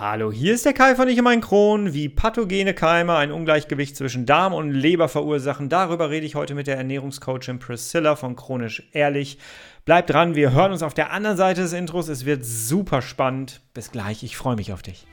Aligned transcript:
Hallo, 0.00 0.30
hier 0.30 0.54
ist 0.54 0.64
der 0.64 0.74
Kai 0.74 0.94
von 0.94 1.08
Ich 1.08 1.20
mein 1.22 1.40
Kron. 1.40 1.92
Wie 1.92 2.08
pathogene 2.08 2.72
Keime 2.72 3.16
ein 3.16 3.32
Ungleichgewicht 3.32 3.96
zwischen 3.96 4.26
Darm 4.26 4.54
und 4.54 4.70
Leber 4.70 5.08
verursachen, 5.08 5.68
darüber 5.68 6.08
rede 6.08 6.24
ich 6.24 6.36
heute 6.36 6.54
mit 6.54 6.68
der 6.68 6.76
Ernährungscoachin 6.76 7.58
Priscilla 7.58 8.14
von 8.14 8.36
Chronisch 8.36 8.88
Ehrlich. 8.92 9.38
Bleibt 9.84 10.10
dran, 10.10 10.36
wir 10.36 10.52
hören 10.52 10.70
uns 10.70 10.84
auf 10.84 10.94
der 10.94 11.10
anderen 11.10 11.36
Seite 11.36 11.62
des 11.62 11.72
Intros. 11.72 12.06
Es 12.06 12.24
wird 12.24 12.44
super 12.44 13.02
spannend. 13.02 13.60
Bis 13.74 13.90
gleich, 13.90 14.22
ich 14.22 14.36
freue 14.36 14.54
mich 14.54 14.72
auf 14.72 14.82
dich. 14.82 15.04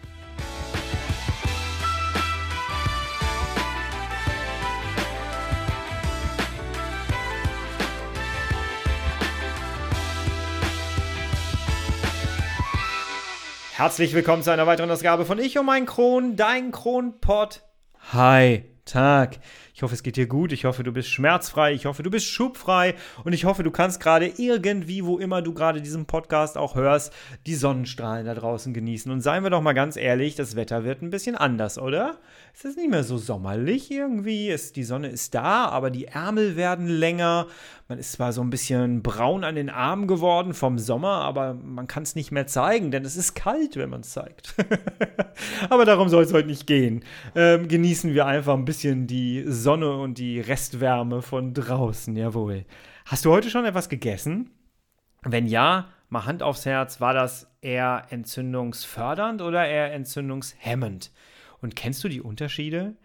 Herzlich 13.77 14.13
willkommen 14.13 14.41
zu 14.41 14.51
einer 14.51 14.67
weiteren 14.67 14.89
Ausgabe 14.89 15.25
von 15.25 15.37
Ich 15.37 15.57
und 15.57 15.65
mein 15.65 15.85
Kron, 15.85 16.37
dein 16.37 16.71
Kronpott. 16.71 17.61
Hi, 18.13 18.63
Tag. 18.85 19.39
Ich 19.75 19.83
hoffe, 19.83 19.93
es 19.93 20.03
geht 20.03 20.15
dir 20.15 20.25
gut. 20.25 20.53
Ich 20.53 20.63
hoffe, 20.63 20.83
du 20.83 20.93
bist 20.93 21.09
schmerzfrei. 21.09 21.73
Ich 21.73 21.85
hoffe, 21.85 22.01
du 22.01 22.09
bist 22.09 22.27
schubfrei. 22.27 22.95
Und 23.25 23.33
ich 23.33 23.43
hoffe, 23.43 23.61
du 23.61 23.71
kannst 23.71 23.99
gerade 23.99 24.25
irgendwie, 24.25 25.03
wo 25.03 25.19
immer 25.19 25.41
du 25.41 25.53
gerade 25.53 25.81
diesen 25.81 26.05
Podcast 26.05 26.57
auch 26.57 26.75
hörst, 26.75 27.11
die 27.45 27.55
Sonnenstrahlen 27.55 28.25
da 28.25 28.35
draußen 28.35 28.73
genießen. 28.73 29.11
Und 29.11 29.19
seien 29.19 29.43
wir 29.43 29.49
doch 29.49 29.61
mal 29.61 29.73
ganz 29.73 29.97
ehrlich, 29.97 30.35
das 30.35 30.55
Wetter 30.55 30.85
wird 30.85 31.01
ein 31.01 31.09
bisschen 31.09 31.35
anders, 31.35 31.77
oder? 31.77 32.19
Es 32.53 32.63
ist 32.63 32.77
nicht 32.77 32.89
mehr 32.89 33.03
so 33.03 33.17
sommerlich 33.17 33.91
irgendwie. 33.91 34.49
Es, 34.49 34.71
die 34.71 34.85
Sonne 34.85 35.09
ist 35.09 35.35
da, 35.35 35.65
aber 35.65 35.89
die 35.89 36.05
Ärmel 36.05 36.55
werden 36.55 36.87
länger. 36.87 37.47
Man 37.89 37.99
ist 37.99 38.13
zwar 38.13 38.31
so 38.31 38.41
ein 38.41 38.49
bisschen 38.49 39.03
braun 39.03 39.43
an 39.43 39.55
den 39.55 39.69
Armen 39.69 40.07
geworden 40.07 40.53
vom 40.53 40.79
Sommer, 40.79 41.21
aber 41.21 41.53
man 41.53 41.87
kann 41.87 42.03
es 42.03 42.15
nicht 42.15 42.31
mehr 42.31 42.47
zeigen, 42.47 42.91
denn 42.91 43.03
es 43.03 43.17
ist 43.17 43.35
kalt, 43.35 43.75
wenn 43.75 43.89
man 43.89 44.01
es 44.01 44.11
zeigt. 44.11 44.55
aber 45.69 45.83
darum 45.83 46.07
soll 46.07 46.23
es 46.23 46.33
heute 46.33 46.47
nicht 46.47 46.65
gehen. 46.65 47.03
Ähm, 47.35 47.67
genießen 47.67 48.13
wir 48.13 48.25
einfach 48.25 48.53
ein 48.53 48.65
bisschen 48.65 49.05
die 49.05 49.43
Sonne 49.45 49.64
und 49.67 50.19
die 50.19 50.39
Restwärme 50.39 51.21
von 51.21 51.53
draußen, 51.53 52.15
jawohl. 52.15 52.65
Hast 53.05 53.25
du 53.25 53.31
heute 53.31 53.49
schon 53.49 53.65
etwas 53.65 53.89
gegessen? 53.89 54.51
Wenn 55.23 55.47
ja, 55.47 55.87
mal 56.09 56.25
Hand 56.25 56.43
aufs 56.43 56.65
Herz, 56.65 57.01
war 57.01 57.13
das 57.13 57.51
eher 57.61 58.05
entzündungsfördernd 58.09 59.41
oder 59.41 59.65
eher 59.65 59.91
entzündungshemmend? 59.91 61.11
Und 61.61 61.75
kennst 61.75 62.03
du 62.03 62.09
die 62.09 62.21
Unterschiede? 62.21 62.95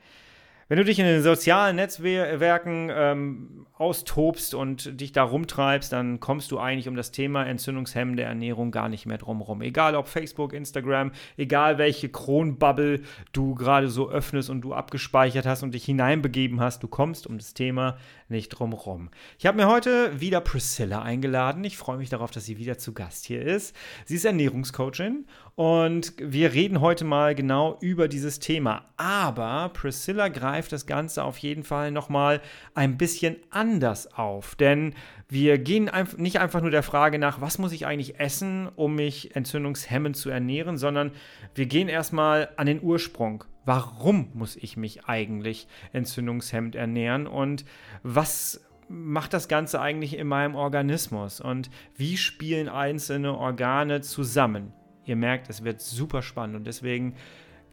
Wenn 0.69 0.77
du 0.77 0.85
dich 0.85 0.99
in 0.99 1.07
den 1.07 1.23
sozialen 1.23 1.77
Netzwerken 1.77 2.91
ähm, 2.93 3.60
austobst 3.81 4.55
und 4.55 5.01
dich 5.01 5.13
da 5.13 5.23
rumtreibst, 5.23 5.91
dann 5.91 6.21
kommst 6.21 6.51
du 6.51 6.59
eigentlich 6.59 6.87
um 6.87 6.97
das 6.97 7.13
Thema 7.13 7.47
entzündungshemmende 7.47 8.23
Ernährung 8.23 8.73
gar 8.73 8.91
nicht 8.91 9.07
mehr 9.07 9.17
drumherum. 9.17 9.63
Egal 9.63 9.95
ob 9.95 10.07
Facebook, 10.07 10.53
Instagram, 10.53 11.13
egal 11.39 11.79
welche 11.79 12.11
Kronbubble 12.11 13.01
du 13.33 13.55
gerade 13.55 13.89
so 13.89 14.11
öffnest 14.11 14.51
und 14.51 14.61
du 14.61 14.75
abgespeichert 14.75 15.47
hast 15.47 15.63
und 15.63 15.73
dich 15.73 15.87
hineinbegeben 15.87 16.61
hast, 16.61 16.83
du 16.83 16.89
kommst 16.89 17.27
um 17.27 17.39
das 17.39 17.55
Thema 17.55 17.97
nicht 18.29 18.51
drumherum. 18.51 19.09
Ich 19.39 19.47
habe 19.47 19.57
mir 19.57 19.67
heute 19.67 20.21
wieder 20.21 20.43
Priscilla 20.43 21.01
eingeladen. 21.01 21.65
Ich 21.65 21.79
freue 21.79 21.97
mich 21.97 22.11
darauf, 22.11 22.31
dass 22.31 22.45
sie 22.45 22.59
wieder 22.59 22.77
zu 22.77 22.93
Gast 22.93 23.25
hier 23.25 23.43
ist. 23.43 23.75
Sie 24.05 24.17
ist 24.17 24.27
Ernährungscoachin 24.27 25.25
und 25.55 26.13
wir 26.19 26.53
reden 26.53 26.81
heute 26.81 27.05
mal 27.05 27.35
genau 27.35 27.79
über 27.81 28.09
dieses 28.09 28.41
Thema. 28.41 28.85
Aber 28.99 29.71
Priscilla 29.71 30.29
greift 30.29 30.73
das 30.73 30.87
Ganze 30.87 31.25
auf 31.25 31.39
jeden 31.39 31.65
Fall 31.65 31.91
nochmal 31.91 32.43
ein 32.75 32.99
bisschen 32.99 33.37
an 33.49 33.70
anders 33.71 34.13
auf. 34.15 34.55
Denn 34.57 34.95
wir 35.29 35.59
gehen 35.59 35.91
nicht 36.17 36.41
einfach 36.41 36.61
nur 36.61 36.71
der 36.71 36.83
Frage 36.83 37.19
nach, 37.19 37.41
was 37.41 37.59
muss 37.59 37.73
ich 37.73 37.87
eigentlich 37.87 38.19
essen, 38.19 38.69
um 38.75 38.97
mich 38.97 39.37
entzündungshemmend 39.37 40.17
zu 40.17 40.31
ernähren, 40.31 40.77
sondern 40.77 41.13
wir 41.55 41.67
gehen 41.67 41.89
erstmal 41.89 42.51
an 42.57 42.67
den 42.67 42.83
Ursprung. 42.83 43.45
Warum 43.65 44.31
muss 44.35 44.57
ich 44.57 44.77
mich 44.77 45.05
eigentlich 45.05 45.69
entzündungshemmend 45.93 46.75
ernähren 46.75 47.27
und 47.27 47.65
was 48.03 48.65
macht 48.89 49.33
das 49.33 49.47
Ganze 49.47 49.81
eigentlich 49.81 50.17
in 50.17 50.27
meinem 50.27 50.57
Organismus 50.57 51.41
und 51.41 51.71
wie 51.95 52.17
spielen 52.17 52.69
einzelne 52.69 53.37
Organe 53.37 54.01
zusammen? 54.01 54.73
Ihr 55.05 55.17
merkt, 55.17 55.49
es 55.49 55.63
wird 55.63 55.81
super 55.81 56.23
spannend 56.23 56.57
und 56.57 56.67
deswegen 56.67 57.15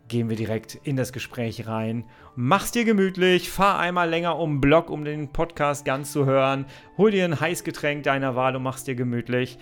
gehen 0.07 0.29
wir 0.29 0.35
direkt 0.35 0.75
in 0.83 0.95
das 0.95 1.11
Gespräch 1.11 1.67
rein. 1.67 2.05
Mach's 2.35 2.71
dir 2.71 2.85
gemütlich, 2.85 3.49
fahr 3.49 3.79
einmal 3.79 4.09
länger 4.09 4.37
um 4.37 4.55
den 4.55 4.61
Block, 4.61 4.89
um 4.89 5.03
den 5.03 5.31
Podcast 5.31 5.85
ganz 5.85 6.11
zu 6.11 6.25
hören. 6.25 6.65
Hol 6.97 7.11
dir 7.11 7.25
ein 7.25 7.39
Heißgetränk 7.39 8.03
deiner 8.03 8.35
Wahl 8.35 8.55
und 8.55 8.63
mach's 8.63 8.83
dir 8.83 8.95
gemütlich. 8.95 9.57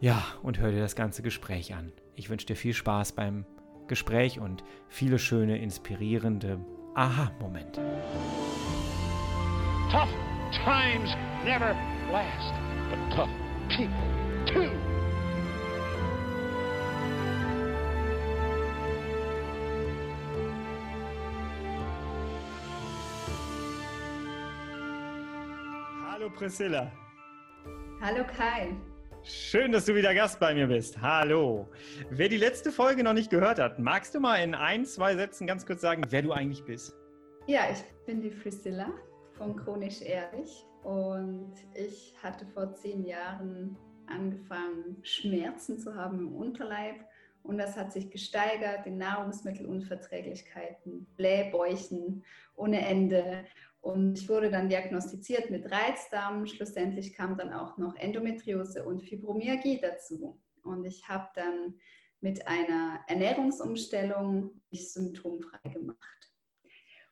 Ja, 0.00 0.24
und 0.42 0.58
hör 0.58 0.70
dir 0.70 0.80
das 0.80 0.96
ganze 0.96 1.22
Gespräch 1.22 1.74
an. 1.74 1.92
Ich 2.16 2.30
wünsche 2.30 2.46
dir 2.46 2.56
viel 2.56 2.74
Spaß 2.74 3.12
beim 3.12 3.44
Gespräch 3.86 4.40
und 4.40 4.64
viele 4.88 5.18
schöne, 5.18 5.58
inspirierende 5.58 6.58
Aha-Momente. 6.94 7.80
Tough 9.90 10.08
times 10.64 11.10
never 11.44 11.76
last, 12.10 12.54
but 12.90 13.16
tough 13.16 13.30
people 13.68 14.44
too. 14.46 14.91
Hallo 26.22 26.34
Priscilla. 26.36 26.92
Hallo 28.00 28.24
Kai. 28.24 28.76
Schön, 29.24 29.72
dass 29.72 29.86
du 29.86 29.96
wieder 29.96 30.14
Gast 30.14 30.38
bei 30.38 30.54
mir 30.54 30.68
bist. 30.68 31.02
Hallo. 31.02 31.68
Wer 32.10 32.28
die 32.28 32.36
letzte 32.36 32.70
Folge 32.70 33.02
noch 33.02 33.12
nicht 33.12 33.28
gehört 33.28 33.58
hat, 33.58 33.80
magst 33.80 34.14
du 34.14 34.20
mal 34.20 34.36
in 34.36 34.54
ein, 34.54 34.86
zwei 34.86 35.16
Sätzen 35.16 35.48
ganz 35.48 35.66
kurz 35.66 35.80
sagen, 35.80 36.04
wer 36.10 36.22
du 36.22 36.30
eigentlich 36.30 36.64
bist? 36.64 36.94
Ja, 37.48 37.62
ich 37.72 37.82
bin 38.06 38.20
die 38.20 38.30
Priscilla 38.30 38.92
von 39.36 39.56
Chronisch 39.56 40.00
Ehrlich 40.00 40.64
und 40.84 41.54
ich 41.74 42.14
hatte 42.22 42.46
vor 42.54 42.72
zehn 42.72 43.04
Jahren 43.04 43.76
angefangen, 44.06 44.98
Schmerzen 45.02 45.80
zu 45.80 45.96
haben 45.96 46.20
im 46.20 46.36
Unterleib 46.36 47.04
und 47.42 47.58
das 47.58 47.76
hat 47.76 47.92
sich 47.92 48.12
gesteigert 48.12 48.86
in 48.86 48.96
Nahrungsmittelunverträglichkeiten, 48.96 51.04
Blähbäuchen 51.16 52.22
ohne 52.54 52.86
Ende. 52.86 53.44
Und 53.82 54.16
ich 54.16 54.28
wurde 54.28 54.48
dann 54.48 54.68
diagnostiziert 54.68 55.50
mit 55.50 55.70
Reizdarm. 55.70 56.46
Schlussendlich 56.46 57.14
kam 57.14 57.36
dann 57.36 57.52
auch 57.52 57.78
noch 57.78 57.96
Endometriose 57.96 58.84
und 58.84 59.02
Fibromyalgie 59.02 59.80
dazu. 59.80 60.40
Und 60.62 60.84
ich 60.84 61.08
habe 61.08 61.28
dann 61.34 61.74
mit 62.20 62.46
einer 62.46 63.00
Ernährungsumstellung 63.08 64.62
mich 64.70 64.92
symptomfrei 64.92 65.68
gemacht. 65.68 65.98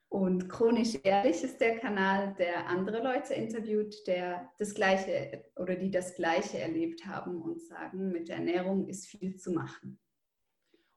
Und 0.09 0.49
chronisch 0.49 0.97
ehrlich 1.03 1.43
ist 1.43 1.61
der 1.61 1.79
Kanal, 1.79 2.35
der 2.39 2.69
andere 2.69 3.03
Leute 3.03 3.35
interviewt, 3.35 4.07
der 4.07 4.53
das 4.59 4.73
Gleiche 4.73 5.45
oder 5.57 5.75
die 5.75 5.91
das 5.91 6.15
Gleiche 6.15 6.61
erlebt 6.61 7.05
haben 7.05 7.43
und 7.43 7.61
sagen, 7.61 8.13
mit 8.13 8.29
der 8.29 8.37
Ernährung 8.37 8.87
ist 8.89 9.09
viel 9.09 9.37
zu 9.37 9.51
machen. 9.51 9.99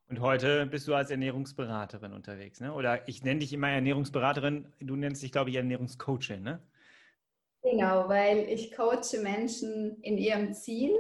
Und 0.09 0.19
heute 0.19 0.66
bist 0.66 0.88
du 0.88 0.94
als 0.94 1.09
Ernährungsberaterin 1.09 2.14
unterwegs, 2.14 2.59
ne? 2.59 2.74
Oder 2.74 3.08
ich 3.08 3.24
nenne 3.24 3.40
dich 3.40 3.53
immer 3.53 3.69
Ernährungsberaterin, 3.69 4.72
du 4.80 4.96
nennst 4.96 5.24
dich, 5.24 5.31
glaube 5.31 5.50
ich, 5.50 5.56
Ernährungscoachin, 5.56 6.44
ne? 6.44 6.59
Genau, 7.64 8.09
weil 8.09 8.50
ich 8.50 8.75
coache 8.75 9.22
Menschen 9.22 10.02
in 10.02 10.18
ihrem 10.18 10.53
Ziel, 10.53 10.92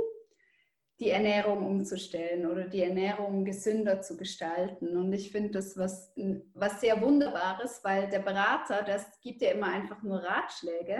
die 0.99 1.09
Ernährung 1.09 1.65
umzustellen 1.65 2.45
oder 2.45 2.65
die 2.65 2.81
Ernährung 2.81 3.43
gesünder 3.43 4.01
zu 4.01 4.15
gestalten. 4.15 4.95
Und 4.95 5.11
ich 5.11 5.31
finde 5.31 5.51
das 5.51 5.77
was, 5.77 6.13
was 6.53 6.79
sehr 6.79 7.01
Wunderbares, 7.01 7.81
weil 7.83 8.09
der 8.09 8.19
Berater, 8.19 8.83
das 8.83 9.19
gibt 9.21 9.41
ja 9.41 9.51
immer 9.51 9.67
einfach 9.67 10.01
nur 10.03 10.19
Ratschläge. 10.19 10.99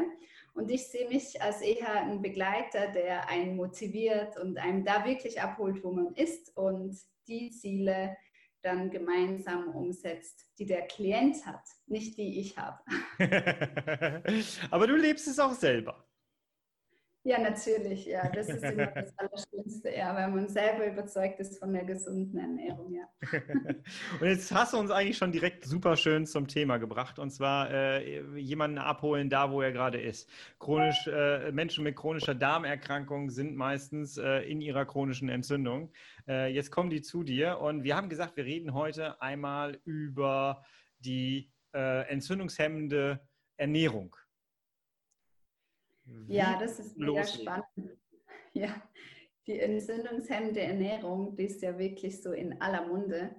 Und 0.54 0.70
ich 0.70 0.88
sehe 0.88 1.08
mich 1.08 1.42
als 1.42 1.62
eher 1.62 1.94
ein 1.94 2.22
Begleiter, 2.22 2.92
der 2.92 3.30
einen 3.30 3.56
motiviert 3.56 4.38
und 4.38 4.58
einem 4.58 4.84
da 4.84 5.06
wirklich 5.06 5.42
abholt, 5.42 5.84
wo 5.84 5.92
man 5.92 6.14
ist 6.16 6.56
und 6.58 6.98
die 7.28 7.52
Ziele 7.52 8.16
dann 8.62 8.90
gemeinsam 8.90 9.68
umsetzt, 9.70 10.46
die 10.58 10.66
der 10.66 10.88
Klient 10.88 11.46
hat, 11.46 11.64
nicht 11.86 12.18
die 12.18 12.40
ich 12.40 12.58
habe. 12.58 12.80
Aber 14.72 14.88
du 14.88 14.96
lebst 14.96 15.28
es 15.28 15.40
auch 15.40 15.54
selber. 15.54 16.08
Ja, 17.26 17.40
natürlich, 17.40 18.06
ja. 18.06 18.30
Das 18.30 18.50
ist 18.50 18.64
immer 18.64 18.88
das 18.88 19.14
Allerschlimmste, 19.18 19.96
ja, 19.96 20.14
wenn 20.14 20.36
man 20.36 20.50
selber 20.50 20.86
überzeugt 20.86 21.40
ist 21.40 21.58
von 21.58 21.72
der 21.72 21.86
gesunden 21.86 22.38
Ernährung, 22.38 22.94
ja. 22.94 23.08
und 24.20 24.28
jetzt 24.28 24.52
hast 24.54 24.74
du 24.74 24.78
uns 24.78 24.92
eigentlich 24.92 25.18
schon 25.18 25.32
direkt 25.32 25.64
super 25.64 25.96
schön 25.96 26.26
zum 26.26 26.50
Thema 26.50 26.78
gebracht, 26.78 27.20
und 27.20 27.32
zwar 27.32 27.72
äh, 27.72 28.38
jemanden 28.38 28.78
abholen, 28.78 29.30
da 29.30 29.52
wo 29.52 29.62
er 29.62 29.72
gerade 29.72 30.02
ist. 30.02 30.30
Chronisch, 30.60 31.08
äh, 31.08 31.50
Menschen 31.54 31.86
mit 31.86 31.96
chronischer 31.96 32.36
Darmerkrankung 32.36 33.30
sind 33.30 33.56
meistens 33.56 34.18
äh, 34.18 34.40
in 34.40 34.60
ihrer 34.60 34.86
chronischen 34.86 35.30
Entzündung. 35.30 35.94
Äh, 36.28 36.52
jetzt 36.54 36.72
kommen 36.72 36.90
die 36.90 37.02
zu 37.02 37.24
dir 37.24 37.60
und 37.60 37.84
wir 37.86 37.96
haben 37.96 38.10
gesagt, 38.10 38.36
wir 38.36 38.44
reden 38.44 38.74
heute 38.74 39.22
einmal 39.22 39.80
über 39.86 40.66
die 41.00 41.54
äh, 41.74 42.06
entzündungshemmende 42.10 43.22
Ernährung. 43.56 44.18
Wie 46.06 46.36
ja, 46.36 46.58
das 46.60 46.80
ist 46.80 46.98
mega 46.98 47.26
spannend. 47.26 47.68
Ja, 48.56 48.84
die 49.48 49.60
entzündungshemmende 49.60 50.62
Ernährung, 50.62 51.36
die 51.36 51.46
ist 51.46 51.64
ja 51.64 51.80
wirklich 51.80 52.22
so 52.22 52.34
in 52.34 52.62
aller 52.62 52.86
Munde. 52.86 53.34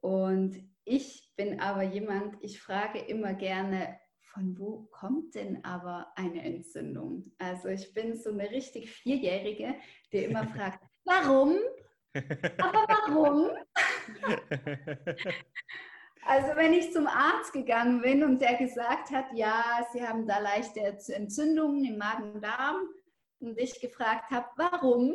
Und 0.00 0.56
ich 0.84 1.32
bin 1.36 1.60
aber 1.60 1.84
jemand, 1.84 2.42
ich 2.42 2.60
frage 2.60 2.98
immer 2.98 3.34
gerne, 3.34 4.00
von 4.32 4.58
wo 4.58 4.88
kommt 4.90 5.36
denn 5.36 5.64
aber 5.64 6.12
eine 6.16 6.42
Entzündung? 6.42 7.30
Also 7.38 7.68
ich 7.68 7.94
bin 7.94 8.16
so 8.16 8.30
eine 8.30 8.50
richtig 8.50 8.90
Vierjährige, 8.90 9.76
die 10.12 10.24
immer 10.24 10.44
fragt, 10.56 10.82
warum? 11.04 11.56
Aber 12.58 12.84
warum? 12.88 13.50
Also 16.24 16.56
wenn 16.56 16.72
ich 16.72 16.92
zum 16.92 17.06
Arzt 17.06 17.52
gegangen 17.52 18.02
bin 18.02 18.22
und 18.22 18.40
der 18.40 18.56
gesagt 18.56 19.10
hat, 19.10 19.26
ja, 19.34 19.86
Sie 19.92 20.06
haben 20.06 20.26
da 20.26 20.38
leichte 20.38 20.80
Entzündungen 20.80 21.84
im 21.84 21.98
Magen-Darm 21.98 22.88
und 23.40 23.58
ich 23.58 23.80
gefragt 23.80 24.30
habe, 24.30 24.46
warum, 24.56 25.14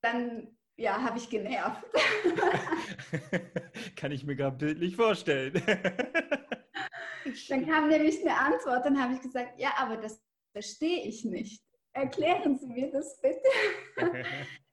dann 0.00 0.56
ja, 0.76 1.02
habe 1.02 1.18
ich 1.18 1.28
genervt. 1.30 1.84
Kann 3.96 4.12
ich 4.12 4.24
mir 4.24 4.36
gar 4.36 4.50
bildlich 4.50 4.94
vorstellen. 4.94 5.54
dann 7.48 7.66
kam 7.66 7.88
nämlich 7.88 8.20
eine 8.20 8.38
Antwort, 8.38 8.84
dann 8.84 9.02
habe 9.02 9.14
ich 9.14 9.20
gesagt, 9.20 9.58
ja, 9.58 9.72
aber 9.78 9.96
das 9.96 10.22
verstehe 10.52 11.02
ich 11.04 11.24
nicht. 11.24 11.62
Erklären 11.92 12.58
Sie 12.58 12.66
mir 12.66 12.90
das 12.90 13.18
bitte. 13.20 13.40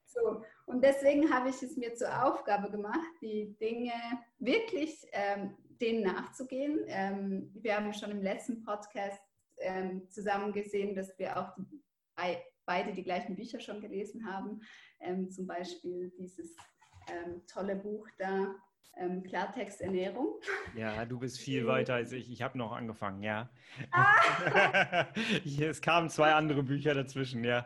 so, 0.06 0.44
und 0.65 0.83
deswegen 0.83 1.33
habe 1.33 1.50
ich 1.50 1.62
es 1.62 1.75
mir 1.77 1.94
zur 1.95 2.25
Aufgabe 2.25 2.71
gemacht, 2.71 3.00
die 3.21 3.56
Dinge 3.60 3.94
wirklich 4.39 5.06
ähm, 5.12 5.57
denen 5.81 6.04
nachzugehen. 6.04 6.80
Ähm, 6.88 7.51
wir 7.56 7.75
haben 7.75 7.94
schon 7.94 8.12
im 8.12 8.21
letzten 8.21 8.63
Podcast 8.63 9.21
ähm, 9.57 10.07
zusammen 10.10 10.54
gesehen, 10.54 10.95
dass 10.95 11.18
wir 11.19 11.38
auch 11.38 11.56
die, 11.57 11.83
beide 12.65 12.94
die 12.94 13.04
gleichen 13.04 13.36
Bücher 13.36 13.60
schon 13.60 13.81
gelesen 13.81 14.25
haben. 14.25 14.62
Ähm, 15.00 15.30
zum 15.30 15.48
Beispiel 15.48 16.12
dieses 16.18 16.56
ähm, 17.09 17.42
tolle 17.48 17.75
Buch 17.75 18.07
da, 18.18 18.56
ähm, 18.95 19.24
Klartext 19.24 19.81
Ernährung. 19.81 20.39
Ja, 20.75 21.06
du 21.06 21.19
bist 21.19 21.39
viel 21.39 21.68
weiter 21.68 21.95
als 21.95 22.12
ich. 22.12 22.31
Ich 22.31 22.42
habe 22.42 22.57
noch 22.57 22.71
angefangen, 22.71 23.24
ja. 23.24 23.50
Ah. 23.92 25.07
es 25.59 25.81
kamen 25.81 26.09
zwei 26.09 26.33
andere 26.33 26.63
Bücher 26.63 26.94
dazwischen, 26.94 27.44
ja. 27.44 27.66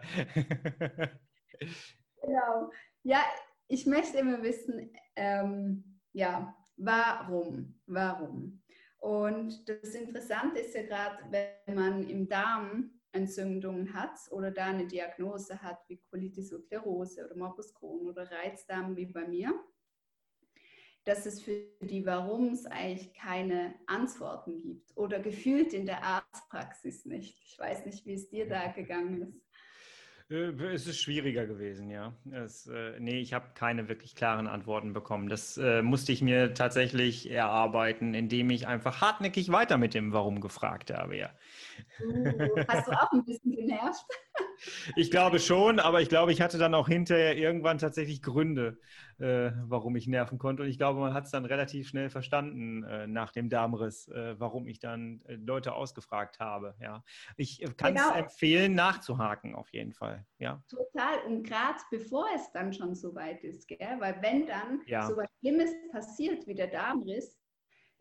genau. 2.21 2.71
Ja, 3.07 3.23
ich 3.69 3.85
möchte 3.85 4.17
immer 4.17 4.43
wissen, 4.43 4.91
ähm, 5.15 6.01
ja, 6.11 6.53
warum? 6.75 7.79
Warum? 7.85 8.61
Und 8.97 9.69
das 9.69 9.95
Interessante 9.95 10.59
ist 10.59 10.75
ja 10.75 10.83
gerade, 10.83 11.17
wenn 11.29 11.73
man 11.73 12.09
im 12.09 12.27
Darm 12.27 12.99
Entzündungen 13.13 13.93
hat 13.93 14.19
oder 14.31 14.51
da 14.51 14.65
eine 14.65 14.87
Diagnose 14.87 15.61
hat 15.61 15.79
wie 15.87 16.01
Colitis 16.09 16.51
ulcerosa 16.51 17.23
oder 17.23 17.37
Morbus 17.37 17.73
Crohn 17.73 18.09
oder 18.09 18.29
Reizdarm 18.29 18.97
wie 18.97 19.05
bei 19.05 19.25
mir, 19.25 19.53
dass 21.05 21.25
es 21.25 21.41
für 21.41 21.63
die 21.79 22.05
Warums 22.05 22.65
eigentlich 22.65 23.13
keine 23.13 23.73
Antworten 23.85 24.59
gibt 24.59 24.97
oder 24.97 25.21
gefühlt 25.21 25.71
in 25.71 25.85
der 25.85 26.03
Arztpraxis 26.03 27.05
nicht. 27.05 27.41
Ich 27.45 27.57
weiß 27.57 27.85
nicht, 27.85 28.05
wie 28.05 28.15
es 28.15 28.27
dir 28.27 28.49
da 28.49 28.67
gegangen 28.67 29.21
ist. 29.21 29.46
Äh, 30.29 30.51
es 30.73 30.87
ist 30.87 30.99
schwieriger 30.99 31.45
gewesen, 31.45 31.89
ja. 31.89 32.13
Es, 32.31 32.67
äh, 32.67 32.99
nee, 32.99 33.19
ich 33.19 33.33
habe 33.33 33.47
keine 33.53 33.87
wirklich 33.87 34.15
klaren 34.15 34.47
Antworten 34.47 34.93
bekommen. 34.93 35.29
Das 35.29 35.57
äh, 35.57 35.81
musste 35.81 36.11
ich 36.11 36.21
mir 36.21 36.53
tatsächlich 36.53 37.29
erarbeiten, 37.29 38.13
indem 38.13 38.49
ich 38.49 38.67
einfach 38.67 39.01
hartnäckig 39.01 39.51
weiter 39.51 39.77
mit 39.77 39.93
dem 39.93 40.11
Warum 40.11 40.41
gefragt 40.41 40.91
habe, 40.93 41.17
ja. 41.17 41.29
Uh, 42.01 42.55
hast 42.67 42.87
du 42.87 42.91
auch 42.91 43.11
ein 43.11 43.23
bisschen 43.23 43.51
genervt? 43.53 44.05
Ich 44.95 45.11
glaube 45.11 45.39
schon, 45.39 45.79
aber 45.79 46.01
ich 46.01 46.09
glaube, 46.09 46.31
ich 46.31 46.41
hatte 46.41 46.57
dann 46.57 46.73
auch 46.73 46.87
hinterher 46.87 47.37
irgendwann 47.37 47.77
tatsächlich 47.77 48.21
Gründe, 48.21 48.79
äh, 49.19 49.51
warum 49.65 49.95
ich 49.95 50.07
nerven 50.07 50.37
konnte. 50.37 50.63
Und 50.63 50.69
ich 50.69 50.77
glaube, 50.77 50.99
man 50.99 51.13
hat 51.13 51.25
es 51.25 51.31
dann 51.31 51.45
relativ 51.45 51.87
schnell 51.87 52.09
verstanden 52.09 52.83
äh, 52.83 53.07
nach 53.07 53.31
dem 53.31 53.49
Darmriss, 53.49 54.07
äh, 54.07 54.39
warum 54.39 54.67
ich 54.67 54.79
dann 54.79 55.21
äh, 55.25 55.35
Leute 55.35 55.73
ausgefragt 55.73 56.39
habe. 56.39 56.75
Ja, 56.81 57.03
ich 57.35 57.61
äh, 57.61 57.67
kann 57.75 57.95
es 57.95 58.03
genau. 58.03 58.15
empfehlen, 58.15 58.73
nachzuhaken 58.73 59.55
auf 59.55 59.71
jeden 59.71 59.93
Fall. 59.93 60.25
Ja. 60.39 60.63
Total. 60.69 61.19
Und 61.27 61.43
gerade 61.43 61.79
bevor 61.91 62.25
es 62.35 62.51
dann 62.51 62.73
schon 62.73 62.95
so 62.95 63.13
weit 63.15 63.43
ist, 63.43 63.67
gell? 63.67 63.97
weil 63.99 64.21
wenn 64.21 64.47
dann 64.47 64.81
ja. 64.85 65.07
so 65.07 65.17
was 65.17 65.27
Schlimmes 65.39 65.71
passiert 65.91 66.47
wie 66.47 66.55
der 66.55 66.67
Darmriss, 66.67 67.37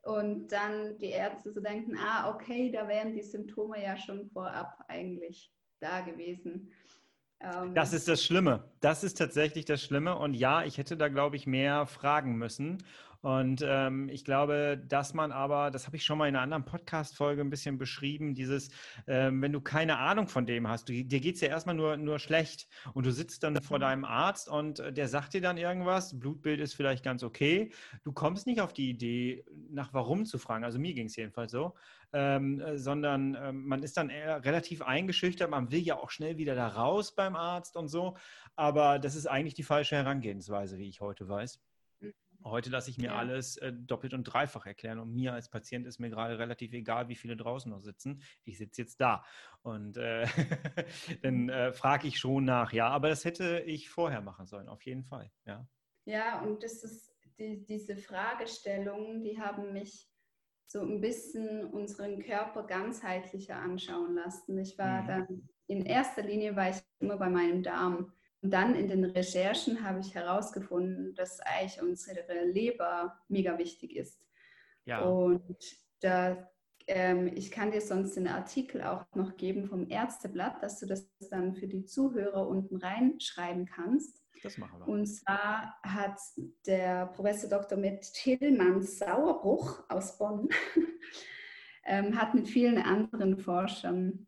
und 0.02 0.52
dann 0.52 0.96
die 0.98 1.10
Ärzte 1.10 1.50
so 1.50 1.60
denken, 1.60 1.98
ah, 1.98 2.30
okay, 2.30 2.70
da 2.70 2.86
wären 2.86 3.12
die 3.12 3.24
Symptome 3.24 3.82
ja 3.82 3.96
schon 3.96 4.24
vorab 4.30 4.78
eigentlich 4.86 5.50
da 5.80 6.00
gewesen. 6.00 6.72
Ähm, 7.40 7.74
das 7.74 7.92
ist 7.92 8.08
das 8.08 8.24
Schlimme. 8.24 8.64
Das 8.80 9.04
ist 9.04 9.18
tatsächlich 9.18 9.64
das 9.64 9.82
Schlimme. 9.82 10.16
Und 10.16 10.34
ja, 10.34 10.64
ich 10.64 10.78
hätte 10.78 10.96
da, 10.96 11.08
glaube 11.08 11.36
ich, 11.36 11.46
mehr 11.46 11.86
fragen 11.86 12.36
müssen. 12.36 12.82
Und 13.26 13.60
ähm, 13.66 14.08
ich 14.08 14.24
glaube, 14.24 14.80
dass 14.86 15.12
man 15.12 15.32
aber, 15.32 15.72
das 15.72 15.86
habe 15.86 15.96
ich 15.96 16.04
schon 16.04 16.16
mal 16.16 16.28
in 16.28 16.36
einer 16.36 16.44
anderen 16.44 16.64
Podcast-Folge 16.64 17.40
ein 17.40 17.50
bisschen 17.50 17.76
beschrieben, 17.76 18.36
dieses, 18.36 18.70
ähm, 19.08 19.42
wenn 19.42 19.50
du 19.50 19.60
keine 19.60 19.98
Ahnung 19.98 20.28
von 20.28 20.46
dem 20.46 20.68
hast, 20.68 20.88
du, 20.88 20.92
dir 20.92 21.18
geht 21.18 21.34
es 21.34 21.40
ja 21.40 21.48
erstmal 21.48 21.74
nur, 21.74 21.96
nur 21.96 22.20
schlecht 22.20 22.68
und 22.94 23.04
du 23.04 23.10
sitzt 23.10 23.42
dann 23.42 23.60
vor 23.60 23.80
deinem 23.80 24.04
Arzt 24.04 24.48
und 24.48 24.78
äh, 24.78 24.92
der 24.92 25.08
sagt 25.08 25.34
dir 25.34 25.40
dann 25.40 25.58
irgendwas, 25.58 26.16
Blutbild 26.16 26.60
ist 26.60 26.74
vielleicht 26.74 27.02
ganz 27.02 27.24
okay, 27.24 27.72
du 28.04 28.12
kommst 28.12 28.46
nicht 28.46 28.60
auf 28.60 28.72
die 28.72 28.90
Idee, 28.90 29.44
nach 29.70 29.92
warum 29.92 30.24
zu 30.24 30.38
fragen, 30.38 30.62
also 30.62 30.78
mir 30.78 30.94
ging 30.94 31.06
es 31.06 31.16
jedenfalls 31.16 31.50
so, 31.50 31.74
ähm, 32.12 32.60
äh, 32.60 32.78
sondern 32.78 33.34
äh, 33.34 33.50
man 33.50 33.82
ist 33.82 33.96
dann 33.96 34.08
relativ 34.08 34.82
eingeschüchtert, 34.82 35.50
man 35.50 35.72
will 35.72 35.80
ja 35.80 35.98
auch 35.98 36.10
schnell 36.10 36.38
wieder 36.38 36.54
da 36.54 36.68
raus 36.68 37.12
beim 37.16 37.34
Arzt 37.34 37.76
und 37.76 37.88
so, 37.88 38.16
aber 38.54 39.00
das 39.00 39.16
ist 39.16 39.26
eigentlich 39.26 39.54
die 39.54 39.64
falsche 39.64 39.96
Herangehensweise, 39.96 40.78
wie 40.78 40.88
ich 40.88 41.00
heute 41.00 41.28
weiß. 41.28 41.60
Heute 42.50 42.70
lasse 42.70 42.90
ich 42.90 42.98
mir 42.98 43.06
ja. 43.06 43.16
alles 43.16 43.56
äh, 43.56 43.72
doppelt 43.72 44.14
und 44.14 44.24
dreifach 44.24 44.66
erklären 44.66 45.00
und 45.00 45.12
mir 45.12 45.32
als 45.32 45.50
Patient 45.50 45.86
ist 45.86 45.98
mir 45.98 46.10
gerade 46.10 46.38
relativ 46.38 46.72
egal, 46.72 47.08
wie 47.08 47.16
viele 47.16 47.36
draußen 47.36 47.70
noch 47.70 47.80
sitzen. 47.80 48.22
Ich 48.44 48.58
sitze 48.58 48.82
jetzt 48.82 49.00
da 49.00 49.24
und 49.62 49.96
äh, 49.96 50.26
dann 51.22 51.44
mhm. 51.44 51.48
äh, 51.48 51.72
frage 51.72 52.06
ich 52.06 52.18
schon 52.18 52.44
nach. 52.44 52.72
Ja, 52.72 52.88
aber 52.88 53.08
das 53.08 53.24
hätte 53.24 53.60
ich 53.66 53.90
vorher 53.90 54.20
machen 54.20 54.46
sollen, 54.46 54.68
auf 54.68 54.82
jeden 54.82 55.04
Fall. 55.04 55.30
Ja, 55.44 55.66
ja 56.04 56.40
und 56.42 56.62
das 56.62 56.84
ist 56.84 57.12
die, 57.38 57.64
diese 57.64 57.96
Fragestellungen, 57.96 59.24
die 59.24 59.40
haben 59.40 59.72
mich 59.72 60.08
so 60.68 60.82
ein 60.82 61.00
bisschen 61.00 61.64
unseren 61.64 62.22
Körper 62.22 62.64
ganzheitlicher 62.64 63.56
anschauen 63.56 64.14
lassen. 64.14 64.58
Ich 64.58 64.78
war 64.78 65.02
mhm. 65.02 65.06
dann 65.06 65.48
in 65.68 65.84
erster 65.84 66.22
Linie 66.22 66.54
war 66.54 66.70
ich 66.70 66.76
immer 67.00 67.16
bei 67.16 67.28
meinem 67.28 67.62
Darm 67.62 68.12
und 68.42 68.50
dann 68.52 68.74
in 68.74 68.88
den 68.88 69.04
Recherchen 69.04 69.82
habe 69.82 70.00
ich 70.00 70.14
herausgefunden, 70.14 71.14
dass 71.14 71.40
eigentlich 71.40 71.82
unsere 71.82 72.44
Leber 72.44 73.18
mega 73.28 73.58
wichtig 73.58 73.96
ist. 73.96 74.20
Ja. 74.84 75.00
Und 75.00 75.42
da, 76.00 76.48
ähm, 76.86 77.28
ich 77.34 77.50
kann 77.50 77.72
dir 77.72 77.80
sonst 77.80 78.16
den 78.16 78.28
Artikel 78.28 78.82
auch 78.82 79.04
noch 79.14 79.36
geben 79.36 79.66
vom 79.66 79.88
Ärzteblatt, 79.88 80.62
dass 80.62 80.78
du 80.78 80.86
das 80.86 81.08
dann 81.30 81.54
für 81.54 81.66
die 81.66 81.84
Zuhörer 81.84 82.46
unten 82.46 82.76
reinschreiben 82.76 83.66
kannst. 83.66 84.22
Das 84.42 84.58
machen 84.58 84.78
wir. 84.80 84.88
Und 84.88 85.06
zwar 85.06 85.76
hat 85.82 86.20
der 86.66 87.06
Professor 87.06 87.48
Dr. 87.50 87.78
mit 87.78 88.02
Tillmann 88.12 88.82
Sauerbruch 88.82 89.82
aus 89.88 90.18
Bonn 90.18 90.48
ähm, 91.84 92.16
hat 92.16 92.34
mit 92.34 92.48
vielen 92.48 92.78
anderen 92.78 93.38
Forschern 93.38 94.25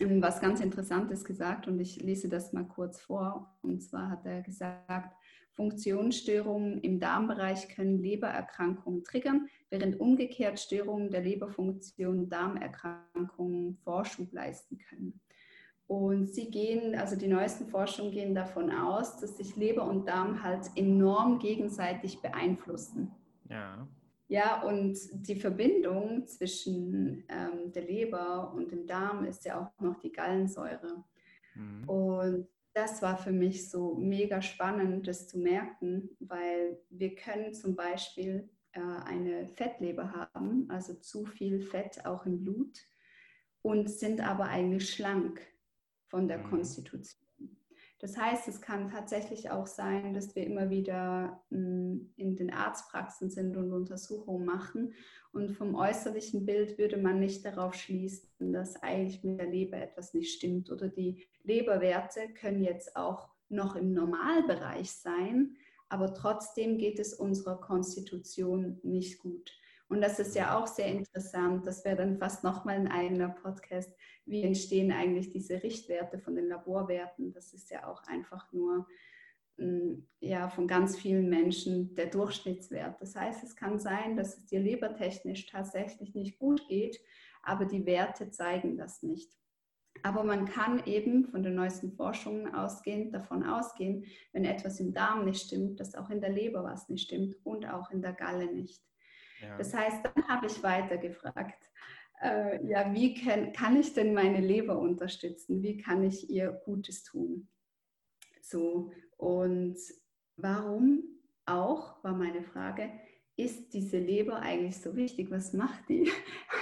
was 0.00 0.40
ganz 0.40 0.60
Interessantes 0.60 1.24
gesagt 1.24 1.68
und 1.68 1.78
ich 1.78 2.00
lese 2.00 2.28
das 2.28 2.52
mal 2.52 2.64
kurz 2.64 3.00
vor. 3.00 3.54
Und 3.62 3.82
zwar 3.82 4.10
hat 4.10 4.24
er 4.24 4.42
gesagt, 4.42 5.14
Funktionsstörungen 5.52 6.78
im 6.78 7.00
Darmbereich 7.00 7.68
können 7.68 7.98
Lebererkrankungen 7.98 9.04
triggern, 9.04 9.48
während 9.68 10.00
umgekehrt 10.00 10.58
Störungen 10.58 11.10
der 11.10 11.22
Leberfunktion 11.22 12.28
Darmerkrankungen 12.28 13.76
Vorschub 13.84 14.32
leisten 14.32 14.78
können. 14.78 15.20
Und 15.86 16.28
sie 16.28 16.50
gehen, 16.50 16.94
also 16.94 17.16
die 17.16 17.26
neuesten 17.26 17.66
Forschungen 17.66 18.12
gehen 18.12 18.34
davon 18.34 18.70
aus, 18.70 19.18
dass 19.18 19.36
sich 19.36 19.56
Leber 19.56 19.84
und 19.84 20.06
Darm 20.06 20.42
halt 20.42 20.70
enorm 20.76 21.40
gegenseitig 21.40 22.22
beeinflussen. 22.22 23.10
Ja. 23.48 23.86
Ja, 24.30 24.62
und 24.62 24.96
die 25.12 25.34
Verbindung 25.34 26.24
zwischen 26.28 27.24
ähm, 27.28 27.72
der 27.72 27.82
Leber 27.82 28.52
und 28.54 28.70
dem 28.70 28.86
Darm 28.86 29.24
ist 29.24 29.44
ja 29.44 29.60
auch 29.60 29.82
noch 29.82 29.98
die 29.98 30.12
Gallensäure. 30.12 31.02
Mhm. 31.56 31.88
Und 31.88 32.48
das 32.72 33.02
war 33.02 33.18
für 33.18 33.32
mich 33.32 33.68
so 33.68 33.96
mega 33.96 34.40
spannend, 34.40 35.08
das 35.08 35.26
zu 35.26 35.36
merken, 35.36 36.10
weil 36.20 36.78
wir 36.90 37.16
können 37.16 37.52
zum 37.54 37.74
Beispiel 37.74 38.48
äh, 38.70 38.80
eine 38.80 39.48
Fettleber 39.48 40.12
haben, 40.12 40.70
also 40.70 40.94
zu 40.94 41.26
viel 41.26 41.60
Fett 41.60 42.06
auch 42.06 42.24
im 42.24 42.44
Blut 42.44 42.78
und 43.62 43.90
sind 43.90 44.20
aber 44.20 44.44
eigentlich 44.44 44.90
schlank 44.90 45.40
von 46.06 46.28
der 46.28 46.38
mhm. 46.38 46.50
Konstitution. 46.50 47.26
Das 48.00 48.16
heißt, 48.16 48.48
es 48.48 48.62
kann 48.62 48.88
tatsächlich 48.88 49.50
auch 49.50 49.66
sein, 49.66 50.14
dass 50.14 50.34
wir 50.34 50.44
immer 50.44 50.70
wieder 50.70 51.42
hm, 51.50 52.12
in 52.16 52.34
den 52.34 52.50
Arztpraxen 52.50 53.28
sind 53.30 53.58
und 53.58 53.72
Untersuchungen 53.72 54.46
machen. 54.46 54.94
Und 55.32 55.52
vom 55.52 55.74
äußerlichen 55.74 56.46
Bild 56.46 56.78
würde 56.78 56.96
man 56.96 57.20
nicht 57.20 57.44
darauf 57.44 57.74
schließen, 57.74 58.52
dass 58.52 58.82
eigentlich 58.82 59.22
mit 59.22 59.38
der 59.38 59.50
Leber 59.50 59.76
etwas 59.76 60.14
nicht 60.14 60.34
stimmt. 60.34 60.70
Oder 60.70 60.88
die 60.88 61.26
Leberwerte 61.44 62.30
können 62.32 62.64
jetzt 62.64 62.96
auch 62.96 63.28
noch 63.50 63.76
im 63.76 63.92
Normalbereich 63.92 64.90
sein, 64.92 65.56
aber 65.90 66.14
trotzdem 66.14 66.78
geht 66.78 66.98
es 67.00 67.12
unserer 67.12 67.60
Konstitution 67.60 68.78
nicht 68.82 69.18
gut. 69.18 69.52
Und 69.90 70.02
das 70.02 70.20
ist 70.20 70.36
ja 70.36 70.56
auch 70.56 70.68
sehr 70.68 70.86
interessant. 70.86 71.66
Das 71.66 71.84
wäre 71.84 71.96
dann 71.96 72.16
fast 72.16 72.44
nochmal 72.44 72.76
ein 72.76 72.86
eigener 72.86 73.28
Podcast. 73.28 73.92
Wie 74.24 74.44
entstehen 74.44 74.92
eigentlich 74.92 75.30
diese 75.30 75.64
Richtwerte 75.64 76.20
von 76.20 76.36
den 76.36 76.46
Laborwerten? 76.46 77.32
Das 77.32 77.52
ist 77.52 77.70
ja 77.70 77.88
auch 77.88 78.04
einfach 78.04 78.52
nur 78.52 78.86
mm, 79.56 79.94
ja, 80.20 80.48
von 80.48 80.68
ganz 80.68 80.96
vielen 80.96 81.28
Menschen 81.28 81.92
der 81.96 82.06
Durchschnittswert. 82.06 83.02
Das 83.02 83.16
heißt, 83.16 83.42
es 83.42 83.56
kann 83.56 83.80
sein, 83.80 84.16
dass 84.16 84.38
es 84.38 84.46
dir 84.46 84.60
lebertechnisch 84.60 85.46
tatsächlich 85.46 86.14
nicht 86.14 86.38
gut 86.38 86.68
geht, 86.68 87.00
aber 87.42 87.64
die 87.64 87.84
Werte 87.84 88.30
zeigen 88.30 88.76
das 88.76 89.02
nicht. 89.02 89.32
Aber 90.04 90.22
man 90.22 90.44
kann 90.44 90.84
eben 90.86 91.24
von 91.24 91.42
den 91.42 91.56
neuesten 91.56 91.90
Forschungen 91.90 92.54
ausgehend 92.54 93.12
davon 93.12 93.42
ausgehen, 93.42 94.04
wenn 94.32 94.44
etwas 94.44 94.78
im 94.78 94.92
Darm 94.92 95.24
nicht 95.24 95.44
stimmt, 95.46 95.80
dass 95.80 95.96
auch 95.96 96.10
in 96.10 96.20
der 96.20 96.30
Leber 96.30 96.62
was 96.62 96.88
nicht 96.88 97.06
stimmt 97.06 97.34
und 97.42 97.66
auch 97.66 97.90
in 97.90 98.02
der 98.02 98.12
Galle 98.12 98.54
nicht. 98.54 98.84
Ja. 99.40 99.56
Das 99.58 99.74
heißt, 99.74 100.04
dann 100.04 100.28
habe 100.28 100.46
ich 100.46 100.62
weiter 100.62 100.98
gefragt, 100.98 101.70
äh, 102.22 102.64
ja, 102.66 102.92
wie 102.92 103.14
kann, 103.14 103.52
kann 103.52 103.76
ich 103.76 103.94
denn 103.94 104.14
meine 104.14 104.40
Leber 104.40 104.78
unterstützen? 104.78 105.62
Wie 105.62 105.78
kann 105.78 106.02
ich 106.02 106.28
ihr 106.30 106.52
Gutes 106.64 107.02
tun? 107.02 107.48
So, 108.42 108.92
und 109.16 109.76
warum 110.36 111.02
auch, 111.46 112.02
war 112.04 112.14
meine 112.14 112.42
Frage, 112.42 112.90
ist 113.36 113.72
diese 113.72 113.98
Leber 113.98 114.40
eigentlich 114.40 114.80
so 114.80 114.94
wichtig? 114.96 115.30
Was 115.30 115.52
macht 115.52 115.88
die? 115.88 116.10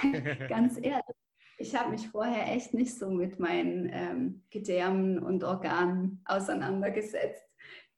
Ganz 0.49 0.77
ehrlich, 0.77 1.15
ich 1.57 1.75
habe 1.75 1.91
mich 1.91 2.07
vorher 2.07 2.53
echt 2.53 2.73
nicht 2.73 2.97
so 2.97 3.09
mit 3.09 3.37
meinen 3.39 3.89
ähm, 3.91 4.43
Gedärmen 4.49 5.19
und 5.19 5.43
Organen 5.43 6.21
auseinandergesetzt 6.23 7.43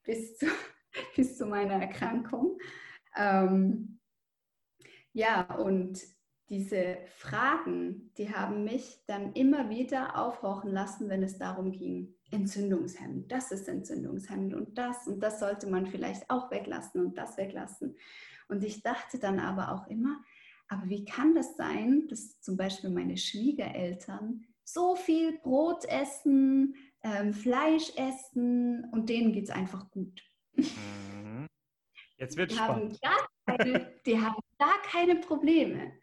bis 0.03 0.37
zu, 0.37 0.47
bis 1.15 1.37
zu 1.37 1.45
meiner 1.45 1.75
Erkrankung. 1.75 2.57
Ähm, 3.15 4.00
ja, 5.13 5.55
und 5.55 5.99
diese 6.49 6.97
Fragen, 7.05 8.11
die 8.17 8.33
haben 8.33 8.65
mich 8.65 8.99
dann 9.07 9.31
immer 9.33 9.69
wieder 9.69 10.17
aufhorchen 10.17 10.71
lassen, 10.71 11.07
wenn 11.07 11.23
es 11.23 11.37
darum 11.37 11.71
ging, 11.71 12.13
entzündungshemmend, 12.29 13.31
das 13.31 13.51
ist 13.51 13.69
entzündungshemmend 13.69 14.53
und 14.53 14.77
das 14.77 15.07
und 15.07 15.21
das 15.21 15.39
sollte 15.39 15.67
man 15.67 15.87
vielleicht 15.87 16.29
auch 16.29 16.51
weglassen 16.51 17.05
und 17.05 17.17
das 17.17 17.37
weglassen. 17.37 17.95
Und 18.49 18.63
ich 18.63 18.83
dachte 18.83 19.17
dann 19.17 19.39
aber 19.39 19.71
auch 19.71 19.87
immer, 19.87 20.21
aber 20.67 20.89
wie 20.89 21.05
kann 21.05 21.35
das 21.35 21.55
sein, 21.55 22.07
dass 22.09 22.39
zum 22.41 22.57
Beispiel 22.57 22.89
meine 22.89 23.17
Schwiegereltern 23.17 24.45
so 24.63 24.95
viel 24.95 25.39
Brot 25.39 25.85
essen, 25.85 26.75
ähm, 27.03 27.33
Fleisch 27.33 27.93
essen 27.95 28.89
und 28.91 29.09
denen 29.09 29.31
geht 29.31 29.45
es 29.45 29.49
einfach 29.49 29.89
gut? 29.89 30.21
Mhm. 30.53 31.47
Jetzt 32.17 32.37
wird 32.37 32.51
die 32.51 32.55
spannend. 32.55 32.99
Haben 33.03 33.25
keine, 33.57 33.91
die 34.05 34.19
haben 34.19 34.41
gar 34.57 34.81
keine 34.83 35.15
Probleme. 35.15 35.93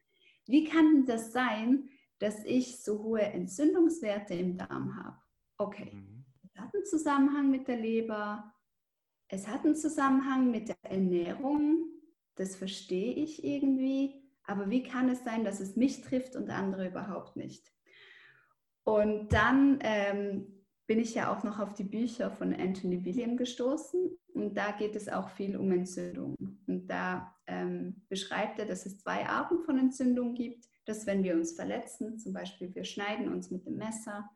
Wie 0.46 0.64
kann 0.64 1.04
das 1.06 1.32
sein, 1.32 1.88
dass 2.18 2.44
ich 2.44 2.82
so 2.82 3.02
hohe 3.02 3.22
Entzündungswerte 3.22 4.34
im 4.34 4.56
Darm 4.56 4.96
habe? 4.96 5.18
Okay, 5.58 5.92
mhm. 5.92 6.24
es 6.42 6.60
hat 6.60 6.74
einen 6.74 6.84
Zusammenhang 6.84 7.50
mit 7.50 7.68
der 7.68 7.76
Leber, 7.76 8.52
es 9.28 9.46
hat 9.46 9.64
einen 9.64 9.76
Zusammenhang 9.76 10.50
mit 10.50 10.68
der 10.68 10.76
Ernährung, 10.82 11.86
das 12.36 12.56
verstehe 12.56 13.12
ich 13.12 13.44
irgendwie, 13.44 14.22
aber 14.44 14.70
wie 14.70 14.82
kann 14.82 15.10
es 15.10 15.24
sein, 15.24 15.44
dass 15.44 15.60
es 15.60 15.76
mich 15.76 16.00
trifft 16.00 16.34
und 16.34 16.50
andere 16.50 16.88
überhaupt 16.88 17.36
nicht? 17.36 17.70
Und 18.84 19.32
dann 19.34 19.80
ähm, 19.82 20.57
bin 20.88 20.98
ich 20.98 21.14
ja 21.14 21.30
auch 21.30 21.44
noch 21.44 21.58
auf 21.60 21.74
die 21.74 21.84
Bücher 21.84 22.30
von 22.30 22.52
Anthony 22.54 23.04
William 23.04 23.36
gestoßen 23.36 24.18
und 24.32 24.54
da 24.54 24.72
geht 24.72 24.96
es 24.96 25.08
auch 25.10 25.28
viel 25.28 25.54
um 25.56 25.70
Entzündung. 25.70 26.34
Und 26.66 26.88
da 26.88 27.36
ähm, 27.46 28.06
beschreibt 28.08 28.58
er, 28.58 28.64
dass 28.64 28.86
es 28.86 28.98
zwei 28.98 29.26
Arten 29.26 29.60
von 29.60 29.78
Entzündung 29.78 30.34
gibt. 30.34 30.66
Dass 30.86 31.06
wenn 31.06 31.22
wir 31.22 31.34
uns 31.34 31.52
verletzen, 31.52 32.18
zum 32.18 32.32
Beispiel 32.32 32.74
wir 32.74 32.84
schneiden 32.84 33.30
uns 33.30 33.50
mit 33.50 33.66
dem 33.66 33.76
Messer 33.76 34.30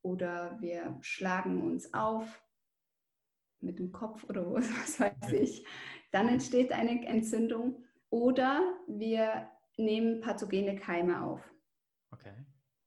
oder 0.00 0.56
wir 0.62 0.96
schlagen 1.02 1.60
uns 1.62 1.92
auf 1.92 2.42
mit 3.60 3.78
dem 3.78 3.92
Kopf 3.92 4.24
oder 4.24 4.50
was 4.54 4.98
weiß 4.98 5.32
ich, 5.32 5.66
dann 6.12 6.28
entsteht 6.28 6.72
eine 6.72 7.06
Entzündung. 7.06 7.84
Oder 8.08 8.62
wir 8.86 9.50
nehmen 9.76 10.22
pathogene 10.22 10.76
Keime 10.76 11.22
auf. 11.22 11.52
Okay. 12.10 12.32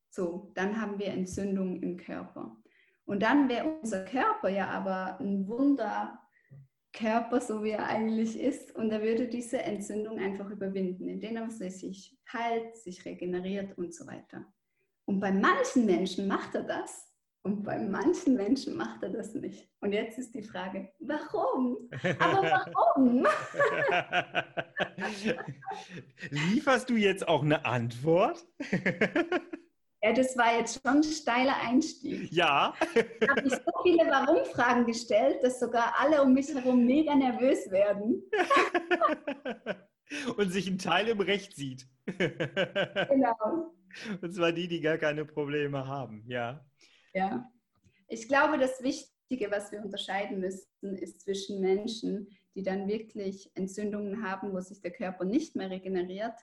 So, 0.09 0.51
dann 0.55 0.81
haben 0.81 0.97
wir 0.97 1.07
Entzündung 1.07 1.83
im 1.83 1.97
Körper. 1.97 2.57
Und 3.07 3.23
dann 3.23 3.47
wäre 3.47 3.79
unser 3.81 4.03
Körper 4.03 4.49
ja 4.49 4.67
aber 4.67 5.17
ein 5.21 5.47
Wunderkörper, 5.47 7.39
so 7.39 7.63
wie 7.63 7.71
er 7.71 7.87
eigentlich 7.87 8.37
ist. 8.37 8.75
Und 8.75 8.91
er 8.91 9.01
würde 9.01 9.29
diese 9.29 9.59
Entzündung 9.59 10.19
einfach 10.19 10.49
überwinden, 10.49 11.07
indem 11.07 11.37
er 11.37 11.49
sich 11.49 12.19
heilt, 12.31 12.75
sich 12.75 13.05
regeneriert 13.05 13.77
und 13.77 13.95
so 13.95 14.05
weiter. 14.07 14.45
Und 15.05 15.21
bei 15.21 15.31
manchen 15.31 15.85
Menschen 15.85 16.27
macht 16.27 16.53
er 16.53 16.63
das. 16.63 17.05
Und 17.43 17.63
bei 17.63 17.79
manchen 17.79 18.35
Menschen 18.35 18.75
macht 18.75 19.01
er 19.03 19.09
das 19.09 19.33
nicht. 19.33 19.69
Und 19.79 19.93
jetzt 19.93 20.19
ist 20.19 20.35
die 20.35 20.43
Frage, 20.43 20.91
warum? 20.99 21.89
Aber 22.19 22.43
warum? 22.73 23.25
Lieferst 26.29 26.89
du 26.89 26.97
jetzt 26.97 27.25
auch 27.25 27.41
eine 27.41 27.63
Antwort? 27.63 28.45
Ja, 30.03 30.13
das 30.13 30.37
war 30.37 30.57
jetzt 30.57 30.79
schon 30.81 30.97
ein 30.97 31.03
steiler 31.03 31.55
Einstieg. 31.59 32.31
Ja. 32.31 32.73
Ich 32.93 33.29
habe 33.29 33.49
so 33.49 33.57
viele 33.83 34.05
Warum-Fragen 34.05 34.85
gestellt, 34.85 35.41
dass 35.41 35.59
sogar 35.59 35.95
alle 35.97 36.21
um 36.21 36.33
mich 36.33 36.53
herum 36.53 36.85
mega 36.85 37.15
nervös 37.15 37.69
werden. 37.71 38.23
Und 40.37 40.51
sich 40.51 40.67
ein 40.67 40.77
Teil 40.77 41.07
im 41.07 41.19
Recht 41.19 41.55
sieht. 41.55 41.87
Genau. 43.09 43.73
Und 44.21 44.33
zwar 44.33 44.51
die, 44.51 44.67
die 44.67 44.81
gar 44.81 44.97
keine 44.97 45.25
Probleme 45.25 45.87
haben, 45.87 46.23
ja. 46.27 46.63
Ja. 47.13 47.49
Ich 48.07 48.27
glaube, 48.27 48.59
das 48.59 48.83
Wichtige, 48.83 49.49
was 49.49 49.71
wir 49.71 49.81
unterscheiden 49.81 50.39
müssen, 50.39 50.95
ist 50.97 51.21
zwischen 51.21 51.59
Menschen, 51.59 52.27
die 52.55 52.63
dann 52.63 52.87
wirklich 52.87 53.49
Entzündungen 53.55 54.23
haben, 54.23 54.53
wo 54.53 54.59
sich 54.59 54.81
der 54.81 54.91
Körper 54.91 55.25
nicht 55.25 55.55
mehr 55.55 55.69
regeneriert, 55.69 56.35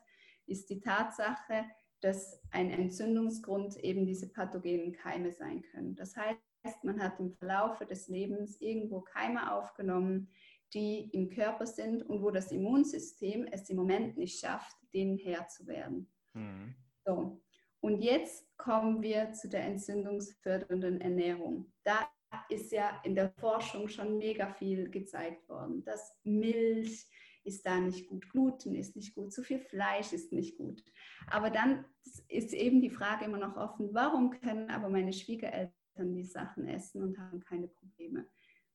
ist 0.46 0.68
die 0.68 0.80
Tatsache, 0.80 1.64
dass 2.04 2.38
ein 2.50 2.70
Entzündungsgrund 2.70 3.76
eben 3.78 4.04
diese 4.06 4.28
pathogenen 4.28 4.92
Keime 4.92 5.32
sein 5.32 5.62
können. 5.62 5.94
Das 5.94 6.14
heißt, 6.14 6.84
man 6.84 7.02
hat 7.02 7.18
im 7.18 7.32
Verlauf 7.32 7.78
des 7.78 8.08
Lebens 8.08 8.60
irgendwo 8.60 9.00
Keime 9.00 9.54
aufgenommen, 9.54 10.28
die 10.74 11.08
im 11.12 11.30
Körper 11.30 11.66
sind 11.66 12.02
und 12.02 12.22
wo 12.22 12.30
das 12.30 12.52
Immunsystem 12.52 13.46
es 13.50 13.70
im 13.70 13.76
Moment 13.76 14.18
nicht 14.18 14.38
schafft, 14.38 14.76
denen 14.92 15.16
Herr 15.16 15.48
zu 15.48 15.66
werden. 15.66 16.10
Mhm. 16.34 16.74
So. 17.06 17.40
Und 17.80 18.02
jetzt 18.02 18.54
kommen 18.58 19.00
wir 19.00 19.32
zu 19.32 19.48
der 19.48 19.64
entzündungsfördernden 19.64 21.00
Ernährung. 21.00 21.72
Da 21.84 22.06
ist 22.50 22.70
ja 22.70 23.00
in 23.04 23.14
der 23.14 23.30
Forschung 23.38 23.88
schon 23.88 24.18
mega 24.18 24.52
viel 24.52 24.90
gezeigt 24.90 25.48
worden, 25.48 25.82
dass 25.84 26.18
Milch, 26.22 27.06
ist 27.44 27.66
da 27.66 27.78
nicht 27.78 28.08
gut, 28.08 28.28
Gluten 28.30 28.74
ist 28.74 28.96
nicht 28.96 29.14
gut, 29.14 29.32
zu 29.32 29.42
viel 29.42 29.60
Fleisch 29.60 30.12
ist 30.12 30.32
nicht 30.32 30.56
gut. 30.56 30.82
Aber 31.26 31.50
dann 31.50 31.84
ist 32.28 32.52
eben 32.52 32.80
die 32.80 32.90
Frage 32.90 33.26
immer 33.26 33.38
noch 33.38 33.56
offen, 33.56 33.92
warum 33.92 34.30
können 34.30 34.70
aber 34.70 34.88
meine 34.88 35.12
Schwiegereltern 35.12 36.14
die 36.14 36.24
Sachen 36.24 36.66
essen 36.66 37.02
und 37.02 37.18
haben 37.18 37.40
keine 37.40 37.68
Probleme? 37.68 38.26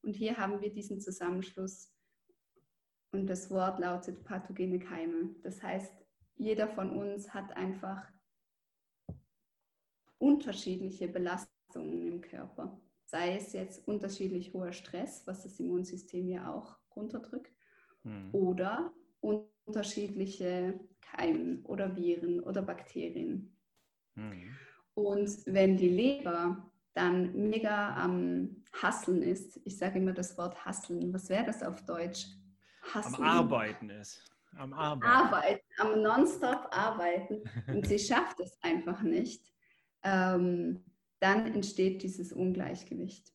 Und 0.02 0.16
hier 0.16 0.38
haben 0.38 0.62
wir 0.62 0.72
diesen 0.72 1.02
Zusammenschluss 1.02 1.94
und 3.12 3.28
das 3.28 3.50
Wort 3.50 3.80
lautet 3.80 4.24
pathogene 4.24 4.80
Keime. 4.80 5.36
Das 5.42 5.62
heißt, 5.62 5.94
jeder 6.36 6.68
von 6.68 6.92
uns 6.92 7.34
hat 7.34 7.56
einfach 7.58 8.10
unterschiedliche 10.20 11.08
Belastungen 11.08 12.08
im 12.08 12.22
Körper. 12.22 12.80
Sei 13.06 13.36
es 13.36 13.54
jetzt 13.54 13.88
unterschiedlich 13.88 14.54
hoher 14.54 14.72
Stress, 14.72 15.26
was 15.26 15.44
das 15.44 15.60
Immunsystem 15.60 16.28
ja 16.28 16.54
auch 16.54 16.78
runterdrückt, 16.96 17.52
hm. 18.04 18.30
oder 18.32 18.94
unterschiedliche 19.22 20.80
Keimen 21.02 21.66
oder 21.66 21.96
Viren 21.96 22.40
oder 22.42 22.62
Bakterien. 22.62 23.56
Hm. 24.16 24.56
Und 24.94 25.46
wenn 25.46 25.78
die 25.78 25.90
Leber 25.90 26.70
dann 26.94 27.50
mega 27.50 27.96
am 27.96 28.64
Hasseln 28.74 29.22
ist, 29.22 29.60
ich 29.64 29.78
sage 29.78 30.00
immer 30.00 30.14
das 30.14 30.38
Wort 30.38 30.66
Hasseln, 30.66 31.14
was 31.14 31.30
wäre 31.30 31.46
das 31.46 31.64
auf 31.64 31.86
Deutsch? 31.86 32.28
Hasseln. 32.94 33.16
Am 33.16 33.24
Arbeiten 33.24 33.90
ist. 33.90 34.24
Am 34.58 34.74
Arbeiten. 34.74 35.06
Arbeiten, 35.06 35.66
am 35.78 36.02
Nonstop 36.02 36.68
arbeiten. 36.72 37.44
Und 37.68 37.88
sie 37.88 38.00
schafft 38.00 38.40
es 38.40 38.58
einfach 38.62 39.02
nicht. 39.02 39.54
Ähm, 40.04 40.84
dann 41.20 41.46
entsteht 41.54 42.02
dieses 42.04 42.34
Ungleichgewicht. 42.34 43.32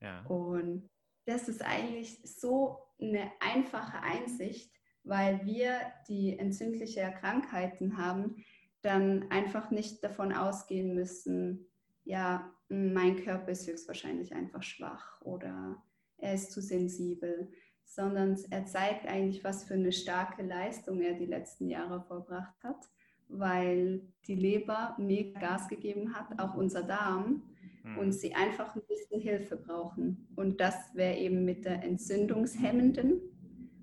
Ja. 0.00 0.24
Und 0.26 0.88
das 1.24 1.48
ist 1.48 1.62
eigentlich 1.62 2.20
so 2.22 2.85
eine 3.00 3.30
einfache 3.40 4.02
Einsicht, 4.02 4.72
weil 5.04 5.44
wir, 5.44 5.80
die 6.08 6.38
entzündliche 6.38 7.12
Krankheiten 7.20 7.96
haben, 7.96 8.44
dann 8.82 9.30
einfach 9.30 9.70
nicht 9.70 10.02
davon 10.02 10.32
ausgehen 10.32 10.94
müssen, 10.94 11.66
ja, 12.04 12.52
mein 12.68 13.16
Körper 13.16 13.50
ist 13.50 13.66
höchstwahrscheinlich 13.66 14.34
einfach 14.34 14.62
schwach 14.62 15.20
oder 15.22 15.82
er 16.18 16.34
ist 16.34 16.52
zu 16.52 16.60
sensibel, 16.60 17.52
sondern 17.84 18.36
er 18.50 18.66
zeigt 18.66 19.06
eigentlich, 19.06 19.44
was 19.44 19.64
für 19.64 19.74
eine 19.74 19.92
starke 19.92 20.42
Leistung 20.42 21.00
er 21.00 21.14
die 21.14 21.26
letzten 21.26 21.68
Jahre 21.68 22.02
vollbracht 22.02 22.62
hat, 22.62 22.88
weil 23.28 24.02
die 24.26 24.34
Leber 24.34 24.96
mega 24.98 25.38
Gas 25.38 25.68
gegeben 25.68 26.14
hat, 26.14 26.38
auch 26.40 26.54
unser 26.54 26.82
Darm, 26.82 27.42
mhm. 27.86 27.98
und 27.98 28.12
sie 28.12 28.34
einfach 28.34 28.74
ein 28.74 28.82
bisschen 28.88 29.20
Hilfe 29.20 29.56
brauchen. 29.56 30.26
Und 30.36 30.60
das 30.60 30.74
wäre 30.94 31.16
eben 31.16 31.44
mit 31.44 31.64
der 31.64 31.82
entzündungshemmenden, 31.82 33.20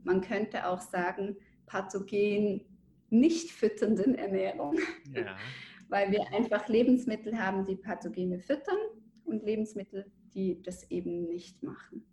man 0.04 0.22
könnte 0.22 0.68
auch 0.68 0.82
sagen, 0.82 1.38
pathogen 1.66 2.66
nicht 3.10 3.52
fütternden 3.52 4.16
Ernährung. 4.16 4.78
Ja. 5.14 5.38
Weil 5.90 6.12
wir 6.12 6.34
einfach 6.34 6.68
Lebensmittel 6.68 7.38
haben, 7.38 7.66
die 7.66 7.76
Pathogene 7.76 8.40
füttern 8.40 8.78
und 9.26 9.44
Lebensmittel, 9.44 10.12
die 10.34 10.62
das 10.62 10.90
eben 10.90 11.28
nicht 11.28 11.62
machen. 11.62 12.04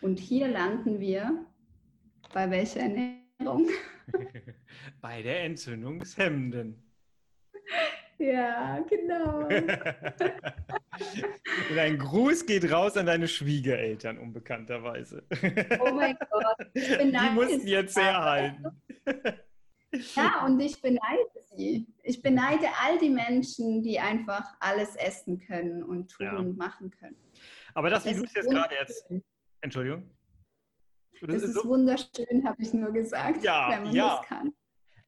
Und 0.00 0.18
hier 0.18 0.48
landen 0.48 0.98
wir 0.98 1.46
bei 2.34 2.50
welcher 2.50 2.80
Ernährung? 2.80 3.68
bei 5.00 5.22
der 5.22 5.44
entzündungshemmenden. 5.44 6.82
Ja, 8.22 8.78
genau. 8.88 9.48
Und 11.70 11.78
ein 11.78 11.98
Gruß 11.98 12.46
geht 12.46 12.70
raus 12.70 12.96
an 12.96 13.06
deine 13.06 13.26
Schwiegereltern, 13.26 14.18
unbekannterweise. 14.18 15.24
Oh 15.80 15.92
mein 15.92 16.16
Gott. 16.30 16.56
Die 16.74 17.30
mussten 17.34 17.66
jetzt 17.66 17.98
herhalten. 17.98 18.64
Ja, 20.14 20.46
und 20.46 20.58
ich 20.58 20.80
beneide 20.80 21.28
sie. 21.54 21.86
Ich 22.02 22.22
beneide 22.22 22.66
all 22.82 22.96
die 22.96 23.10
Menschen, 23.10 23.82
die 23.82 24.00
einfach 24.00 24.54
alles 24.58 24.96
essen 24.96 25.38
können 25.38 25.82
und 25.82 26.10
tun 26.10 26.24
ja. 26.24 26.38
und 26.38 26.56
machen 26.56 26.90
können. 26.90 27.18
Aber 27.74 27.90
das, 27.90 28.06
wie 28.06 28.14
du 28.14 28.24
es 28.24 28.32
jetzt 28.32 28.48
gerade 28.48 28.74
jetzt. 28.74 29.12
Entschuldigung. 29.60 30.08
Das, 31.20 31.34
das 31.34 31.42
ist, 31.42 31.54
so 31.56 31.68
wunderschön, 31.68 32.42
habe 32.42 32.62
ich 32.62 32.72
nur 32.72 32.90
gesagt, 32.90 33.44
ja, 33.44 33.68
wenn 33.70 33.82
man 33.82 33.94
ja. 33.94 34.16
das 34.16 34.26
kann. 34.26 34.54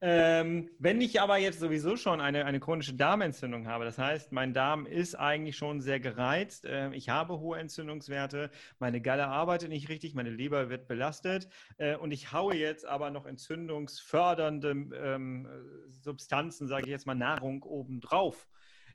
Ähm, 0.00 0.70
wenn 0.78 1.00
ich 1.00 1.20
aber 1.20 1.38
jetzt 1.38 1.60
sowieso 1.60 1.96
schon 1.96 2.20
eine, 2.20 2.44
eine 2.44 2.60
chronische 2.60 2.94
Darmentzündung 2.94 3.66
habe, 3.66 3.84
das 3.84 3.98
heißt, 3.98 4.32
mein 4.32 4.52
Darm 4.52 4.86
ist 4.86 5.14
eigentlich 5.14 5.56
schon 5.56 5.80
sehr 5.80 6.00
gereizt, 6.00 6.64
äh, 6.64 6.92
ich 6.92 7.08
habe 7.08 7.38
hohe 7.38 7.58
Entzündungswerte, 7.58 8.50
meine 8.78 9.00
Galle 9.00 9.26
arbeitet 9.26 9.70
nicht 9.70 9.88
richtig, 9.88 10.14
meine 10.14 10.30
Leber 10.30 10.68
wird 10.68 10.88
belastet 10.88 11.48
äh, 11.78 11.96
und 11.96 12.12
ich 12.12 12.32
haue 12.32 12.54
jetzt 12.54 12.86
aber 12.86 13.10
noch 13.10 13.26
entzündungsfördernde 13.26 14.70
ähm, 14.70 15.48
Substanzen, 15.88 16.68
sage 16.68 16.84
ich 16.84 16.90
jetzt 16.90 17.06
mal 17.06 17.14
Nahrung 17.14 17.62
obendrauf, 17.62 18.48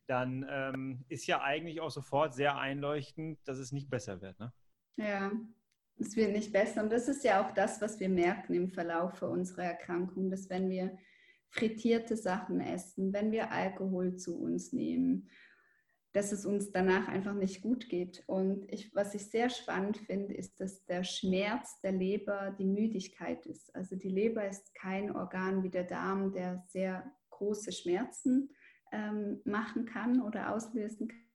dann 0.05 0.45
ähm, 0.49 1.05
ist 1.07 1.27
ja 1.27 1.41
eigentlich 1.41 1.81
auch 1.81 1.91
sofort 1.91 2.33
sehr 2.33 2.57
einleuchtend, 2.57 3.39
dass 3.47 3.57
es 3.57 3.71
nicht 3.71 3.89
besser 3.89 4.21
wird. 4.21 4.39
Ne? 4.39 4.51
Ja, 4.97 5.31
es 5.99 6.15
wird 6.15 6.31
nicht 6.31 6.51
besser. 6.51 6.83
Und 6.83 6.91
das 6.91 7.07
ist 7.07 7.23
ja 7.23 7.43
auch 7.43 7.53
das, 7.53 7.81
was 7.81 7.99
wir 7.99 8.09
merken 8.09 8.53
im 8.53 8.69
Verlauf 8.69 9.21
unserer 9.21 9.63
Erkrankung, 9.63 10.29
dass 10.29 10.49
wenn 10.49 10.69
wir 10.69 10.97
frittierte 11.49 12.15
Sachen 12.15 12.61
essen, 12.61 13.11
wenn 13.11 13.31
wir 13.31 13.51
Alkohol 13.51 14.15
zu 14.15 14.39
uns 14.39 14.71
nehmen, 14.71 15.29
dass 16.13 16.31
es 16.31 16.45
uns 16.45 16.71
danach 16.71 17.07
einfach 17.07 17.35
nicht 17.35 17.61
gut 17.61 17.89
geht. 17.89 18.23
Und 18.27 18.71
ich, 18.71 18.93
was 18.95 19.13
ich 19.13 19.29
sehr 19.29 19.49
spannend 19.49 19.97
finde, 19.97 20.33
ist, 20.33 20.59
dass 20.59 20.85
der 20.85 21.03
Schmerz 21.03 21.79
der 21.81 21.91
Leber 21.91 22.55
die 22.57 22.65
Müdigkeit 22.65 23.45
ist. 23.45 23.75
Also 23.75 23.95
die 23.95 24.09
Leber 24.09 24.47
ist 24.47 24.73
kein 24.73 25.15
Organ 25.15 25.63
wie 25.63 25.69
der 25.69 25.83
Darm, 25.83 26.31
der 26.31 26.63
sehr 26.67 27.11
große 27.29 27.71
Schmerzen 27.71 28.49
ähm, 28.91 29.39
machen 29.45 29.85
kann 29.85 30.21
oder 30.21 30.53
auslösen 30.53 31.09
kann 31.09 31.28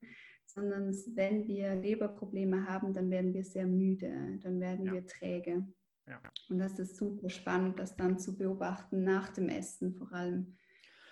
sondern 0.55 0.95
wenn 1.15 1.47
wir 1.47 1.75
Leberprobleme 1.75 2.69
haben, 2.69 2.93
dann 2.93 3.11
werden 3.11 3.35
wir 3.35 3.45
sehr 3.45 3.67
müde, 3.67 4.39
dann 4.43 4.61
werden 4.61 4.87
ja. 4.87 4.93
wir 4.93 5.07
träge. 5.07 5.67
Ja. 6.07 6.21
Und 6.49 6.59
das 6.59 6.79
ist 6.79 6.97
super 6.97 7.31
spannend, 7.31 7.79
das 7.79 7.97
dann 7.97 8.19
zu 8.19 8.37
beobachten 8.37 9.05
nach 9.05 9.31
dem 9.31 9.49
Essen 9.49 9.95
vor 9.95 10.13
allem. 10.13 10.57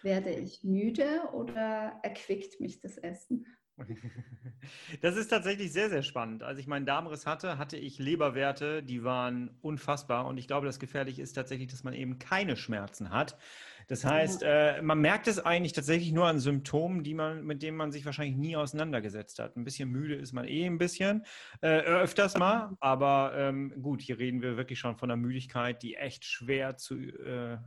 Werde 0.03 0.31
ich 0.31 0.65
müde 0.65 1.29
oder 1.33 2.01
erquickt 2.03 2.61
mich 2.61 2.81
das 2.81 2.99
Essen? 2.99 3.47
Das 5.01 5.17
ist 5.17 5.29
tatsächlich 5.29 5.73
sehr, 5.73 5.91
sehr 5.91 6.03
spannend. 6.03 6.45
Als 6.45 6.59
ich 6.59 6.69
meinen 6.69 6.87
Darmriss 6.87 7.27
hatte, 7.27 7.59
hatte 7.59 7.77
ich 7.77 7.99
Leberwerte, 7.99 8.83
die 8.83 9.03
waren 9.03 9.51
unfassbar. 9.61 10.27
Und 10.27 10.39
ich 10.39 10.47
glaube, 10.47 10.67
das 10.67 10.79
Gefährliche 10.79 11.21
ist 11.21 11.33
tatsächlich, 11.33 11.69
dass 11.69 11.83
man 11.83 11.95
eben 11.95 12.21
keine 12.21 12.57
Schmerzen 12.57 13.11
hat. 13.11 13.37
Das 13.89 14.05
heißt, 14.05 14.43
äh, 14.45 14.83
man 14.83 15.01
merkt 15.01 15.29
es 15.29 15.39
eigentlich 15.39 15.73
tatsächlich 15.73 16.13
nur 16.13 16.27
an 16.27 16.39
Symptomen, 16.39 17.03
die 17.03 17.15
man, 17.15 17.45
mit 17.45 17.63
denen 17.63 17.77
man 17.77 17.93
sich 17.93 18.05
wahrscheinlich 18.05 18.37
nie 18.37 18.57
auseinandergesetzt 18.57 19.39
hat. 19.39 19.57
Ein 19.57 19.65
bisschen 19.65 19.91
müde 19.91 20.15
ist 20.15 20.33
man 20.33 20.47
eh 20.47 20.67
ein 20.67 20.79
bisschen, 20.79 21.25
äh, 21.61 21.81
öfters 21.81 22.37
mal. 22.37 22.77
Aber 22.81 23.33
ähm, 23.37 23.73
gut, 23.83 24.03
hier 24.03 24.19
reden 24.19 24.43
wir 24.43 24.57
wirklich 24.57 24.79
schon 24.79 24.97
von 24.97 25.11
einer 25.11 25.21
Müdigkeit, 25.21 25.83
die 25.83 25.97
echt 25.97 26.25
schwer 26.25 26.77
zu 26.77 26.97
äh, 26.97 27.59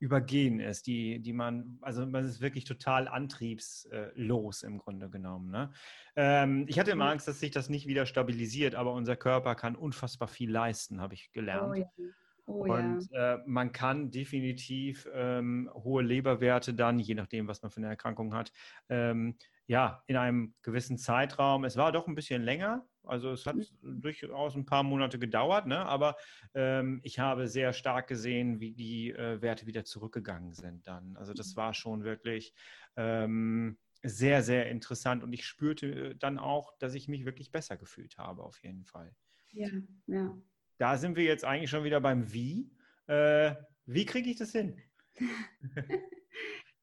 übergehen 0.00 0.60
ist, 0.60 0.86
die, 0.86 1.20
die 1.20 1.32
man, 1.32 1.78
also 1.80 2.06
man 2.06 2.24
ist 2.24 2.40
wirklich 2.40 2.64
total 2.64 3.08
antriebslos 3.08 4.62
im 4.62 4.78
Grunde 4.78 5.10
genommen. 5.10 5.50
Ne? 5.50 5.72
Ähm, 6.14 6.66
ich 6.68 6.78
hatte 6.78 6.92
immer 6.92 7.06
mhm. 7.06 7.12
Angst, 7.12 7.26
dass 7.26 7.40
sich 7.40 7.50
das 7.50 7.68
nicht 7.68 7.86
wieder 7.86 8.06
stabilisiert, 8.06 8.74
aber 8.74 8.92
unser 8.92 9.16
Körper 9.16 9.54
kann 9.54 9.74
unfassbar 9.74 10.28
viel 10.28 10.50
leisten, 10.50 11.00
habe 11.00 11.14
ich 11.14 11.32
gelernt. 11.32 11.70
Oh, 11.70 11.74
ja. 11.74 12.08
Oh, 12.48 12.64
und 12.64 13.06
ja. 13.10 13.34
äh, 13.34 13.38
man 13.44 13.72
kann 13.72 14.10
definitiv 14.10 15.06
ähm, 15.12 15.70
hohe 15.74 16.02
Leberwerte 16.02 16.72
dann, 16.72 16.98
je 16.98 17.14
nachdem, 17.14 17.46
was 17.46 17.60
man 17.60 17.70
für 17.70 17.76
eine 17.76 17.88
Erkrankung 17.88 18.32
hat, 18.32 18.54
ähm, 18.88 19.36
ja, 19.66 20.02
in 20.06 20.16
einem 20.16 20.54
gewissen 20.62 20.96
Zeitraum, 20.96 21.64
es 21.64 21.76
war 21.76 21.92
doch 21.92 22.06
ein 22.06 22.14
bisschen 22.14 22.42
länger, 22.42 22.88
also 23.02 23.32
es 23.32 23.44
hat 23.44 23.56
mhm. 23.56 24.00
durchaus 24.00 24.54
ein 24.54 24.64
paar 24.64 24.82
Monate 24.82 25.18
gedauert, 25.18 25.66
ne? 25.66 25.84
aber 25.84 26.16
ähm, 26.54 27.00
ich 27.02 27.18
habe 27.18 27.48
sehr 27.48 27.74
stark 27.74 28.06
gesehen, 28.06 28.60
wie 28.60 28.72
die 28.72 29.10
äh, 29.10 29.42
Werte 29.42 29.66
wieder 29.66 29.84
zurückgegangen 29.84 30.54
sind 30.54 30.86
dann. 30.88 31.18
Also 31.18 31.34
das 31.34 31.54
war 31.54 31.74
schon 31.74 32.02
wirklich 32.02 32.54
ähm, 32.96 33.76
sehr, 34.02 34.42
sehr 34.42 34.70
interessant 34.70 35.22
und 35.22 35.34
ich 35.34 35.44
spürte 35.44 36.12
äh, 36.12 36.14
dann 36.14 36.38
auch, 36.38 36.72
dass 36.78 36.94
ich 36.94 37.08
mich 37.08 37.26
wirklich 37.26 37.52
besser 37.52 37.76
gefühlt 37.76 38.16
habe, 38.16 38.42
auf 38.42 38.62
jeden 38.62 38.86
Fall. 38.86 39.14
Ja, 39.52 39.68
ja. 40.06 40.34
Da 40.78 40.96
sind 40.96 41.16
wir 41.16 41.24
jetzt 41.24 41.44
eigentlich 41.44 41.70
schon 41.70 41.84
wieder 41.84 42.00
beim 42.00 42.32
Wie. 42.32 42.70
Äh, 43.06 43.54
wie 43.86 44.06
kriege 44.06 44.30
ich 44.30 44.36
das 44.36 44.52
hin? 44.52 44.80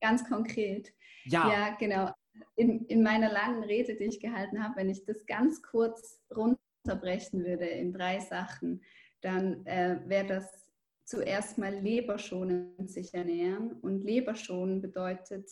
Ganz 0.01 0.27
konkret. 0.27 0.93
Ja. 1.25 1.49
Ja, 1.49 1.75
genau 1.79 2.11
in, 2.55 2.85
in 2.85 3.03
meiner 3.03 3.31
langen 3.31 3.63
Rede, 3.63 3.95
die 3.95 4.05
ich 4.05 4.19
gehalten 4.19 4.63
habe, 4.63 4.77
wenn 4.77 4.89
ich 4.89 5.05
das 5.05 5.25
ganz 5.25 5.61
kurz 5.61 6.21
runterbrechen 6.35 7.43
würde 7.43 7.65
in 7.65 7.93
drei 7.93 8.19
Sachen, 8.19 8.83
dann 9.21 9.65
äh, 9.65 9.99
wäre 10.05 10.27
das 10.27 10.67
zuerst 11.05 11.57
mal 11.57 11.73
leberschonend 11.73 12.89
sich 12.89 13.13
ernähren. 13.13 13.73
Und 13.73 14.03
leberschonen 14.03 14.81
bedeutet 14.81 15.49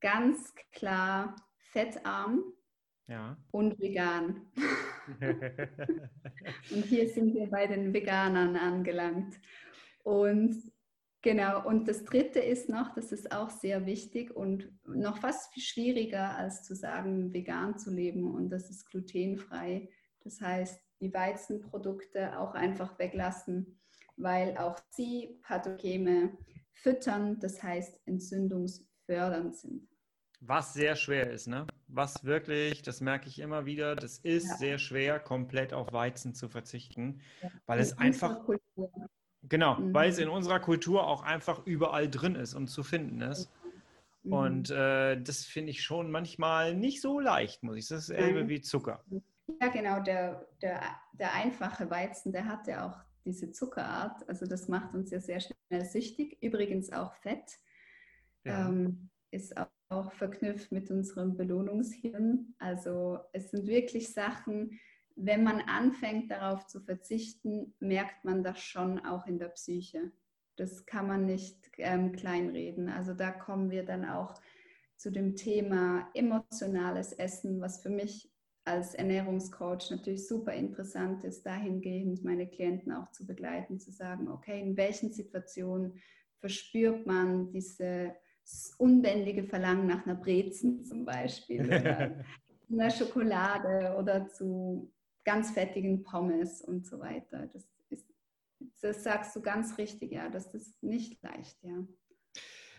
ganz 0.00 0.54
klar 0.72 1.36
fettarm 1.58 2.44
ja. 3.12 3.36
und 3.50 3.78
vegan. 3.78 4.40
und 6.70 6.84
hier 6.84 7.08
sind 7.08 7.34
wir 7.34 7.46
bei 7.48 7.66
den 7.66 7.92
Veganern 7.92 8.56
angelangt. 8.56 9.38
Und 10.02 10.72
Genau, 11.24 11.64
und 11.64 11.86
das 11.86 12.02
Dritte 12.02 12.40
ist 12.40 12.68
noch, 12.68 12.96
das 12.96 13.12
ist 13.12 13.30
auch 13.30 13.48
sehr 13.48 13.86
wichtig 13.86 14.34
und 14.34 14.68
noch 14.84 15.18
fast 15.18 15.54
viel 15.54 15.62
schwieriger 15.62 16.36
als 16.36 16.64
zu 16.64 16.74
sagen, 16.74 17.32
vegan 17.32 17.78
zu 17.78 17.92
leben 17.92 18.34
und 18.34 18.50
das 18.50 18.70
ist 18.70 18.90
glutenfrei. 18.90 19.88
Das 20.24 20.40
heißt, 20.40 20.80
die 21.00 21.14
Weizenprodukte 21.14 22.36
auch 22.40 22.54
einfach 22.54 22.98
weglassen, 22.98 23.78
weil 24.16 24.56
auch 24.58 24.76
sie 24.90 25.38
Pathogene 25.42 26.36
füttern, 26.72 27.38
das 27.38 27.62
heißt 27.62 28.00
entzündungsfördernd 28.06 29.54
sind. 29.54 29.91
Was 30.44 30.74
sehr 30.74 30.96
schwer 30.96 31.30
ist, 31.30 31.46
ne? 31.46 31.66
Was 31.86 32.24
wirklich, 32.24 32.82
das 32.82 33.00
merke 33.00 33.28
ich 33.28 33.38
immer 33.38 33.64
wieder, 33.64 33.94
das 33.94 34.18
ist 34.18 34.48
ja. 34.48 34.56
sehr 34.56 34.78
schwer, 34.78 35.20
komplett 35.20 35.72
auf 35.72 35.92
Weizen 35.92 36.34
zu 36.34 36.48
verzichten, 36.48 37.20
ja. 37.42 37.50
weil 37.66 37.78
es 37.78 37.96
einfach. 37.96 38.44
Kultur 38.44 38.90
Genau, 39.48 39.74
mhm. 39.74 39.92
weil 39.92 40.10
es 40.10 40.18
in 40.18 40.28
unserer 40.28 40.60
Kultur 40.60 41.06
auch 41.06 41.22
einfach 41.22 41.66
überall 41.66 42.08
drin 42.08 42.36
ist 42.36 42.54
und 42.54 42.68
zu 42.68 42.82
finden 42.82 43.20
ist. 43.20 43.50
Mhm. 44.22 44.32
Und 44.32 44.70
äh, 44.70 45.20
das 45.20 45.44
finde 45.44 45.70
ich 45.70 45.82
schon 45.82 46.10
manchmal 46.10 46.74
nicht 46.74 47.00
so 47.00 47.18
leicht, 47.18 47.62
muss 47.62 47.76
ich 47.76 47.86
sagen. 47.86 47.98
Das 47.98 48.08
ist 48.08 48.18
dasselbe 48.18 48.48
wie 48.48 48.60
Zucker. 48.60 49.04
Ja, 49.60 49.68
genau. 49.68 50.00
Der, 50.00 50.46
der, 50.62 50.80
der 51.12 51.34
einfache 51.34 51.90
Weizen, 51.90 52.32
der 52.32 52.46
hat 52.46 52.66
ja 52.68 52.86
auch 52.86 52.98
diese 53.24 53.50
Zuckerart. 53.50 54.28
Also 54.28 54.46
das 54.46 54.68
macht 54.68 54.94
uns 54.94 55.10
ja 55.10 55.20
sehr 55.20 55.40
schnell 55.40 55.84
süchtig. 55.84 56.40
Übrigens 56.40 56.92
auch 56.92 57.12
Fett 57.14 57.58
ja. 58.44 58.68
ähm, 58.68 59.10
ist 59.32 59.56
auch, 59.56 59.66
auch 59.92 60.12
verknüpft 60.12 60.72
mit 60.72 60.90
unserem 60.90 61.36
Belohnungshirn. 61.36 62.54
Also 62.58 63.18
es 63.32 63.50
sind 63.50 63.66
wirklich 63.66 64.12
Sachen, 64.12 64.78
wenn 65.16 65.44
man 65.44 65.60
anfängt 65.60 66.30
darauf 66.30 66.66
zu 66.66 66.80
verzichten, 66.80 67.74
merkt 67.80 68.24
man 68.24 68.42
das 68.42 68.60
schon 68.60 68.98
auch 69.04 69.26
in 69.26 69.38
der 69.38 69.48
Psyche. 69.48 70.10
Das 70.56 70.86
kann 70.86 71.06
man 71.06 71.26
nicht 71.26 71.70
ähm, 71.78 72.12
kleinreden. 72.12 72.88
Also 72.88 73.14
da 73.14 73.30
kommen 73.30 73.70
wir 73.70 73.84
dann 73.84 74.04
auch 74.04 74.34
zu 74.96 75.10
dem 75.10 75.34
Thema 75.34 76.08
emotionales 76.14 77.12
Essen, 77.12 77.60
was 77.60 77.82
für 77.82 77.90
mich 77.90 78.30
als 78.64 78.94
Ernährungscoach 78.94 79.90
natürlich 79.90 80.28
super 80.28 80.52
interessant 80.52 81.24
ist, 81.24 81.44
dahingehend 81.44 82.22
meine 82.22 82.46
Klienten 82.46 82.92
auch 82.92 83.10
zu 83.10 83.26
begleiten, 83.26 83.80
zu 83.80 83.90
sagen, 83.90 84.28
okay, 84.28 84.60
in 84.60 84.76
welchen 84.76 85.10
Situationen 85.10 86.00
verspürt 86.38 87.06
man 87.06 87.50
diese 87.50 88.14
unbändige 88.78 89.44
Verlangen 89.44 89.86
nach 89.86 90.04
einer 90.06 90.16
Brezen 90.16 90.84
zum 90.84 91.04
Beispiel 91.04 91.66
oder 91.66 92.24
einer 92.70 92.90
Schokolade 92.90 93.96
oder 93.98 94.28
zu 94.28 94.92
ganz 95.24 95.50
fettigen 95.52 96.02
Pommes 96.02 96.62
und 96.62 96.86
so 96.86 96.98
weiter. 96.98 97.46
Das, 97.52 97.68
ist, 97.90 98.06
das 98.80 99.04
sagst 99.04 99.36
du 99.36 99.42
ganz 99.42 99.78
richtig, 99.78 100.12
ja, 100.12 100.28
das 100.28 100.54
ist 100.54 100.82
nicht 100.82 101.22
leicht, 101.22 101.62
ja. 101.62 101.84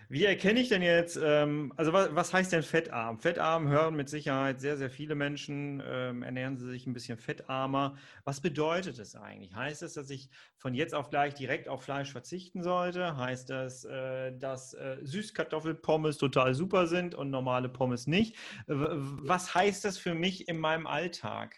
Wie 0.09 0.25
erkenne 0.25 0.59
ich 0.59 0.69
denn 0.69 0.81
jetzt, 0.81 1.19
ähm, 1.21 1.73
also 1.77 1.93
was, 1.93 2.13
was, 2.15 2.33
heißt 2.33 2.51
denn 2.51 2.63
fettarm? 2.63 3.19
Fettarm 3.19 3.67
hören 3.67 3.95
mit 3.95 4.09
Sicherheit 4.09 4.59
sehr, 4.59 4.77
sehr 4.77 4.89
viele 4.89 5.15
Menschen, 5.15 5.81
ähm, 5.85 6.23
ernähren 6.23 6.57
sie 6.57 6.69
sich 6.69 6.85
ein 6.87 6.93
bisschen 6.93 7.17
fettarmer. 7.17 7.97
Was 8.23 8.41
bedeutet 8.41 8.99
das 8.99 9.15
eigentlich? 9.15 9.55
Heißt 9.55 9.83
es, 9.83 9.93
dass 9.93 10.09
ich 10.09 10.29
von 10.57 10.73
jetzt 10.73 10.93
auf 10.93 11.09
gleich 11.09 11.33
direkt 11.33 11.67
auf 11.67 11.83
Fleisch 11.83 12.11
verzichten 12.11 12.63
sollte? 12.63 13.17
Heißt 13.17 13.49
das, 13.49 13.85
äh, 13.85 14.37
dass 14.37 14.73
äh, 14.73 14.97
Süßkartoffelpommes 15.01 16.17
total 16.17 16.53
super 16.53 16.87
sind 16.87 17.15
und 17.15 17.29
normale 17.29 17.69
Pommes 17.69 18.07
nicht? 18.07 18.35
Was 18.67 19.55
heißt 19.55 19.85
das 19.85 19.97
für 19.97 20.13
mich 20.13 20.47
in 20.47 20.59
meinem 20.59 20.87
Alltag? 20.87 21.55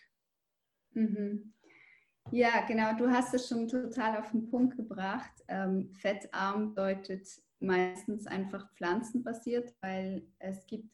Mhm. 0.94 1.54
Ja, 2.32 2.66
genau. 2.66 2.96
Du 2.98 3.10
hast 3.10 3.34
es 3.34 3.48
schon 3.48 3.68
total 3.68 4.18
auf 4.18 4.32
den 4.32 4.50
Punkt 4.50 4.76
gebracht. 4.76 5.32
Ähm, 5.48 5.92
fettarm 5.94 6.74
bedeutet 6.74 7.28
meistens 7.66 8.28
einfach 8.28 8.72
pflanzenbasiert, 8.76 9.74
weil 9.82 10.28
es 10.40 10.66
gibt 10.68 10.90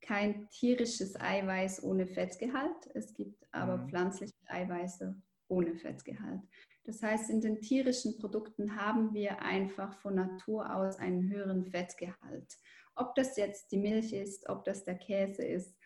kein 0.00 0.48
tierisches 0.50 1.18
Eiweiß 1.18 1.82
ohne 1.82 2.06
Fettgehalt. 2.06 2.90
Es 2.94 3.14
gibt 3.14 3.46
aber 3.52 3.78
mhm. 3.78 3.88
pflanzliche 3.88 4.34
Eiweiße 4.46 5.16
ohne 5.48 5.74
Fettgehalt. 5.74 6.42
Das 6.84 7.02
heißt, 7.02 7.30
in 7.30 7.40
den 7.40 7.60
tierischen 7.60 8.16
Produkten 8.18 8.76
haben 8.76 9.12
wir 9.12 9.42
einfach 9.42 9.94
von 9.98 10.14
Natur 10.14 10.72
aus 10.72 10.98
einen 10.98 11.28
höheren 11.28 11.66
Fettgehalt. 11.66 12.56
Ob 12.94 13.14
das 13.14 13.36
jetzt 13.36 13.72
die 13.72 13.78
Milch 13.78 14.12
ist, 14.12 14.48
ob 14.48 14.64
das 14.64 14.84
der 14.84 14.94
Käse 14.94 15.44
ist, 15.44 15.76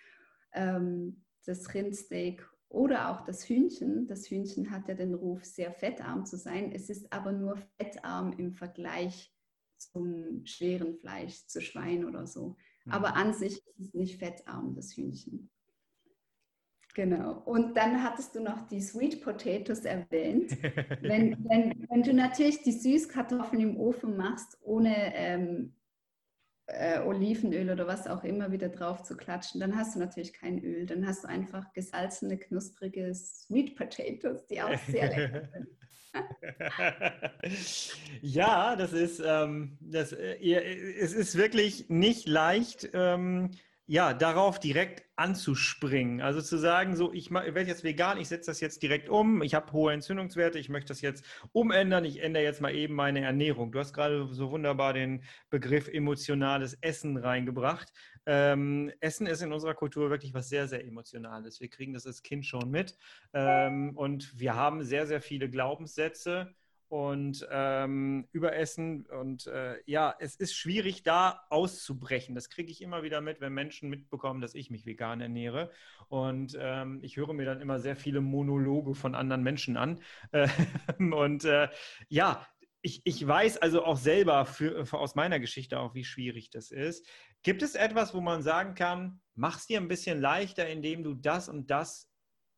ähm, 0.53 1.25
das 1.47 1.73
Rindsteak 1.73 2.47
oder 2.69 3.11
auch 3.11 3.25
das 3.25 3.49
Hühnchen. 3.49 4.07
Das 4.07 4.31
Hühnchen 4.31 4.71
hat 4.71 4.89
ja 4.89 4.95
den 4.95 5.15
Ruf, 5.15 5.45
sehr 5.45 5.73
fettarm 5.73 6.27
zu 6.27 6.37
sein. 6.37 6.71
Es 6.73 6.91
ist 6.91 7.13
aber 7.13 7.33
nur 7.33 7.59
fettarm 7.79 8.33
im 8.33 8.53
Vergleich 8.53 9.35
zum 9.81 10.45
schweren 10.47 10.95
Fleisch, 10.97 11.47
zu 11.47 11.61
Schwein 11.61 12.05
oder 12.05 12.27
so. 12.27 12.57
Mhm. 12.85 12.93
Aber 12.93 13.17
an 13.17 13.35
sich 13.35 13.59
ist 13.59 13.81
es 13.81 13.95
nicht 13.95 14.19
fettarm, 14.19 14.75
das 14.75 14.97
Hühnchen. 14.97 15.51
Genau. 16.95 17.39
Und 17.45 17.77
dann 17.77 18.03
hattest 18.03 18.35
du 18.35 18.41
noch 18.41 18.67
die 18.69 18.81
Sweet 18.81 19.23
Potatoes 19.23 19.85
erwähnt. 19.85 20.51
wenn, 21.03 21.37
wenn, 21.49 21.87
wenn 21.89 22.03
du 22.03 22.13
natürlich 22.13 22.63
die 22.63 22.73
Süßkartoffeln 22.73 23.63
im 23.63 23.77
Ofen 23.77 24.17
machst, 24.17 24.59
ohne 24.61 25.15
ähm, 25.15 25.75
äh, 26.67 27.01
Olivenöl 27.01 27.71
oder 27.71 27.87
was 27.87 28.07
auch 28.07 28.25
immer 28.25 28.51
wieder 28.51 28.69
drauf 28.69 29.03
zu 29.03 29.17
klatschen, 29.17 29.61
dann 29.61 29.77
hast 29.77 29.95
du 29.95 30.01
natürlich 30.01 30.33
kein 30.33 30.63
Öl. 30.63 30.87
Dann 30.87 31.07
hast 31.07 31.25
du 31.25 31.29
einfach 31.29 31.73
gesalzene, 31.73 32.39
knusprige 32.39 33.15
Sweet 33.15 33.77
Potatoes, 33.77 34.47
die 34.47 34.61
auch 34.61 34.77
sehr 34.89 35.09
lecker 35.09 35.49
sind. 35.53 35.69
ja, 38.23 38.77
das 38.77 38.93
ist, 38.93 39.23
ähm, 39.25 39.79
das, 39.81 40.13
äh, 40.13 40.37
es 40.99 41.13
ist 41.13 41.37
wirklich 41.37 41.89
nicht 41.89 42.29
leicht, 42.29 42.91
ähm, 42.93 43.51
ja, 43.91 44.15
darauf 44.15 44.61
direkt 44.61 45.03
anzuspringen. 45.17 46.21
Also 46.21 46.41
zu 46.41 46.59
sagen, 46.59 46.95
so, 46.95 47.13
ich, 47.13 47.33
werde 47.33 47.63
jetzt 47.63 47.83
vegan, 47.83 48.19
ich 48.19 48.29
setze 48.29 48.49
das 48.49 48.61
jetzt 48.61 48.85
direkt 48.85 49.09
um, 49.09 49.43
ich 49.43 49.53
habe 49.57 49.73
hohe 49.73 49.93
Entzündungswerte, 49.93 50.61
ich 50.61 50.69
möchte 50.69 50.91
das 50.91 51.01
jetzt 51.01 51.25
umändern, 51.51 52.05
ich 52.05 52.23
ändere 52.23 52.45
jetzt 52.45 52.61
mal 52.61 52.73
eben 52.73 52.95
meine 52.95 53.23
Ernährung. 53.23 53.73
Du 53.73 53.81
hast 53.81 53.93
gerade 53.93 54.33
so 54.33 54.53
wunderbar 54.53 54.93
den 54.93 55.25
Begriff 55.51 55.89
emotionales 55.89 56.79
Essen 56.83 57.17
reingebracht. 57.17 57.93
Ähm, 58.27 58.93
Essen 59.01 59.27
ist 59.27 59.43
in 59.43 59.53
unserer 59.53 59.75
Kultur 59.75 60.09
wirklich 60.09 60.35
was 60.35 60.49
sehr, 60.49 60.69
sehr 60.69 60.87
Emotionales. 60.87 61.61
Wir 61.61 61.69
kriegen 61.69 61.93
das 61.93 62.07
als 62.07 62.23
Kind 62.23 62.47
schon 62.47 62.71
mit 62.71 62.97
ähm, 63.33 63.97
und 63.97 64.39
wir 64.39 64.55
haben 64.55 64.85
sehr, 64.85 65.09
sehr 65.09 65.21
viele 65.21 65.51
Glaubenssätze 65.51 66.55
und 66.91 67.47
ähm, 67.53 68.27
Überessen. 68.33 69.07
Und 69.07 69.47
äh, 69.47 69.77
ja, 69.87 70.13
es 70.19 70.35
ist 70.35 70.55
schwierig, 70.55 71.05
da 71.05 71.47
auszubrechen. 71.49 72.35
Das 72.35 72.51
kriege 72.51 72.73
ich 72.73 72.83
immer 72.83 73.05
wieder 73.05 73.21
mit, 73.21 73.41
wenn 73.41 73.55
Menschen 73.55 73.89
mitbekommen, 73.89 74.41
dass 74.41 74.57
ich 74.57 74.71
mich 74.71 74.87
vegan 74.87 75.21
ernähre. 75.21 75.71
Und 76.09 76.59
ähm, 76.61 76.99
ich 77.03 77.17
höre 77.17 77.33
mir 77.33 77.47
dann 77.47 77.61
immer 77.61 77.79
sehr 77.79 77.95
viele 77.95 78.21
Monologe 78.21 78.97
von 78.97 79.15
anderen 79.15 79.45
Menschen 79.45 79.77
an. 79.77 80.01
Und 80.99 81.45
äh, 81.45 81.69
ja, 82.09 82.45
ich, 82.83 83.03
ich 83.05 83.25
weiß 83.25 83.59
also 83.59 83.85
auch 83.85 83.97
selber 83.97 84.45
für, 84.45 84.85
für 84.85 84.99
aus 84.99 85.15
meiner 85.15 85.39
Geschichte 85.39 85.79
auch, 85.79 85.95
wie 85.95 86.05
schwierig 86.05 86.51
das 86.51 86.73
ist. 86.73 87.07
Gibt 87.45 87.63
es 87.63 87.77
etwas, 87.77 88.15
wo 88.15 88.21
man 88.21 88.43
sagen 88.43 88.75
kann, 88.75 89.21
mach 89.37 89.59
es 89.59 89.67
dir 89.67 89.81
ein 89.81 89.89
bisschen 89.89 90.21
leichter, 90.21 90.69
indem 90.69 91.05
du 91.05 91.15
das 91.15 91.49
und 91.49 91.71
das 91.71 92.11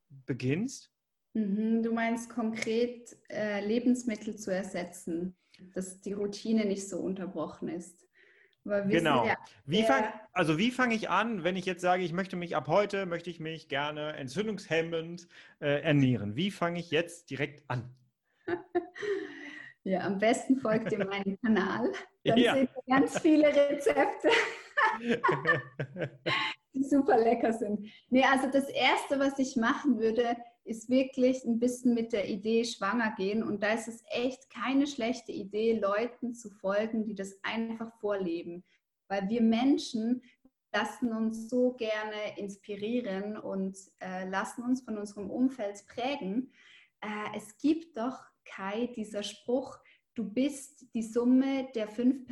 beginnst? 0.09 0.91
Mhm, 1.35 1.83
du 1.83 1.92
meinst 1.92 2.29
konkret 2.29 3.16
äh, 3.31 3.64
Lebensmittel 3.64 4.37
zu 4.37 4.53
ersetzen, 4.55 5.35
dass 5.75 6.01
die 6.01 6.12
Routine 6.12 6.66
nicht 6.66 6.88
so 6.88 6.99
unterbrochen 6.99 7.68
ist. 7.68 8.07
genau. 8.64 9.27
Ja, 9.27 9.37
wie 9.64 9.83
fang, 9.83 10.05
also 10.33 10.59
wie 10.59 10.71
fange 10.71 10.95
ich 10.95 11.09
an, 11.09 11.42
wenn 11.42 11.57
ich 11.57 11.64
jetzt 11.64 11.81
sage, 11.81 12.03
ich 12.03 12.12
möchte 12.12 12.37
mich 12.37 12.55
ab 12.55 12.68
heute, 12.68 13.07
möchte 13.07 13.31
ich 13.31 13.40
mich 13.40 13.68
gerne 13.68 14.12
entzündungshemmend 14.14 15.27
äh, 15.61 15.81
ernähren? 15.83 16.37
Wie 16.37 16.51
fange 16.51 16.81
ich 16.81 16.90
jetzt 16.90 17.31
direkt 17.31 17.64
an? 17.68 17.95
ja, 19.85 20.01
am 20.01 20.18
besten 20.18 20.59
folgt 20.59 20.92
ihr 20.92 21.05
meinem 21.05 21.40
Kanal. 21.45 21.92
Dann 22.25 22.38
ja. 22.38 22.55
seht 22.55 22.68
ihr 22.77 22.95
ganz 22.95 23.18
viele 23.21 23.49
Rezepte. 23.49 24.29
die 26.75 26.85
super 26.85 27.18
lecker 27.18 27.53
sind. 27.53 27.88
Nee, 28.09 28.25
also 28.25 28.51
das 28.51 28.68
Erste, 28.68 29.18
was 29.18 29.38
ich 29.38 29.57
machen 29.57 29.99
würde, 29.99 30.37
ist 30.64 30.88
wirklich 30.88 31.44
ein 31.44 31.59
bisschen 31.59 31.94
mit 31.94 32.12
der 32.12 32.29
Idee 32.29 32.64
schwanger 32.64 33.14
gehen. 33.16 33.42
Und 33.42 33.62
da 33.62 33.72
ist 33.72 33.88
es 33.88 34.03
echt 34.11 34.51
keine 34.51 34.87
schlechte 34.87 35.33
Idee, 35.33 35.79
Leuten 35.79 36.35
zu 36.35 36.51
folgen, 36.51 37.05
die 37.05 37.14
das 37.14 37.38
einfach 37.42 37.92
vorleben. 38.01 38.64
Weil 39.09 39.29
wir 39.29 39.42
Menschen 39.42 40.22
lassen 40.72 41.12
uns 41.12 41.51
so 41.51 41.72
gerne 41.75 42.38
inspirieren 42.38 43.37
und 43.37 43.77
äh, 44.01 44.29
lassen 44.29 44.62
uns 44.62 44.83
von 44.83 44.96
unserem 44.96 45.31
Umfeld 45.31 45.85
prägen. 45.87 46.51
Äh, 47.01 47.37
es 47.37 47.57
gibt 47.59 47.96
doch, 47.98 48.18
Kai, 48.44 48.88
dieser 48.96 49.22
Spruch, 49.22 49.79
du 50.14 50.25
bist 50.25 50.87
die 50.94 51.03
Summe 51.03 51.68
der 51.75 51.88
fünf, 51.88 52.27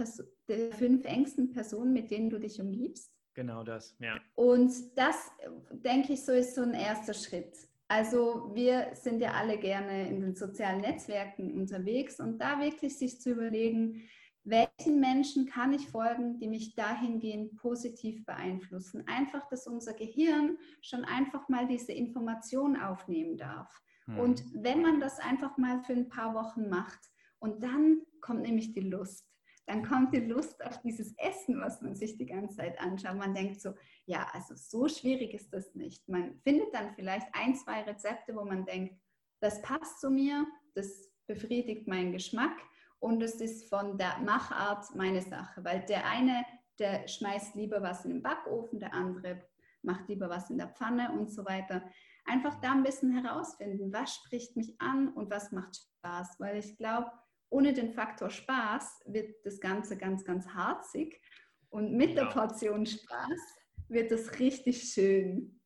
der 0.49 0.73
fünf 0.73 1.05
engsten 1.05 1.53
Personen, 1.53 1.93
mit 1.93 2.11
denen 2.11 2.31
du 2.31 2.39
dich 2.39 2.61
umgibst. 2.61 3.13
Genau 3.35 3.63
das, 3.63 3.97
ja. 4.01 4.19
Und 4.35 4.73
das, 4.97 5.31
denke 5.71 6.15
ich, 6.15 6.25
so 6.25 6.33
ist 6.33 6.55
so 6.55 6.63
ein 6.63 6.75
erster 6.75 7.15
Schritt. 7.15 7.57
Also 7.91 8.53
wir 8.55 8.91
sind 8.95 9.21
ja 9.21 9.33
alle 9.33 9.59
gerne 9.59 10.09
in 10.09 10.21
den 10.21 10.37
sozialen 10.37 10.81
Netzwerken 10.81 11.59
unterwegs 11.59 12.21
und 12.21 12.39
da 12.39 12.61
wirklich 12.61 12.97
sich 12.97 13.21
zu 13.21 13.33
überlegen, 13.33 14.09
welchen 14.45 15.01
Menschen 15.01 15.47
kann 15.47 15.73
ich 15.73 15.89
folgen, 15.89 16.39
die 16.39 16.47
mich 16.47 16.77
dahingehend 16.77 17.57
positiv 17.57 18.25
beeinflussen. 18.25 19.03
Einfach, 19.09 19.49
dass 19.49 19.67
unser 19.67 19.95
Gehirn 19.95 20.57
schon 20.81 21.05
einfach 21.05 21.49
mal 21.49 21.67
diese 21.67 21.91
Information 21.91 22.77
aufnehmen 22.77 23.37
darf. 23.37 23.83
Hm. 24.05 24.21
Und 24.21 24.45
wenn 24.55 24.83
man 24.83 25.01
das 25.01 25.19
einfach 25.19 25.59
mal 25.59 25.83
für 25.83 25.95
ein 25.95 26.09
paar 26.09 26.33
Wochen 26.35 26.69
macht 26.69 27.01
und 27.41 27.61
dann 27.61 28.03
kommt 28.21 28.43
nämlich 28.43 28.73
die 28.73 28.89
Lust 28.89 29.27
dann 29.71 29.85
kommt 29.85 30.13
die 30.13 30.21
Lust 30.21 30.65
auf 30.65 30.81
dieses 30.83 31.15
Essen, 31.17 31.61
was 31.61 31.81
man 31.81 31.95
sich 31.95 32.19
die 32.19 32.27
ganze 32.27 32.57
Zeit 32.57 32.81
anschaut. 32.81 33.17
Man 33.17 33.35
denkt 33.35 33.61
so, 33.61 33.73
ja, 34.05 34.27
also 34.33 34.55
so 34.57 34.89
schwierig 34.89 35.33
ist 35.33 35.53
das 35.53 35.77
nicht. 35.77 36.09
Man 36.09 36.41
findet 36.41 36.75
dann 36.75 36.93
vielleicht 36.97 37.29
ein, 37.35 37.55
zwei 37.55 37.83
Rezepte, 37.83 38.35
wo 38.35 38.45
man 38.45 38.65
denkt, 38.65 39.01
das 39.41 39.63
passt 39.63 40.01
zu 40.01 40.11
mir, 40.11 40.45
das 40.75 41.09
befriedigt 41.29 41.87
meinen 41.87 42.11
Geschmack 42.11 42.59
und 42.99 43.23
es 43.23 43.37
ist 43.37 43.69
von 43.69 43.97
der 43.97 44.19
Machart 44.19 44.93
meine 44.97 45.23
Sache, 45.23 45.63
weil 45.63 45.87
der 45.87 46.05
eine, 46.05 46.45
der 46.81 47.07
schmeißt 47.07 47.55
lieber 47.55 47.81
was 47.81 48.05
in 48.05 48.15
den 48.15 48.23
Backofen, 48.23 48.81
der 48.81 48.93
andere 48.93 49.41
macht 49.83 50.09
lieber 50.09 50.29
was 50.29 50.51
in 50.51 50.59
der 50.59 50.69
Pfanne 50.71 51.13
und 51.13 51.31
so 51.31 51.45
weiter. 51.45 51.85
Einfach 52.25 52.61
da 52.61 52.73
ein 52.73 52.83
bisschen 52.83 53.17
herausfinden, 53.17 53.93
was 53.93 54.17
spricht 54.17 54.57
mich 54.57 54.81
an 54.81 55.13
und 55.15 55.31
was 55.31 55.53
macht 55.53 55.77
Spaß, 55.77 56.41
weil 56.41 56.59
ich 56.59 56.77
glaube, 56.77 57.11
ohne 57.51 57.73
den 57.73 57.93
Faktor 57.93 58.31
Spaß 58.31 59.03
wird 59.07 59.45
das 59.45 59.61
Ganze 59.61 59.99
ganz, 59.99 60.25
ganz 60.25 60.49
harzig. 60.49 61.21
Und 61.69 61.93
mit 61.93 62.11
ja. 62.11 62.25
der 62.25 62.31
Portion 62.31 62.87
Spaß 62.87 63.41
wird 63.89 64.11
es 64.13 64.39
richtig 64.39 64.93
schön. 64.93 65.60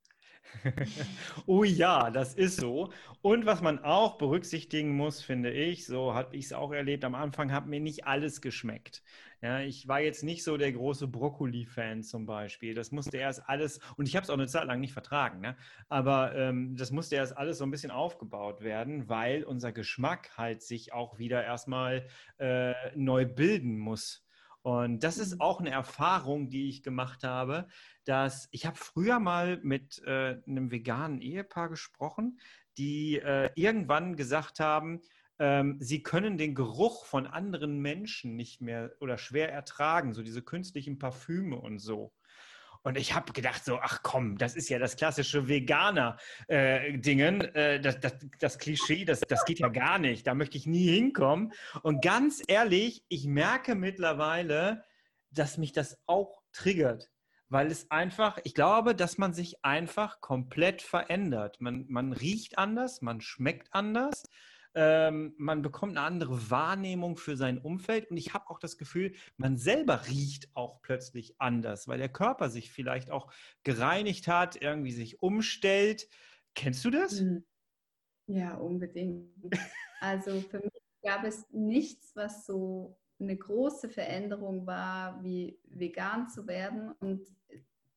oh 1.46 1.64
ja, 1.64 2.11
das 2.11 2.35
ist 2.35 2.57
so. 2.57 2.92
Und 3.22 3.46
was 3.46 3.61
man 3.62 3.78
auch 3.80 4.18
berücksichtigen 4.18 4.96
muss, 4.96 5.20
finde 5.22 5.50
ich, 5.52 5.87
so 5.87 6.14
habe 6.14 6.37
ich 6.37 6.46
es 6.46 6.52
auch 6.52 6.72
erlebt, 6.72 7.04
am 7.04 7.14
Anfang 7.14 7.52
hat 7.52 7.66
mir 7.66 7.80
nicht 7.80 8.07
alles 8.07 8.40
geschmeckt. 8.40 9.02
Ja, 9.42 9.61
ich 9.61 9.87
war 9.88 10.00
jetzt 10.00 10.22
nicht 10.22 10.42
so 10.42 10.57
der 10.57 10.72
große 10.72 11.07
Brokkoli-Fan 11.07 12.02
zum 12.02 12.24
Beispiel. 12.24 12.74
Das 12.74 12.92
musste 12.92 13.18
erst 13.18 13.46
alles, 13.46 13.78
und 13.96 14.09
ich 14.09 14.16
habe 14.16 14.24
es 14.24 14.30
auch 14.30 14.35
eine 14.35 14.46
Zeit 14.46 14.66
lang 14.66 14.80
nicht 14.80 14.94
vertragen, 14.94 15.40
ne? 15.40 15.57
aber 15.90 16.35
ähm, 16.35 16.76
das 16.76 16.90
musste 16.90 17.16
erst 17.16 17.37
alles 17.37 17.59
so 17.59 17.64
ein 17.64 17.70
bisschen 17.70 17.90
aufgebaut 17.90 18.62
werden, 18.62 19.09
weil 19.09 19.44
unser 19.44 19.72
Geschmack 19.72 20.30
halt 20.38 20.62
sich 20.62 20.94
auch 20.94 21.18
wieder 21.18 21.44
erstmal 21.44 22.07
äh, 22.38 22.72
neu 22.94 23.26
bilden 23.26 23.78
muss. 23.78 24.24
Und 24.64 25.05
das 25.05 25.18
ist 25.18 25.35
mhm. 25.35 25.40
auch 25.42 25.61
eine 25.61 25.70
Erfahrung, 25.70 26.48
die 26.48 26.70
ich 26.70 26.83
gemacht 26.83 27.22
habe, 27.22 27.68
dass 28.07 28.48
ich 28.50 28.64
habe 28.64 28.79
früher 28.79 29.20
mal 29.20 29.61
mit 29.62 30.03
äh, 30.07 30.40
einem 30.46 30.70
veganen 30.70 31.20
Ehepaar 31.20 31.68
gesprochen, 31.68 32.40
die 32.79 33.18
äh, 33.18 33.50
irgendwann 33.57 34.16
gesagt 34.16 34.61
haben, 34.61 35.03
ähm, 35.38 35.77
sie 35.81 36.03
können 36.03 36.38
den 36.38 36.55
Geruch 36.55 37.05
von 37.05 37.27
anderen 37.27 37.79
Menschen 37.81 38.37
nicht 38.37 38.62
mehr 38.62 38.90
oder 39.00 39.18
schwer 39.18 39.53
ertragen, 39.53 40.14
so 40.14 40.22
diese 40.22 40.40
künstlichen 40.40 40.98
Parfüme 40.98 41.57
und 41.57 41.79
so. 41.79 42.14
Und 42.85 42.99
ich 42.99 43.14
habe 43.14 43.33
gedacht 43.33 43.64
so, 43.64 43.79
ach 43.81 44.03
komm, 44.03 44.37
das 44.37 44.55
ist 44.55 44.68
ja 44.68 44.79
das 44.79 44.97
klassische 44.97 45.49
Veganer-Dingen, 45.49 47.40
äh, 47.40 47.77
äh, 47.77 47.81
das, 47.81 47.99
das, 47.99 48.12
das, 48.38 48.59
Klischee, 48.59 49.07
das, 49.07 49.20
das 49.20 49.47
geht 49.47 49.59
ja 49.59 49.68
gar 49.68 49.99
nicht, 49.99 50.27
da 50.27 50.35
möchte 50.35 50.59
ich 50.59 50.66
nie 50.66 50.90
hinkommen. 50.90 51.55
Und 51.83 52.03
ganz 52.03 52.42
ehrlich, 52.47 53.03
ich 53.09 53.27
merke 53.27 53.75
mittlerweile, 53.75 54.85
dass 55.31 55.57
mich 55.57 55.73
das 55.73 55.99
auch 56.07 56.42
triggert, 56.53 57.11
weil 57.49 57.68
es 57.68 57.90
einfach, 57.90 58.38
ich 58.44 58.55
glaube, 58.55 58.94
dass 58.94 59.16
man 59.16 59.33
sich 59.33 59.64
einfach 59.64 60.20
komplett 60.20 60.83
verändert. 60.83 61.62
Man, 61.62 61.87
man 61.88 62.12
riecht 62.12 62.59
anders, 62.59 63.01
man 63.01 63.23
schmeckt 63.23 63.68
anders 63.73 64.25
ähm, 64.75 65.35
man 65.39 65.63
bekommt 65.63 65.97
eine 65.97 66.07
andere 66.07 66.51
Wahrnehmung 66.51 67.17
für 67.17 67.37
sein 67.37 67.59
Umfeld 67.59 68.11
und 68.11 68.17
ich 68.17 68.35
habe 68.35 68.51
auch 68.51 68.59
das 68.59 68.77
Gefühl, 68.77 69.15
man 69.37 69.57
selber 69.57 70.07
riecht 70.09 70.49
auch 70.55 70.83
plötzlich 70.83 71.41
anders, 71.41 71.87
weil 71.87 71.99
der 71.99 72.09
Körper 72.09 72.51
sich 72.51 72.73
vielleicht 72.73 73.11
auch 73.11 73.33
gereinigt 73.63 74.29
hat, 74.29 74.61
irgendwie 74.61 74.93
sich 74.93 75.23
umstellt. 75.23 76.09
Kennst 76.55 76.85
du 76.85 76.91
das? 76.91 77.21
Hm. 77.21 77.45
Ja, 78.27 78.55
unbedingt. 78.57 79.31
Also 80.01 80.41
für 80.43 80.59
mich 80.59 80.83
gab 81.03 81.25
es 81.25 81.47
nichts, 81.51 82.15
was 82.15 82.45
so 82.45 82.99
eine 83.19 83.37
große 83.37 83.89
Veränderung 83.89 84.67
war, 84.67 85.23
wie 85.23 85.59
vegan 85.65 86.29
zu 86.29 86.47
werden 86.47 86.93
und 87.01 87.27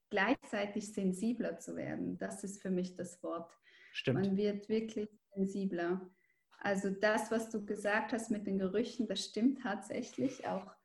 gleichzeitig 0.09 0.93
sensibler 0.93 1.59
zu 1.59 1.75
werden. 1.75 2.17
Das 2.17 2.43
ist 2.43 2.61
für 2.61 2.69
mich 2.69 2.95
das 2.95 3.21
Wort. 3.23 3.57
Stimmt. 3.91 4.21
Man 4.21 4.37
wird 4.37 4.69
wirklich 4.69 5.09
sensibler. 5.33 6.09
Also 6.67 6.89
das, 6.89 7.31
was 7.31 7.49
du 7.49 7.65
gesagt 7.65 8.11
hast 8.11 8.29
mit 8.29 8.45
den 8.45 8.59
Gerüchen, 8.59 9.07
das 9.07 9.23
stimmt 9.23 9.61
tatsächlich 9.61 10.45
auch. 10.45 10.75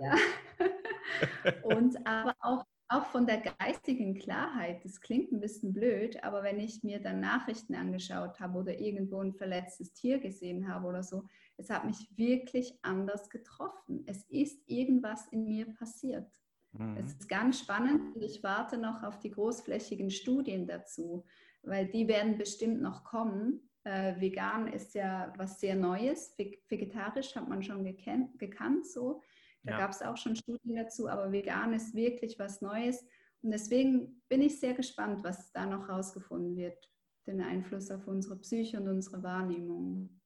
Ja. 0.00 0.14
Und 1.62 2.06
aber 2.06 2.34
auch, 2.40 2.64
auch 2.88 3.04
von 3.04 3.26
der 3.26 3.42
geistigen 3.42 4.14
Klarheit, 4.14 4.82
das 4.82 5.02
klingt 5.02 5.30
ein 5.30 5.40
bisschen 5.40 5.74
blöd, 5.74 6.24
aber 6.24 6.42
wenn 6.42 6.58
ich 6.58 6.82
mir 6.84 7.02
dann 7.02 7.20
Nachrichten 7.20 7.74
angeschaut 7.74 8.40
habe 8.40 8.60
oder 8.60 8.80
irgendwo 8.80 9.20
ein 9.20 9.34
verletztes 9.34 9.92
Tier 9.92 10.20
gesehen 10.20 10.72
habe 10.72 10.86
oder 10.86 11.02
so, 11.02 11.24
es 11.58 11.68
hat 11.68 11.84
mich 11.84 12.08
wirklich 12.16 12.78
anders 12.80 13.28
getroffen. 13.28 14.04
Es 14.06 14.24
ist 14.30 14.62
irgendwas 14.70 15.26
in 15.28 15.46
mir 15.46 15.66
passiert. 15.74 16.32
Mhm. 16.72 16.96
Es 16.96 17.12
ist 17.12 17.28
ganz 17.28 17.60
spannend 17.60 18.16
und 18.16 18.22
ich 18.22 18.42
warte 18.42 18.78
noch 18.78 19.02
auf 19.02 19.18
die 19.18 19.32
großflächigen 19.32 20.10
Studien 20.10 20.66
dazu, 20.66 21.26
weil 21.62 21.88
die 21.88 22.08
werden 22.08 22.38
bestimmt 22.38 22.80
noch 22.80 23.04
kommen. 23.04 23.69
Äh, 23.84 24.20
vegan 24.20 24.68
ist 24.68 24.94
ja 24.94 25.32
was 25.36 25.60
sehr 25.60 25.74
Neues. 25.74 26.36
Vegetarisch 26.36 27.34
hat 27.34 27.48
man 27.48 27.62
schon 27.62 27.84
gekannt, 27.84 28.38
gekannt 28.38 28.86
so. 28.86 29.22
Da 29.62 29.72
ja. 29.72 29.78
gab 29.78 29.90
es 29.90 30.02
auch 30.02 30.16
schon 30.16 30.36
Studien 30.36 30.76
dazu, 30.76 31.08
aber 31.08 31.32
vegan 31.32 31.72
ist 31.72 31.94
wirklich 31.94 32.38
was 32.38 32.60
Neues. 32.60 33.04
Und 33.42 33.50
deswegen 33.52 34.22
bin 34.28 34.42
ich 34.42 34.60
sehr 34.60 34.74
gespannt, 34.74 35.24
was 35.24 35.50
da 35.52 35.66
noch 35.66 35.88
rausgefunden 35.88 36.56
wird, 36.56 36.90
den 37.26 37.40
Einfluss 37.40 37.90
auf 37.90 38.06
unsere 38.06 38.36
Psyche 38.36 38.78
und 38.78 38.88
unsere 38.88 39.22
Wahrnehmung. 39.22 40.19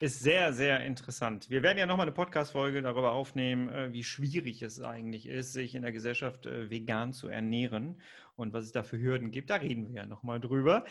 Ist 0.00 0.20
sehr, 0.20 0.52
sehr 0.52 0.80
interessant. 0.84 1.50
Wir 1.50 1.62
werden 1.62 1.78
ja 1.78 1.86
nochmal 1.86 2.06
eine 2.06 2.14
Podcast-Folge 2.14 2.82
darüber 2.82 3.12
aufnehmen, 3.12 3.68
äh, 3.68 3.92
wie 3.92 4.02
schwierig 4.04 4.60
es 4.62 4.80
eigentlich 4.80 5.26
ist, 5.26 5.52
sich 5.52 5.74
in 5.74 5.82
der 5.82 5.92
Gesellschaft 5.92 6.46
äh, 6.46 6.68
vegan 6.68 7.12
zu 7.12 7.28
ernähren 7.28 8.00
und 8.36 8.52
was 8.52 8.64
es 8.64 8.72
da 8.72 8.82
für 8.82 8.98
Hürden 8.98 9.30
gibt. 9.30 9.50
Da 9.50 9.56
reden 9.56 9.86
wir 9.86 10.02
ja 10.02 10.06
nochmal 10.06 10.40
drüber. 10.40 10.84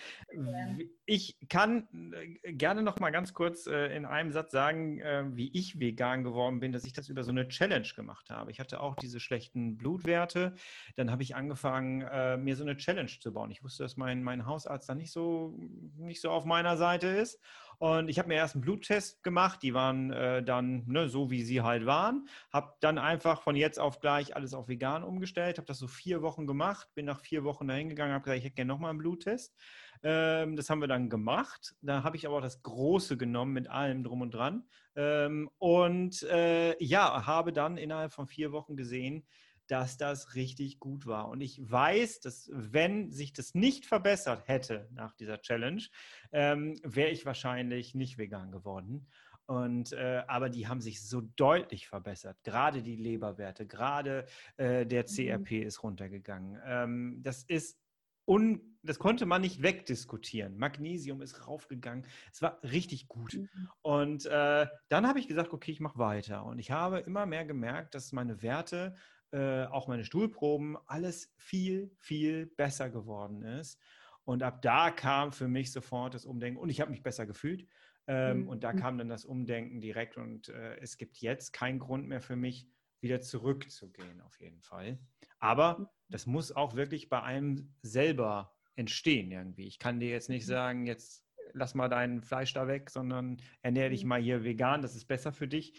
Ich 1.05 1.37
kann 1.49 2.13
äh, 2.13 2.53
gerne 2.53 2.81
nochmal 2.81 3.11
ganz 3.11 3.33
kurz 3.33 3.67
in 3.67 4.05
einem 4.05 4.31
Satz 4.31 4.51
sagen, 4.51 5.01
wie 5.35 5.51
ich 5.53 5.77
vegan 5.77 6.23
geworden 6.23 6.61
bin, 6.61 6.71
dass 6.71 6.85
ich 6.85 6.93
das 6.93 7.09
über 7.09 7.23
so 7.23 7.31
eine 7.31 7.49
Challenge 7.49 7.87
gemacht 7.95 8.29
habe. 8.29 8.49
Ich 8.51 8.61
hatte 8.61 8.79
auch 8.79 8.95
diese 8.95 9.19
schlechten 9.19 9.75
Blutwerte. 9.75 10.53
Dann 10.95 11.11
habe 11.11 11.21
ich 11.23 11.35
angefangen, 11.35 12.43
mir 12.43 12.55
so 12.55 12.63
eine 12.63 12.77
Challenge 12.77 13.11
zu 13.19 13.33
bauen. 13.33 13.51
Ich 13.51 13.61
wusste, 13.61 13.83
dass 13.83 13.97
mein, 13.97 14.23
mein 14.23 14.45
Hausarzt 14.45 14.87
da 14.87 14.95
nicht 14.95 15.11
so, 15.11 15.57
nicht 15.97 16.21
so 16.21 16.29
auf 16.29 16.45
meiner 16.45 16.77
Seite 16.77 17.07
ist. 17.07 17.41
Und 17.79 18.09
ich 18.09 18.19
habe 18.19 18.27
mir 18.29 18.35
erst 18.35 18.55
einen 18.55 18.61
Bluttest 18.61 19.23
gemacht, 19.23 19.63
die 19.63 19.73
waren 19.73 20.11
äh, 20.11 20.43
dann 20.43 20.83
ne, 20.87 21.09
so, 21.09 21.31
wie 21.31 21.43
sie 21.43 21.61
halt 21.61 21.85
waren. 21.85 22.27
Habe 22.51 22.73
dann 22.79 22.97
einfach 22.97 23.41
von 23.41 23.55
jetzt 23.55 23.79
auf 23.79 23.99
gleich 23.99 24.35
alles 24.35 24.53
auf 24.53 24.67
vegan 24.67 25.03
umgestellt, 25.03 25.57
habe 25.57 25.67
das 25.67 25.79
so 25.79 25.87
vier 25.87 26.21
Wochen 26.21 26.47
gemacht, 26.47 26.89
bin 26.95 27.05
nach 27.05 27.19
vier 27.19 27.43
Wochen 27.43 27.67
dahin 27.67 27.89
gegangen, 27.89 28.13
habe 28.13 28.23
gesagt, 28.23 28.39
ich 28.39 28.45
hätte 28.45 28.55
gerne 28.55 28.69
nochmal 28.69 28.91
einen 28.91 28.99
Bluttest. 28.99 29.55
Ähm, 30.03 30.55
das 30.55 30.69
haben 30.69 30.81
wir 30.81 30.87
dann 30.87 31.09
gemacht. 31.09 31.75
Da 31.81 32.03
habe 32.03 32.17
ich 32.17 32.27
aber 32.27 32.37
auch 32.37 32.41
das 32.41 32.61
Große 32.61 33.17
genommen 33.17 33.53
mit 33.53 33.69
allem 33.69 34.03
drum 34.03 34.21
und 34.21 34.33
dran. 34.33 34.67
Ähm, 34.95 35.49
und 35.57 36.23
äh, 36.23 36.81
ja, 36.83 37.25
habe 37.25 37.53
dann 37.53 37.77
innerhalb 37.77 38.11
von 38.11 38.27
vier 38.27 38.51
Wochen 38.51 38.75
gesehen, 38.75 39.25
dass 39.67 39.97
das 39.97 40.35
richtig 40.35 40.79
gut 40.79 41.05
war. 41.05 41.29
Und 41.29 41.41
ich 41.41 41.59
weiß, 41.69 42.19
dass 42.19 42.49
wenn 42.53 43.11
sich 43.11 43.33
das 43.33 43.53
nicht 43.53 43.85
verbessert 43.85 44.47
hätte 44.47 44.87
nach 44.91 45.13
dieser 45.13 45.41
Challenge, 45.41 45.83
ähm, 46.31 46.79
wäre 46.83 47.09
ich 47.09 47.25
wahrscheinlich 47.25 47.95
nicht 47.95 48.17
vegan 48.17 48.51
geworden. 48.51 49.07
Und 49.45 49.91
äh, 49.93 50.23
aber 50.27 50.49
die 50.49 50.67
haben 50.67 50.81
sich 50.81 51.05
so 51.07 51.21
deutlich 51.21 51.87
verbessert. 51.87 52.37
Gerade 52.43 52.81
die 52.81 52.95
Leberwerte, 52.95 53.67
gerade 53.67 54.25
äh, 54.57 54.85
der 54.85 55.03
CRP 55.05 55.51
mhm. 55.51 55.67
ist 55.67 55.83
runtergegangen. 55.83 56.61
Ähm, 56.65 57.19
das 57.23 57.43
ist 57.43 57.77
un, 58.25 58.77
das 58.83 58.99
konnte 58.99 59.25
man 59.25 59.41
nicht 59.41 59.61
wegdiskutieren. 59.61 60.57
Magnesium 60.57 61.21
ist 61.21 61.45
raufgegangen. 61.47 62.05
Es 62.31 62.41
war 62.41 62.61
richtig 62.63 63.07
gut. 63.07 63.33
Mhm. 63.33 63.69
Und 63.81 64.25
äh, 64.25 64.67
dann 64.87 65.07
habe 65.07 65.19
ich 65.19 65.27
gesagt, 65.27 65.53
okay, 65.53 65.71
ich 65.71 65.81
mache 65.81 65.97
weiter. 65.97 66.45
Und 66.45 66.59
ich 66.59 66.71
habe 66.71 66.99
immer 66.99 67.25
mehr 67.25 67.45
gemerkt, 67.45 67.95
dass 67.95 68.13
meine 68.13 68.41
Werte 68.41 68.95
äh, 69.33 69.65
auch 69.65 69.87
meine 69.87 70.05
Stuhlproben, 70.05 70.77
alles 70.85 71.33
viel, 71.37 71.91
viel 71.97 72.45
besser 72.45 72.91
geworden 72.91 73.41
ist. 73.41 73.79
Und 74.25 74.43
ab 74.43 74.61
da 74.61 74.91
kam 74.91 75.31
für 75.31 75.47
mich 75.47 75.71
sofort 75.71 76.13
das 76.13 76.25
Umdenken 76.25 76.59
und 76.59 76.69
ich 76.69 76.79
habe 76.79 76.91
mich 76.91 77.01
besser 77.01 77.25
gefühlt. 77.25 77.67
Ähm, 78.05 78.41
mhm. 78.41 78.47
Und 78.49 78.63
da 78.63 78.73
kam 78.73 78.97
dann 78.97 79.09
das 79.09 79.25
Umdenken 79.25 79.81
direkt 79.81 80.17
und 80.17 80.49
äh, 80.49 80.77
es 80.77 80.97
gibt 80.97 81.17
jetzt 81.17 81.51
keinen 81.51 81.79
Grund 81.79 82.07
mehr 82.07 82.21
für 82.21 82.35
mich, 82.35 82.67
wieder 83.01 83.21
zurückzugehen, 83.21 84.21
auf 84.21 84.39
jeden 84.39 84.61
Fall. 84.61 84.97
Aber 85.39 85.91
das 86.09 86.25
muss 86.25 86.51
auch 86.53 86.75
wirklich 86.75 87.09
bei 87.09 87.21
einem 87.21 87.73
selber 87.81 88.55
entstehen 88.75 89.31
irgendwie. 89.31 89.67
Ich 89.67 89.79
kann 89.79 89.99
dir 89.99 90.09
jetzt 90.09 90.29
nicht 90.29 90.45
mhm. 90.45 90.51
sagen, 90.51 90.85
jetzt 90.85 91.25
lass 91.53 91.75
mal 91.75 91.89
dein 91.89 92.21
Fleisch 92.21 92.53
da 92.53 92.67
weg, 92.67 92.89
sondern 92.89 93.37
ernähre 93.61 93.89
dich 93.89 94.03
mhm. 94.03 94.09
mal 94.09 94.21
hier 94.21 94.43
vegan, 94.43 94.81
das 94.81 94.95
ist 94.95 95.05
besser 95.05 95.33
für 95.33 95.47
dich 95.47 95.73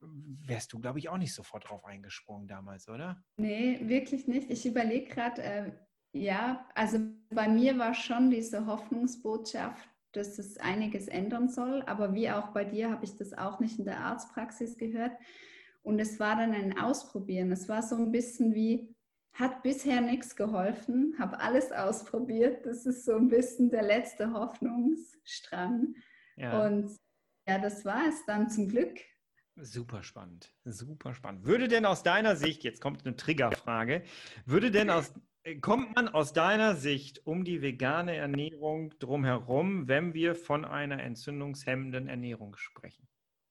wärst 0.00 0.72
du, 0.72 0.78
glaube 0.78 0.98
ich, 0.98 1.08
auch 1.08 1.18
nicht 1.18 1.34
sofort 1.34 1.68
drauf 1.68 1.84
eingesprungen 1.84 2.48
damals, 2.48 2.88
oder? 2.88 3.22
Nee, 3.36 3.80
wirklich 3.82 4.26
nicht. 4.26 4.50
Ich 4.50 4.66
überlege 4.66 5.08
gerade, 5.08 5.42
äh, 5.42 5.72
ja, 6.12 6.68
also 6.74 6.98
bei 7.30 7.48
mir 7.48 7.78
war 7.78 7.94
schon 7.94 8.30
diese 8.30 8.66
Hoffnungsbotschaft, 8.66 9.88
dass 10.12 10.38
es 10.38 10.56
einiges 10.58 11.06
ändern 11.06 11.48
soll, 11.48 11.82
aber 11.82 12.14
wie 12.14 12.30
auch 12.30 12.48
bei 12.48 12.64
dir 12.64 12.90
habe 12.90 13.04
ich 13.04 13.16
das 13.16 13.32
auch 13.32 13.60
nicht 13.60 13.78
in 13.78 13.84
der 13.84 14.00
Arztpraxis 14.00 14.76
gehört. 14.76 15.12
Und 15.82 15.98
es 15.98 16.18
war 16.18 16.36
dann 16.36 16.52
ein 16.52 16.78
Ausprobieren. 16.78 17.52
Es 17.52 17.68
war 17.68 17.82
so 17.82 17.96
ein 17.96 18.10
bisschen 18.10 18.54
wie, 18.54 18.94
hat 19.32 19.62
bisher 19.62 20.00
nichts 20.00 20.36
geholfen, 20.36 21.14
habe 21.18 21.40
alles 21.40 21.72
ausprobiert. 21.72 22.66
Das 22.66 22.86
ist 22.86 23.04
so 23.04 23.16
ein 23.16 23.28
bisschen 23.28 23.70
der 23.70 23.82
letzte 23.82 24.32
Hoffnungsstrang. 24.32 25.94
Ja. 26.36 26.66
Und 26.66 26.96
ja, 27.48 27.58
das 27.58 27.84
war 27.84 28.06
es 28.08 28.24
dann 28.26 28.48
zum 28.50 28.68
Glück. 28.68 28.98
Super 29.62 30.02
spannend, 30.02 30.52
super 30.64 31.12
spannend. 31.14 31.44
Würde 31.44 31.68
denn 31.68 31.84
aus 31.84 32.02
deiner 32.02 32.34
Sicht, 32.36 32.64
jetzt 32.64 32.80
kommt 32.80 33.04
eine 33.04 33.16
Triggerfrage, 33.16 34.02
würde 34.46 34.70
denn 34.70 34.88
aus, 34.88 35.12
äh, 35.42 35.56
kommt 35.56 35.94
man 35.96 36.08
aus 36.08 36.32
deiner 36.32 36.76
Sicht 36.76 37.26
um 37.26 37.44
die 37.44 37.60
vegane 37.60 38.16
Ernährung 38.16 38.94
drumherum, 38.98 39.86
wenn 39.86 40.14
wir 40.14 40.34
von 40.34 40.64
einer 40.64 41.02
entzündungshemmenden 41.02 42.08
Ernährung 42.08 42.56
sprechen? 42.56 43.06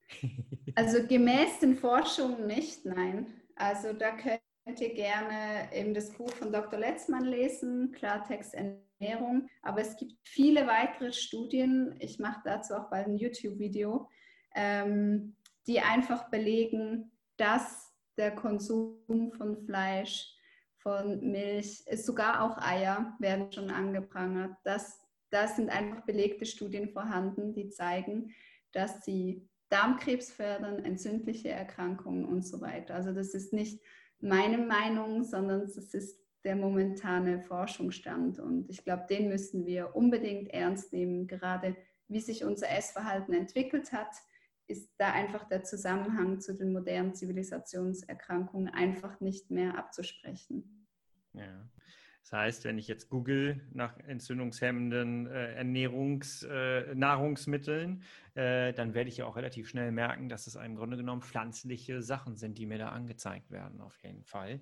Also 0.76 1.06
gemäß 1.06 1.60
den 1.60 1.76
Forschungen 1.76 2.48
nicht, 2.48 2.86
nein. 2.86 3.28
Also 3.56 3.92
da 3.92 4.12
könnt 4.12 4.80
ihr 4.80 4.94
gerne 4.94 5.68
eben 5.74 5.94
das 5.94 6.12
Buch 6.12 6.32
von 6.32 6.54
Dr. 6.54 6.80
Letzmann 6.80 7.26
lesen, 7.26 7.92
Klartext 7.92 8.54
Ernährung. 8.54 9.50
Aber 9.62 9.82
es 9.82 9.98
gibt 9.98 10.14
viele 10.24 10.68
weitere 10.68 11.12
Studien. 11.12 11.96
Ich 12.00 12.20
mache 12.20 12.40
dazu 12.46 12.76
auch 12.76 12.90
bald 12.90 13.08
ein 13.08 13.18
YouTube-Video, 13.18 14.08
ähm, 14.56 15.36
die 15.70 15.80
einfach 15.80 16.30
belegen, 16.32 17.12
dass 17.38 17.94
der 18.18 18.32
Konsum 18.32 19.32
von 19.38 19.56
Fleisch, 19.66 20.36
von 20.78 21.20
Milch, 21.22 21.86
sogar 21.94 22.42
auch 22.42 22.58
Eier 22.58 23.16
werden 23.20 23.52
schon 23.52 23.70
angeprangert. 23.70 24.58
Das, 24.64 25.00
das 25.30 25.58
sind 25.58 25.70
einfach 25.70 26.06
belegte 26.06 26.48
Studien 26.48 26.90
vorhanden, 26.90 27.54
die 27.54 27.70
zeigen, 27.70 28.34
dass 28.72 29.06
sie 29.06 29.48
Darmkrebs 29.70 30.32
fördern, 30.32 30.84
entzündliche 30.84 31.50
Erkrankungen 31.50 32.26
und 32.26 32.42
so 32.42 32.62
weiter. 32.62 32.96
Also 32.96 33.14
das 33.14 33.36
ist 33.36 33.54
nicht 33.54 33.80
meine 34.20 34.58
Meinung, 34.58 35.24
sondern 35.24 35.62
es 35.62 35.78
ist 35.94 36.20
der 36.44 36.56
momentane 36.56 37.42
Forschungsstand. 37.42 38.40
Und 38.40 38.68
ich 38.72 38.84
glaube, 38.84 39.06
den 39.08 39.30
müssen 39.30 39.68
wir 39.68 39.96
unbedingt 39.96 40.50
ernst 40.50 40.94
nehmen, 40.94 41.28
gerade 41.28 41.76
wie 42.08 42.22
sich 42.22 42.44
unser 42.44 42.72
Essverhalten 42.72 43.36
entwickelt 43.36 43.92
hat 43.92 44.16
ist 44.70 44.92
da 44.98 45.12
einfach 45.12 45.48
der 45.50 45.64
Zusammenhang 45.64 46.40
zu 46.40 46.54
den 46.54 46.72
modernen 46.72 47.16
Zivilisationserkrankungen 47.16 48.70
einfach 48.70 49.20
nicht 49.20 49.50
mehr 49.50 49.78
abzusprechen. 49.78 50.88
Ja. 51.34 51.68
Das 52.22 52.34
heißt, 52.34 52.66
wenn 52.66 52.78
ich 52.78 52.88
jetzt 52.88 53.10
google 53.10 53.68
nach 53.72 53.98
entzündungshemmenden 53.98 55.26
äh, 55.26 55.64
Ernährungs-, 55.64 56.46
äh, 56.46 56.94
Nahrungsmitteln, 56.94 58.04
äh, 58.36 58.72
dann 58.74 58.94
werde 58.94 59.10
ich 59.10 59.18
ja 59.18 59.26
auch 59.26 59.36
relativ 59.36 59.68
schnell 59.68 59.92
merken, 59.92 60.30
dass 60.30 60.46
es 60.46 60.54
im 60.56 60.76
Grunde 60.76 60.98
genommen 60.98 61.24
pflanzliche 61.24 62.04
Sachen 62.04 62.36
sind, 62.36 62.60
die 62.60 62.68
mir 62.68 62.78
da 62.78 62.90
angezeigt 62.90 63.50
werden, 63.50 63.82
auf 63.82 63.98
jeden 64.04 64.24
Fall. 64.26 64.62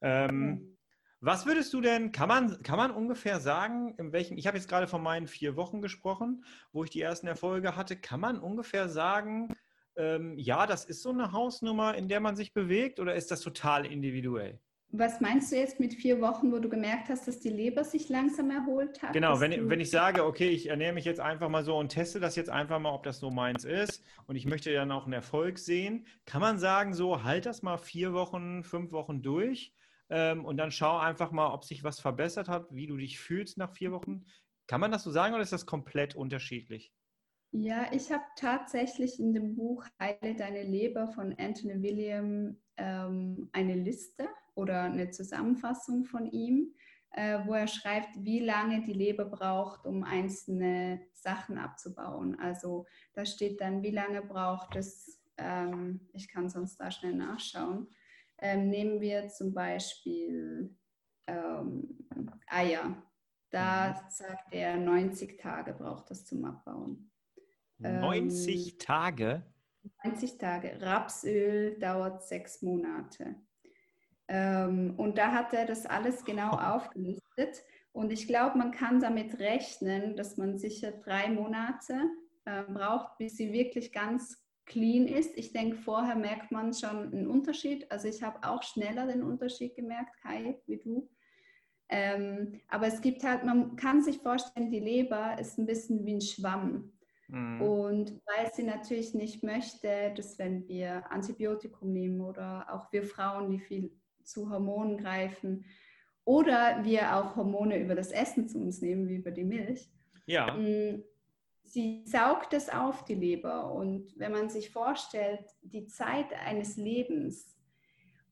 Ähm, 0.00 0.76
was 1.22 1.46
würdest 1.46 1.72
du 1.72 1.80
denn, 1.80 2.10
kann 2.10 2.28
man, 2.28 2.62
kann 2.64 2.76
man 2.76 2.90
ungefähr 2.90 3.38
sagen, 3.38 3.94
in 3.96 4.12
welchem, 4.12 4.36
ich 4.36 4.48
habe 4.48 4.56
jetzt 4.56 4.68
gerade 4.68 4.88
von 4.88 5.00
meinen 5.00 5.28
vier 5.28 5.54
Wochen 5.56 5.80
gesprochen, 5.80 6.44
wo 6.72 6.82
ich 6.82 6.90
die 6.90 7.00
ersten 7.00 7.28
Erfolge 7.28 7.76
hatte, 7.76 7.96
kann 7.96 8.18
man 8.18 8.40
ungefähr 8.40 8.88
sagen, 8.88 9.54
ähm, 9.96 10.36
ja, 10.36 10.66
das 10.66 10.84
ist 10.84 11.00
so 11.00 11.10
eine 11.10 11.30
Hausnummer, 11.30 11.94
in 11.94 12.08
der 12.08 12.18
man 12.18 12.34
sich 12.34 12.52
bewegt 12.52 12.98
oder 12.98 13.14
ist 13.14 13.30
das 13.30 13.40
total 13.40 13.86
individuell? 13.86 14.58
Was 14.94 15.20
meinst 15.20 15.52
du 15.52 15.56
jetzt 15.56 15.78
mit 15.78 15.94
vier 15.94 16.20
Wochen, 16.20 16.50
wo 16.50 16.58
du 16.58 16.68
gemerkt 16.68 17.08
hast, 17.08 17.26
dass 17.28 17.38
die 17.38 17.50
Leber 17.50 17.84
sich 17.84 18.08
langsam 18.08 18.50
erholt 18.50 19.00
hat? 19.00 19.12
Genau, 19.12 19.38
wenn, 19.38 19.70
wenn 19.70 19.80
ich 19.80 19.90
sage, 19.90 20.24
okay, 20.26 20.48
ich 20.48 20.68
ernähre 20.68 20.92
mich 20.92 21.04
jetzt 21.04 21.20
einfach 21.20 21.48
mal 21.48 21.62
so 21.62 21.78
und 21.78 21.90
teste 21.90 22.18
das 22.18 22.34
jetzt 22.34 22.50
einfach 22.50 22.80
mal, 22.80 22.90
ob 22.90 23.04
das 23.04 23.20
so 23.20 23.30
meins 23.30 23.64
ist 23.64 24.02
und 24.26 24.34
ich 24.34 24.44
möchte 24.44 24.72
dann 24.74 24.90
auch 24.90 25.04
einen 25.04 25.14
Erfolg 25.14 25.58
sehen, 25.58 26.04
kann 26.26 26.40
man 26.40 26.58
sagen, 26.58 26.94
so 26.94 27.22
halt 27.22 27.46
das 27.46 27.62
mal 27.62 27.78
vier 27.78 28.12
Wochen, 28.12 28.64
fünf 28.64 28.90
Wochen 28.90 29.22
durch 29.22 29.72
ähm, 30.12 30.44
und 30.44 30.58
dann 30.58 30.70
schau 30.70 30.98
einfach 30.98 31.32
mal, 31.32 31.52
ob 31.54 31.64
sich 31.64 31.82
was 31.82 31.98
verbessert 31.98 32.46
hat, 32.46 32.66
wie 32.70 32.86
du 32.86 32.98
dich 32.98 33.18
fühlst 33.18 33.56
nach 33.56 33.72
vier 33.72 33.92
Wochen. 33.92 34.26
Kann 34.66 34.80
man 34.80 34.92
das 34.92 35.04
so 35.04 35.10
sagen 35.10 35.32
oder 35.32 35.42
ist 35.42 35.54
das 35.54 35.64
komplett 35.64 36.14
unterschiedlich? 36.14 36.92
Ja, 37.50 37.86
ich 37.92 38.12
habe 38.12 38.22
tatsächlich 38.36 39.18
in 39.18 39.32
dem 39.32 39.56
Buch 39.56 39.86
Heile 39.98 40.34
deine 40.36 40.64
Leber 40.64 41.08
von 41.08 41.34
Anthony 41.38 41.82
William 41.82 42.58
ähm, 42.76 43.48
eine 43.52 43.74
Liste 43.74 44.28
oder 44.54 44.82
eine 44.82 45.10
Zusammenfassung 45.10 46.04
von 46.04 46.30
ihm, 46.30 46.74
äh, 47.12 47.38
wo 47.46 47.54
er 47.54 47.66
schreibt, 47.66 48.10
wie 48.18 48.40
lange 48.40 48.82
die 48.82 48.92
Leber 48.92 49.24
braucht, 49.24 49.86
um 49.86 50.04
einzelne 50.04 51.00
Sachen 51.14 51.56
abzubauen. 51.56 52.38
Also 52.38 52.86
da 53.14 53.24
steht 53.24 53.62
dann, 53.62 53.82
wie 53.82 53.90
lange 53.90 54.20
braucht 54.20 54.76
es, 54.76 55.22
ähm, 55.38 56.00
ich 56.12 56.28
kann 56.28 56.50
sonst 56.50 56.76
da 56.76 56.90
schnell 56.90 57.14
nachschauen, 57.14 57.88
ähm, 58.42 58.68
nehmen 58.68 59.00
wir 59.00 59.28
zum 59.28 59.54
Beispiel 59.54 60.76
ähm, 61.26 62.06
Eier. 62.46 63.02
Da 63.50 63.90
mhm. 63.90 64.10
sagt 64.10 64.52
er, 64.52 64.76
90 64.76 65.38
Tage 65.38 65.72
braucht 65.72 66.10
das 66.10 66.24
zum 66.24 66.44
Abbauen. 66.44 67.10
90 67.78 68.72
ähm, 68.72 68.78
Tage? 68.78 69.42
90 70.04 70.38
Tage. 70.38 70.78
Rapsöl 70.80 71.78
dauert 71.78 72.22
sechs 72.22 72.62
Monate. 72.62 73.36
Ähm, 74.28 74.94
und 74.96 75.18
da 75.18 75.32
hat 75.32 75.52
er 75.52 75.66
das 75.66 75.86
alles 75.86 76.24
genau 76.24 76.50
aufgelistet. 76.52 77.62
Und 77.92 78.10
ich 78.10 78.26
glaube, 78.26 78.58
man 78.58 78.72
kann 78.72 79.00
damit 79.00 79.38
rechnen, 79.38 80.16
dass 80.16 80.36
man 80.36 80.58
sicher 80.58 80.92
drei 80.92 81.28
Monate 81.28 82.08
äh, 82.44 82.62
braucht, 82.62 83.18
bis 83.18 83.36
sie 83.36 83.52
wirklich 83.52 83.92
ganz 83.92 84.41
clean 84.66 85.06
ist. 85.06 85.36
Ich 85.36 85.52
denke, 85.52 85.76
vorher 85.76 86.16
merkt 86.16 86.52
man 86.52 86.72
schon 86.72 87.12
einen 87.12 87.26
Unterschied. 87.26 87.90
Also 87.90 88.08
ich 88.08 88.22
habe 88.22 88.46
auch 88.46 88.62
schneller 88.62 89.06
den 89.06 89.22
Unterschied 89.22 89.74
gemerkt, 89.74 90.16
Kai, 90.22 90.60
wie 90.66 90.78
du. 90.78 91.08
Ähm, 91.88 92.60
aber 92.68 92.86
es 92.86 93.00
gibt 93.00 93.22
halt, 93.22 93.44
man 93.44 93.76
kann 93.76 94.02
sich 94.02 94.18
vorstellen, 94.18 94.70
die 94.70 94.80
Leber 94.80 95.38
ist 95.38 95.58
ein 95.58 95.66
bisschen 95.66 96.06
wie 96.06 96.14
ein 96.14 96.20
Schwamm. 96.20 96.92
Mhm. 97.28 97.60
Und 97.60 98.20
weil 98.24 98.52
sie 98.52 98.62
natürlich 98.62 99.14
nicht 99.14 99.42
möchte, 99.42 100.12
dass 100.16 100.38
wenn 100.38 100.66
wir 100.68 101.10
Antibiotikum 101.10 101.92
nehmen 101.92 102.20
oder 102.20 102.66
auch 102.72 102.92
wir 102.92 103.04
Frauen, 103.04 103.50
die 103.50 103.58
viel 103.58 103.92
zu 104.22 104.50
Hormonen 104.50 104.96
greifen 104.98 105.64
oder 106.24 106.84
wir 106.84 107.16
auch 107.16 107.36
Hormone 107.36 107.78
über 107.78 107.94
das 107.94 108.12
Essen 108.12 108.48
zu 108.48 108.58
uns 108.58 108.80
nehmen, 108.80 109.08
wie 109.08 109.16
über 109.16 109.30
die 109.30 109.44
Milch, 109.44 109.90
ja. 110.26 110.54
Mm, 110.54 111.02
sie 111.72 112.04
saugt 112.06 112.52
es 112.52 112.68
auf, 112.68 113.04
die 113.04 113.14
Leber. 113.14 113.72
Und 113.72 114.12
wenn 114.18 114.32
man 114.32 114.50
sich 114.50 114.70
vorstellt, 114.70 115.44
die 115.62 115.86
Zeit 115.86 116.32
eines 116.34 116.76
Lebens, 116.76 117.48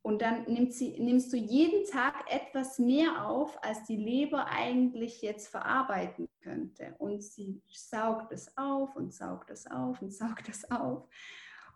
und 0.03 0.23
dann 0.23 0.47
sie, 0.71 0.99
nimmst 0.99 1.31
du 1.31 1.37
jeden 1.37 1.85
Tag 1.85 2.15
etwas 2.33 2.79
mehr 2.79 3.27
auf, 3.27 3.63
als 3.63 3.85
die 3.85 3.99
Leber 3.99 4.47
eigentlich 4.47 5.21
jetzt 5.21 5.49
verarbeiten 5.49 6.27
könnte. 6.43 6.95
Und 6.99 7.23
sie 7.23 7.63
saugt 7.69 8.33
es 8.33 8.57
auf 8.57 8.97
und 8.97 9.13
saugt 9.13 9.51
es 9.51 9.67
auf 9.67 10.01
und 10.01 10.15
saugt 10.15 10.49
es 10.49 10.71
auf. 10.71 11.07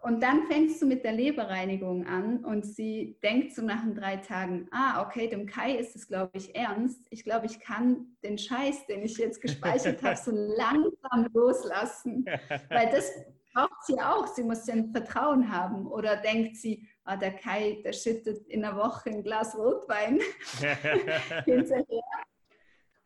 Und 0.05 0.23
dann 0.23 0.47
fängst 0.49 0.83
du 0.83 0.87
mit 0.87 1.03
der 1.03 1.13
Leberreinigung 1.13 2.07
an 2.07 2.45
und 2.45 2.67
sie 2.67 3.19
denkt 3.23 3.55
so 3.55 3.63
nach 3.63 3.81
den 3.81 3.95
drei 3.95 4.19
Tagen, 4.19 4.69
ah, 4.71 5.01
okay, 5.01 5.29
dem 5.29 5.47
Kai 5.47 5.77
ist 5.77 5.97
es, 5.97 6.07
glaube 6.07 6.33
ich, 6.35 6.55
ernst. 6.55 7.07
Ich 7.09 7.25
glaube, 7.25 7.47
ich 7.47 7.59
kann 7.59 8.15
den 8.23 8.37
Scheiß, 8.37 8.85
den 8.87 9.03
ich 9.03 9.17
jetzt 9.17 9.41
gespeichert 9.41 10.03
habe, 10.03 10.17
so 10.17 10.31
langsam 10.35 11.27
loslassen. 11.33 12.27
Weil 12.69 12.91
das 12.91 13.13
braucht 13.55 13.83
sie 13.87 13.99
auch. 13.99 14.27
Sie 14.27 14.43
muss 14.43 14.67
ja 14.67 14.75
ein 14.75 14.93
Vertrauen 14.93 15.51
haben. 15.51 15.87
Oder 15.87 16.17
denkt 16.17 16.59
sie, 16.59 16.87
ah, 17.05 17.17
der 17.17 17.33
Kai, 17.33 17.81
der 17.83 17.95
schüttet 17.95 18.47
in 18.49 18.63
einer 18.63 18.77
Woche 18.77 19.09
ein 19.09 19.23
Glas 19.23 19.57
Rotwein 19.57 20.21
hinterher. 21.47 22.03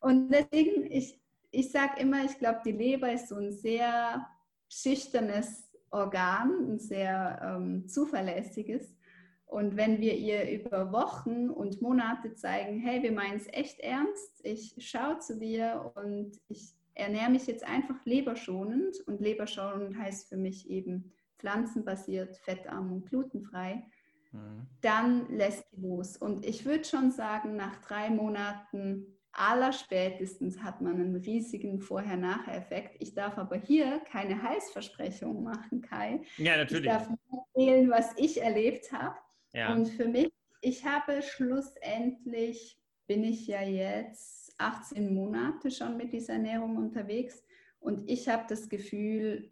Und 0.01 0.31
deswegen, 0.31 0.91
ich, 0.91 1.17
ich 1.53 1.71
sage 1.71 2.01
immer, 2.01 2.25
ich 2.25 2.37
glaube, 2.39 2.59
die 2.65 2.73
Leber 2.73 3.13
ist 3.13 3.29
so 3.29 3.37
ein 3.37 3.53
sehr 3.53 4.27
schüchternes 4.69 5.68
Organ, 5.91 6.73
ein 6.73 6.79
sehr 6.79 7.41
ähm, 7.43 7.89
zuverlässiges. 7.89 8.97
Und 9.47 9.77
wenn 9.77 9.99
wir 10.01 10.15
ihr 10.15 10.51
über 10.51 10.93
Wochen 10.93 11.49
und 11.49 11.81
Monate 11.81 12.35
zeigen, 12.35 12.79
hey, 12.81 13.03
wir 13.03 13.13
meinen 13.13 13.37
es 13.37 13.47
echt 13.51 13.81
ernst, 13.81 14.41
ich 14.43 14.75
schaue 14.79 15.19
zu 15.21 15.39
dir 15.39 15.93
und 15.95 16.39
ich 16.49 16.75
ernähre 16.95 17.31
mich 17.31 17.47
jetzt 17.47 17.67
einfach 17.67 18.05
leberschonend. 18.05 19.01
Und 19.07 19.21
leberschonend 19.21 19.97
heißt 19.97 20.29
für 20.29 20.37
mich 20.37 20.69
eben 20.69 21.13
pflanzenbasiert, 21.39 22.37
fettarm 22.39 22.93
und 22.93 23.09
glutenfrei. 23.09 23.87
Mhm. 24.33 24.67
Dann 24.83 25.31
lässt 25.31 25.65
sie 25.71 25.81
los. 25.81 26.17
Und 26.17 26.45
ich 26.45 26.67
würde 26.67 26.85
schon 26.85 27.11
sagen, 27.11 27.57
nach 27.57 27.77
drei 27.77 28.11
Monaten 28.11 29.18
allerspätestens 29.39 30.63
hat 30.63 30.81
man 30.81 30.95
einen 30.95 31.17
riesigen 31.17 31.81
Vorher-Nachher-Effekt. 31.81 32.97
Ich 33.01 33.15
darf 33.15 33.39
aber 33.39 33.57
hier 33.57 34.01
keine 34.11 34.43
Heißversprechungen 34.43 35.43
machen, 35.43 35.81
Kai. 35.81 36.23
Ja, 36.37 36.57
natürlich. 36.57 36.87
Ich 36.87 36.91
darf 36.91 37.09
nur 37.09 37.47
erzählen, 37.55 37.91
was 37.91 38.13
ich 38.17 38.43
erlebt 38.43 38.93
habe. 38.93 39.17
Ja. 39.53 39.73
Und 39.73 39.87
für 39.89 40.09
mich, 40.09 40.33
ich 40.61 40.85
habe 40.85 41.23
schlussendlich, 41.23 42.79
bin 43.07 43.25
ich 43.25 43.47
ja 43.47 43.63
jetzt 43.63 44.55
18 44.59 45.15
Monate 45.15 45.71
schon 45.71 45.97
mit 45.97 46.13
dieser 46.13 46.35
Ernährung 46.35 46.77
unterwegs 46.77 47.43
und 47.81 48.11
ich 48.11 48.29
habe 48.29 48.45
das 48.49 48.69
Gefühl, 48.69 49.51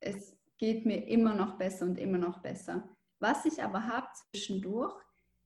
es 0.00 0.36
geht 0.58 0.84
mir 0.84 1.06
immer 1.06 1.34
noch 1.34 1.56
besser 1.56 1.86
und 1.86 1.98
immer 1.98 2.18
noch 2.18 2.42
besser. 2.42 2.88
Was 3.20 3.44
ich 3.44 3.62
aber 3.62 3.86
habe 3.86 4.08
zwischendurch, 4.30 4.94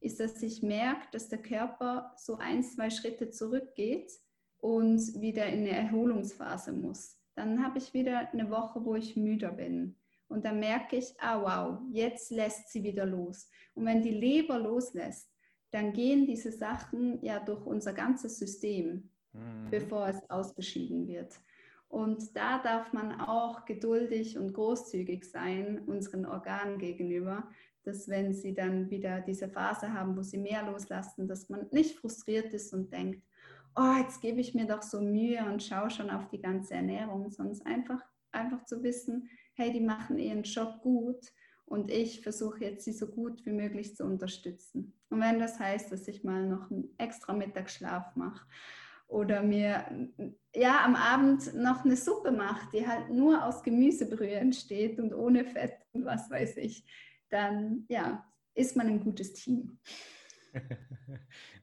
ist, 0.03 0.21
dass 0.21 0.43
ich 0.43 0.63
merke, 0.63 1.07
dass 1.13 1.29
der 1.29 1.41
Körper 1.41 2.13
so 2.17 2.37
ein, 2.37 2.63
zwei 2.63 2.91
Schritte 2.91 3.31
zurückgeht 3.31 4.13
und 4.59 5.21
wieder 5.21 5.47
in 5.47 5.61
eine 5.61 5.71
Erholungsphase 5.71 6.73
muss. 6.73 7.19
Dann 7.35 7.65
habe 7.65 7.79
ich 7.79 7.95
wieder 7.95 8.33
eine 8.33 8.51
Woche, 8.51 8.85
wo 8.85 8.95
ich 8.95 9.17
müder 9.17 9.53
bin. 9.53 9.97
Und 10.29 10.45
dann 10.45 10.61
merke 10.61 10.97
ich, 10.97 11.15
ah 11.19 11.43
wow, 11.43 11.79
jetzt 11.91 12.31
lässt 12.31 12.71
sie 12.71 12.83
wieder 12.83 13.07
los. 13.07 13.49
Und 13.75 13.85
wenn 13.87 14.03
die 14.03 14.11
Leber 14.11 14.59
loslässt, 14.59 15.31
dann 15.71 15.93
gehen 15.93 16.27
diese 16.27 16.53
Sachen 16.53 17.23
ja 17.23 17.41
durch 17.41 17.65
unser 17.67 17.93
ganzes 17.93 18.39
System, 18.39 19.11
mhm. 19.33 19.69
bevor 19.71 20.09
es 20.09 20.31
ausgeschieden 20.31 21.07
wird. 21.07 21.39
Und 21.89 22.35
da 22.37 22.59
darf 22.63 22.95
man 22.95 23.21
auch 23.21 23.67
geduldig 23.67 24.39
und 24.39 24.55
großzügig 24.55 25.25
sein 25.25 25.81
unseren 25.81 26.25
Organen 26.25 26.79
gegenüber, 26.79 27.51
dass 27.85 28.09
wenn 28.09 28.33
sie 28.33 28.55
dann 28.55 28.91
wieder 28.91 29.21
diese 29.21 29.49
Phase 29.49 29.93
haben, 29.93 30.17
wo 30.17 30.23
sie 30.23 30.39
mehr 30.39 30.65
loslassen, 30.65 31.29
dass 31.29 31.49
man 31.49 31.67
nicht 31.71 31.99
frustriert 31.99 32.53
ist 32.55 32.73
und 32.73 32.93
denkt, 32.93 33.23
oh, 33.77 33.95
jetzt 33.99 34.21
gebe 34.21 34.41
ich 34.41 34.55
mir 34.55 34.67
doch 34.67 34.83
so 34.83 35.01
Mühe 35.01 35.45
und 35.51 35.63
schaue 35.63 35.91
schon 35.91 36.11
auf 36.11 36.29
die 36.29 36.41
ganze 36.41 36.75
Ernährung, 36.75 37.31
sondern 37.31 37.67
einfach, 37.67 38.03
einfach 38.31 38.65
zu 38.65 38.83
wissen, 38.83 39.29
hey, 39.55 39.73
die 39.73 39.81
machen 39.81 40.19
ihren 40.19 40.43
Job 40.43 40.81
gut 40.83 41.33
und 41.65 41.91
ich 41.91 42.21
versuche 42.21 42.65
jetzt, 42.65 42.85
sie 42.85 42.93
so 42.93 43.07
gut 43.07 43.45
wie 43.47 43.53
möglich 43.53 43.97
zu 43.97 44.05
unterstützen. 44.05 44.93
Und 45.09 45.21
wenn 45.21 45.39
das 45.39 45.59
heißt, 45.59 45.91
dass 45.91 46.09
ich 46.09 46.25
mal 46.25 46.47
noch 46.47 46.71
einen 46.71 46.95
extra 46.99 47.33
Mittagsschlaf 47.33 48.15
mache 48.17 48.47
oder 49.09 49.43
mir 49.43 50.11
ja 50.55 50.85
am 50.85 50.97
Abend 50.97 51.55
noch 51.55 51.85
eine 51.85 51.97
Suppe 51.97 52.31
mache, 52.31 52.69
die 52.73 52.87
halt 52.87 53.11
nur 53.11 53.45
aus 53.45 53.63
Gemüsebrühe 53.63 54.35
entsteht 54.35 54.99
und 54.99 55.15
ohne 55.15 55.45
Fett 55.45 55.77
und 55.93 56.05
was 56.05 56.31
weiß 56.31 56.57
ich, 56.59 56.85
dann 57.33 57.85
ja, 57.89 58.25
ist 58.55 58.77
man 58.77 58.87
ein 58.87 59.01
gutes 59.01 59.33
Team. 59.35 59.79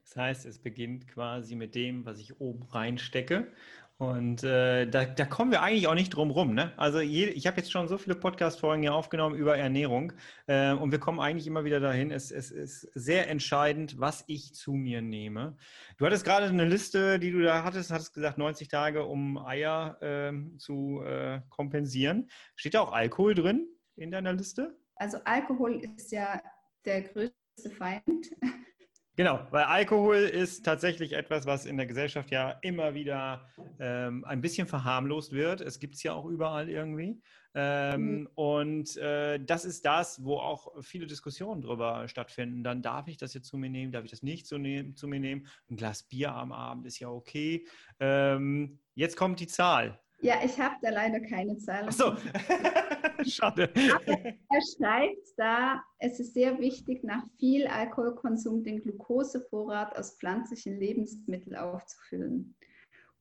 Das 0.10 0.16
heißt, 0.16 0.46
es 0.48 0.58
beginnt 0.58 1.08
quasi 1.08 1.56
mit 1.56 1.76
dem, 1.76 2.04
was 2.04 2.18
ich 2.20 2.42
oben 2.42 2.64
reinstecke. 2.64 3.52
Und 3.98 4.44
äh, 4.44 4.88
da, 4.88 5.06
da 5.06 5.26
kommen 5.26 5.52
wir 5.52 5.62
eigentlich 5.62 5.88
auch 5.88 5.94
nicht 5.94 6.10
drum 6.10 6.32
rum. 6.32 6.56
Ne? 6.56 6.74
Also 6.78 7.00
je, 7.00 7.26
ich 7.26 7.46
habe 7.46 7.58
jetzt 7.58 7.72
schon 7.72 7.88
so 7.88 8.00
viele 8.00 8.16
Podcast-Folgen 8.16 8.82
hier 8.82 8.96
aufgenommen 8.96 9.36
über 9.36 9.56
Ernährung 9.56 10.14
äh, 10.48 10.72
und 10.72 10.92
wir 10.92 11.00
kommen 11.00 11.20
eigentlich 11.20 11.46
immer 11.46 11.64
wieder 11.64 11.80
dahin. 11.80 12.10
Es, 12.10 12.32
es 12.32 12.50
ist 12.50 12.90
sehr 12.96 13.30
entscheidend, 13.30 14.00
was 14.00 14.24
ich 14.26 14.56
zu 14.56 14.72
mir 14.72 15.04
nehme. 15.04 15.58
Du 15.98 16.08
hattest 16.08 16.26
gerade 16.26 16.48
eine 16.48 16.66
Liste, 16.66 17.20
die 17.20 17.30
du 17.30 17.44
da 17.44 17.64
hattest, 17.64 17.92
hattest 17.92 18.16
gesagt 18.16 18.40
90 18.40 18.68
Tage, 18.68 19.06
um 19.06 19.38
Eier 19.38 20.02
äh, 20.02 20.34
zu 20.58 21.04
kompensieren. 21.50 22.32
Steht 22.56 22.74
da 22.74 22.82
auch 22.82 22.94
Alkohol 22.94 23.36
drin 23.36 23.68
in 23.96 24.10
deiner 24.10 24.34
Liste? 24.34 24.76
Also 25.00 25.18
Alkohol 25.24 25.82
ist 25.98 26.12
ja 26.12 26.42
der 26.86 27.02
größte 27.02 27.70
Feind. 27.78 28.30
Genau, 29.16 29.46
weil 29.52 29.66
Alkohol 29.66 30.16
ist 30.16 30.64
tatsächlich 30.64 31.12
etwas, 31.12 31.46
was 31.46 31.66
in 31.66 31.76
der 31.76 31.88
Gesellschaft 31.88 32.32
ja 32.32 32.52
immer 32.62 32.94
wieder 32.94 33.50
ähm, 33.78 34.24
ein 34.24 34.40
bisschen 34.40 34.66
verharmlost 34.66 35.34
wird. 35.34 35.60
Es 35.60 35.82
gibt 35.82 35.96
es 35.96 36.04
ja 36.04 36.14
auch 36.14 36.24
überall 36.24 36.70
irgendwie. 36.70 37.22
Ähm, 37.54 38.20
mhm. 38.20 38.30
Und 38.36 38.96
äh, 38.96 39.44
das 39.44 39.66
ist 39.66 39.86
das, 39.86 40.24
wo 40.24 40.38
auch 40.38 40.74
viele 40.82 41.06
Diskussionen 41.06 41.62
drüber 41.62 42.08
stattfinden. 42.08 42.64
Dann 42.64 42.82
darf 42.82 43.10
ich 43.10 43.18
das 43.18 43.34
jetzt 43.34 43.48
zu 43.48 43.58
mir 43.58 43.70
nehmen, 43.70 43.92
darf 43.92 44.06
ich 44.06 44.12
das 44.12 44.24
nicht 44.24 44.48
zu, 44.48 44.58
ne 44.58 44.94
zu 44.96 45.10
mir 45.10 45.20
nehmen? 45.20 45.48
Ein 45.70 45.76
Glas 45.76 46.04
Bier 46.04 46.34
am 46.34 46.54
Abend 46.54 46.86
ist 46.86 47.00
ja 47.00 47.10
okay. 47.10 47.68
Ähm, 48.00 48.80
jetzt 48.96 49.18
kommt 49.18 49.42
die 49.42 49.48
Zahl. 49.48 50.00
Ja, 50.22 50.36
ich 50.44 50.60
habe 50.60 50.76
da 50.82 50.90
leider 50.90 51.20
keine 51.22 51.58
Zahl. 51.58 51.86
Ach 51.88 51.92
so. 51.92 52.14
Schade. 53.24 53.72
Aber 53.96 54.18
er 54.18 54.62
schreibt 54.76 55.28
da, 55.38 55.82
es 56.00 56.20
ist 56.20 56.34
sehr 56.34 56.60
wichtig, 56.60 57.04
nach 57.04 57.24
viel 57.38 57.68
Alkoholkonsum 57.68 58.64
den 58.64 58.82
Glukosevorrat 58.82 59.98
aus 59.98 60.18
pflanzlichen 60.18 60.78
Lebensmitteln 60.78 61.56
aufzufüllen 61.56 62.56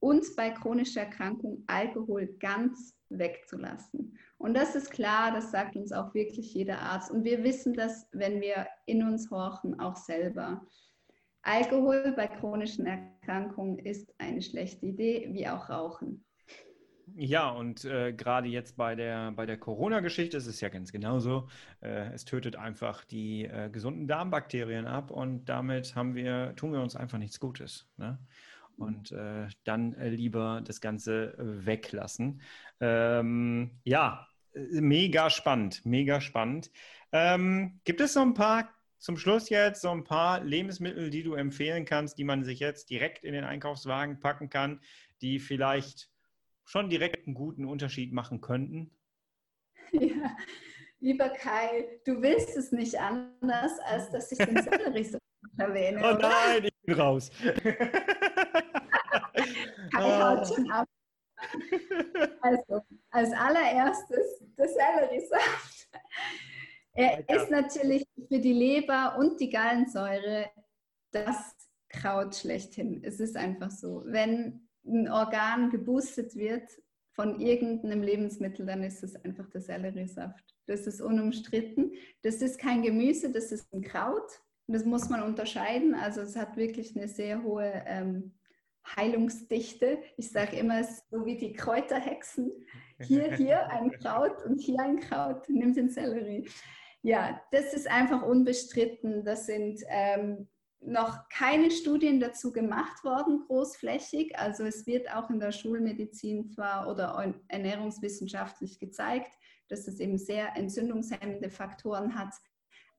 und 0.00 0.24
bei 0.36 0.50
chronischer 0.50 1.02
Erkrankung 1.02 1.64
Alkohol 1.66 2.26
ganz 2.38 2.94
wegzulassen. 3.08 4.16
Und 4.36 4.54
das 4.54 4.74
ist 4.74 4.90
klar, 4.90 5.32
das 5.32 5.50
sagt 5.50 5.76
uns 5.76 5.92
auch 5.92 6.14
wirklich 6.14 6.54
jeder 6.54 6.78
Arzt. 6.78 7.10
Und 7.10 7.24
wir 7.24 7.42
wissen 7.42 7.74
das, 7.74 8.06
wenn 8.12 8.40
wir 8.40 8.66
in 8.86 9.02
uns 9.02 9.30
horchen, 9.30 9.80
auch 9.80 9.96
selber. 9.96 10.64
Alkohol 11.42 12.12
bei 12.16 12.26
chronischen 12.28 12.86
Erkrankungen 12.86 13.78
ist 13.78 14.12
eine 14.18 14.42
schlechte 14.42 14.86
Idee, 14.86 15.28
wie 15.32 15.48
auch 15.48 15.68
Rauchen. 15.68 16.24
Ja, 17.16 17.50
und 17.50 17.84
äh, 17.84 18.12
gerade 18.12 18.48
jetzt 18.48 18.76
bei 18.76 18.94
der, 18.94 19.32
bei 19.32 19.46
der 19.46 19.58
Corona-Geschichte 19.58 20.36
ist 20.36 20.46
es 20.46 20.60
ja 20.60 20.68
ganz 20.68 20.92
genauso. 20.92 21.48
Äh, 21.80 22.12
es 22.12 22.24
tötet 22.24 22.56
einfach 22.56 23.04
die 23.04 23.44
äh, 23.44 23.68
gesunden 23.70 24.06
Darmbakterien 24.06 24.86
ab 24.86 25.10
und 25.10 25.46
damit 25.46 25.94
haben 25.96 26.14
wir, 26.14 26.54
tun 26.56 26.72
wir 26.72 26.80
uns 26.80 26.96
einfach 26.96 27.18
nichts 27.18 27.40
Gutes. 27.40 27.88
Ne? 27.96 28.18
Und 28.76 29.12
äh, 29.12 29.48
dann 29.64 29.94
äh, 29.94 30.08
lieber 30.10 30.62
das 30.64 30.80
Ganze 30.80 31.34
äh, 31.38 31.66
weglassen. 31.66 32.40
Ähm, 32.80 33.72
ja, 33.84 34.28
mega 34.54 35.30
spannend, 35.30 35.84
mega 35.84 36.20
spannend. 36.20 36.70
Ähm, 37.12 37.80
gibt 37.84 38.00
es 38.00 38.14
so 38.14 38.20
ein 38.20 38.34
paar 38.34 38.68
zum 38.98 39.16
Schluss 39.16 39.48
jetzt 39.48 39.82
so 39.82 39.90
ein 39.90 40.04
paar 40.04 40.42
Lebensmittel, 40.42 41.10
die 41.10 41.22
du 41.22 41.34
empfehlen 41.34 41.84
kannst, 41.84 42.18
die 42.18 42.24
man 42.24 42.42
sich 42.42 42.58
jetzt 42.58 42.90
direkt 42.90 43.24
in 43.24 43.32
den 43.32 43.44
Einkaufswagen 43.44 44.18
packen 44.18 44.50
kann, 44.50 44.80
die 45.22 45.38
vielleicht 45.38 46.10
schon 46.68 46.90
direkt 46.90 47.26
einen 47.26 47.34
guten 47.34 47.64
Unterschied 47.64 48.12
machen 48.12 48.40
könnten? 48.40 48.94
Ja, 49.90 50.36
lieber 51.00 51.30
Kai, 51.30 52.00
du 52.04 52.20
willst 52.20 52.54
es 52.58 52.72
nicht 52.72 53.00
anders, 53.00 53.72
als 53.86 54.10
dass 54.10 54.30
ich 54.30 54.36
den 54.36 54.62
Selleriesaft 54.62 55.22
erwähne. 55.56 55.98
Oh 56.00 56.12
nein, 56.20 56.58
oder? 56.58 56.64
ich 56.64 56.74
bin 56.82 57.00
raus. 57.00 57.30
Kai 59.94 60.20
haut 60.20 60.46
schon 60.46 60.70
ab. 60.70 60.86
Also, 62.42 62.82
als 63.08 63.32
allererstes 63.32 64.44
der 64.58 64.68
Selleriesaft. 64.68 65.88
Er 66.92 67.26
ist 67.30 67.50
natürlich 67.50 68.04
für 68.28 68.40
die 68.40 68.52
Leber 68.52 69.16
und 69.18 69.40
die 69.40 69.48
Gallensäure 69.48 70.50
das 71.12 71.56
Kraut 71.88 72.36
schlechthin. 72.36 73.02
Es 73.02 73.20
ist 73.20 73.38
einfach 73.38 73.70
so. 73.70 74.02
Wenn 74.04 74.67
ein 74.84 75.08
Organ 75.08 75.70
geboostet 75.70 76.36
wird 76.36 76.70
von 77.12 77.40
irgendeinem 77.40 78.02
Lebensmittel, 78.02 78.66
dann 78.66 78.82
ist 78.82 79.02
es 79.02 79.16
einfach 79.16 79.48
der 79.50 79.60
Selleriesaft. 79.60 80.54
Das 80.66 80.86
ist 80.86 81.00
unumstritten. 81.00 81.92
Das 82.22 82.36
ist 82.36 82.58
kein 82.58 82.82
Gemüse, 82.82 83.32
das 83.32 83.50
ist 83.50 83.72
ein 83.72 83.82
Kraut. 83.82 84.40
Das 84.68 84.84
muss 84.84 85.08
man 85.08 85.22
unterscheiden. 85.22 85.94
Also 85.94 86.20
es 86.20 86.36
hat 86.36 86.56
wirklich 86.56 86.94
eine 86.94 87.08
sehr 87.08 87.42
hohe 87.42 87.82
ähm, 87.86 88.34
Heilungsdichte. 88.96 89.98
Ich 90.16 90.30
sage 90.30 90.56
immer, 90.56 90.80
es 90.80 90.90
ist 90.90 91.10
so 91.10 91.24
wie 91.24 91.36
die 91.36 91.54
Kräuterhexen. 91.54 92.52
Hier, 93.00 93.34
hier 93.34 93.68
ein 93.70 93.90
Kraut 94.00 94.44
und 94.44 94.60
hier 94.60 94.80
ein 94.80 95.00
Kraut. 95.00 95.48
Nimm 95.48 95.74
den 95.74 95.88
Sellerie. 95.88 96.48
Ja, 97.02 97.40
das 97.50 97.72
ist 97.74 97.88
einfach 97.88 98.22
unbestritten. 98.22 99.24
Das 99.24 99.46
sind 99.46 99.80
ähm, 99.88 100.48
noch 100.80 101.28
keine 101.28 101.70
Studien 101.70 102.20
dazu 102.20 102.52
gemacht 102.52 103.02
worden, 103.04 103.44
großflächig. 103.46 104.38
Also 104.38 104.64
es 104.64 104.86
wird 104.86 105.12
auch 105.12 105.28
in 105.30 105.40
der 105.40 105.52
Schulmedizin 105.52 106.48
zwar 106.50 106.88
oder 106.88 107.34
ernährungswissenschaftlich 107.48 108.78
gezeigt, 108.78 109.32
dass 109.68 109.88
es 109.88 110.00
eben 110.00 110.18
sehr 110.18 110.56
entzündungshemmende 110.56 111.50
Faktoren 111.50 112.18
hat. 112.18 112.34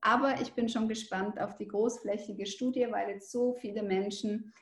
Aber 0.00 0.40
ich 0.40 0.52
bin 0.54 0.68
schon 0.68 0.88
gespannt 0.88 1.40
auf 1.40 1.56
die 1.56 1.68
großflächige 1.68 2.46
Studie, 2.46 2.86
weil 2.90 3.10
jetzt 3.10 3.30
so 3.30 3.54
viele 3.54 3.82
Menschen 3.82 4.52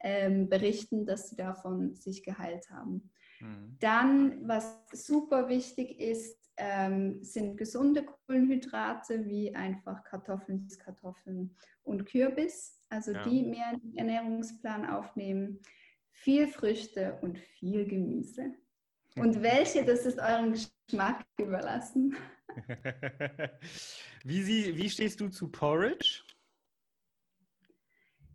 ähm, 0.00 0.48
berichten, 0.48 1.06
dass 1.06 1.28
sie 1.28 1.36
davon 1.36 1.94
sich 1.94 2.22
geheilt 2.22 2.70
haben. 2.70 3.10
Mhm. 3.40 3.76
Dann, 3.80 4.48
was 4.48 4.76
super 4.92 5.48
wichtig 5.48 6.00
ist, 6.00 6.37
ähm, 6.58 7.22
sind 7.22 7.56
gesunde 7.56 8.04
Kohlenhydrate 8.04 9.26
wie 9.26 9.54
einfach 9.54 10.04
Kartoffeln, 10.04 10.68
Kartoffeln 10.78 11.56
und 11.84 12.04
Kürbis, 12.04 12.82
also 12.90 13.12
ja. 13.12 13.22
die 13.22 13.44
mehr 13.44 13.72
in 13.72 13.80
den 13.80 13.98
Ernährungsplan 13.98 14.86
aufnehmen. 14.86 15.60
Viel 16.10 16.48
Früchte 16.48 17.18
und 17.22 17.38
viel 17.38 17.86
Gemüse. 17.86 18.52
Und 19.16 19.42
welche, 19.42 19.84
das 19.84 20.04
ist 20.04 20.18
eurem 20.18 20.52
Geschmack 20.52 21.24
überlassen. 21.38 22.16
wie, 24.24 24.42
sie, 24.42 24.76
wie 24.76 24.90
stehst 24.90 25.20
du 25.20 25.28
zu 25.28 25.48
Porridge? 25.48 26.24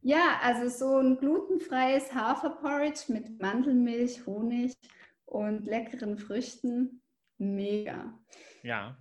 Ja, 0.01 0.39
also 0.41 0.67
so 0.69 0.97
ein 0.97 1.17
glutenfreies 1.17 2.13
Haferporridge 2.13 3.11
mit 3.11 3.41
Mandelmilch, 3.41 4.25
Honig 4.25 4.73
und 5.25 5.65
leckeren 5.65 6.17
Früchten 6.17 7.02
Mega. 7.43 8.13
Ja. 8.63 8.97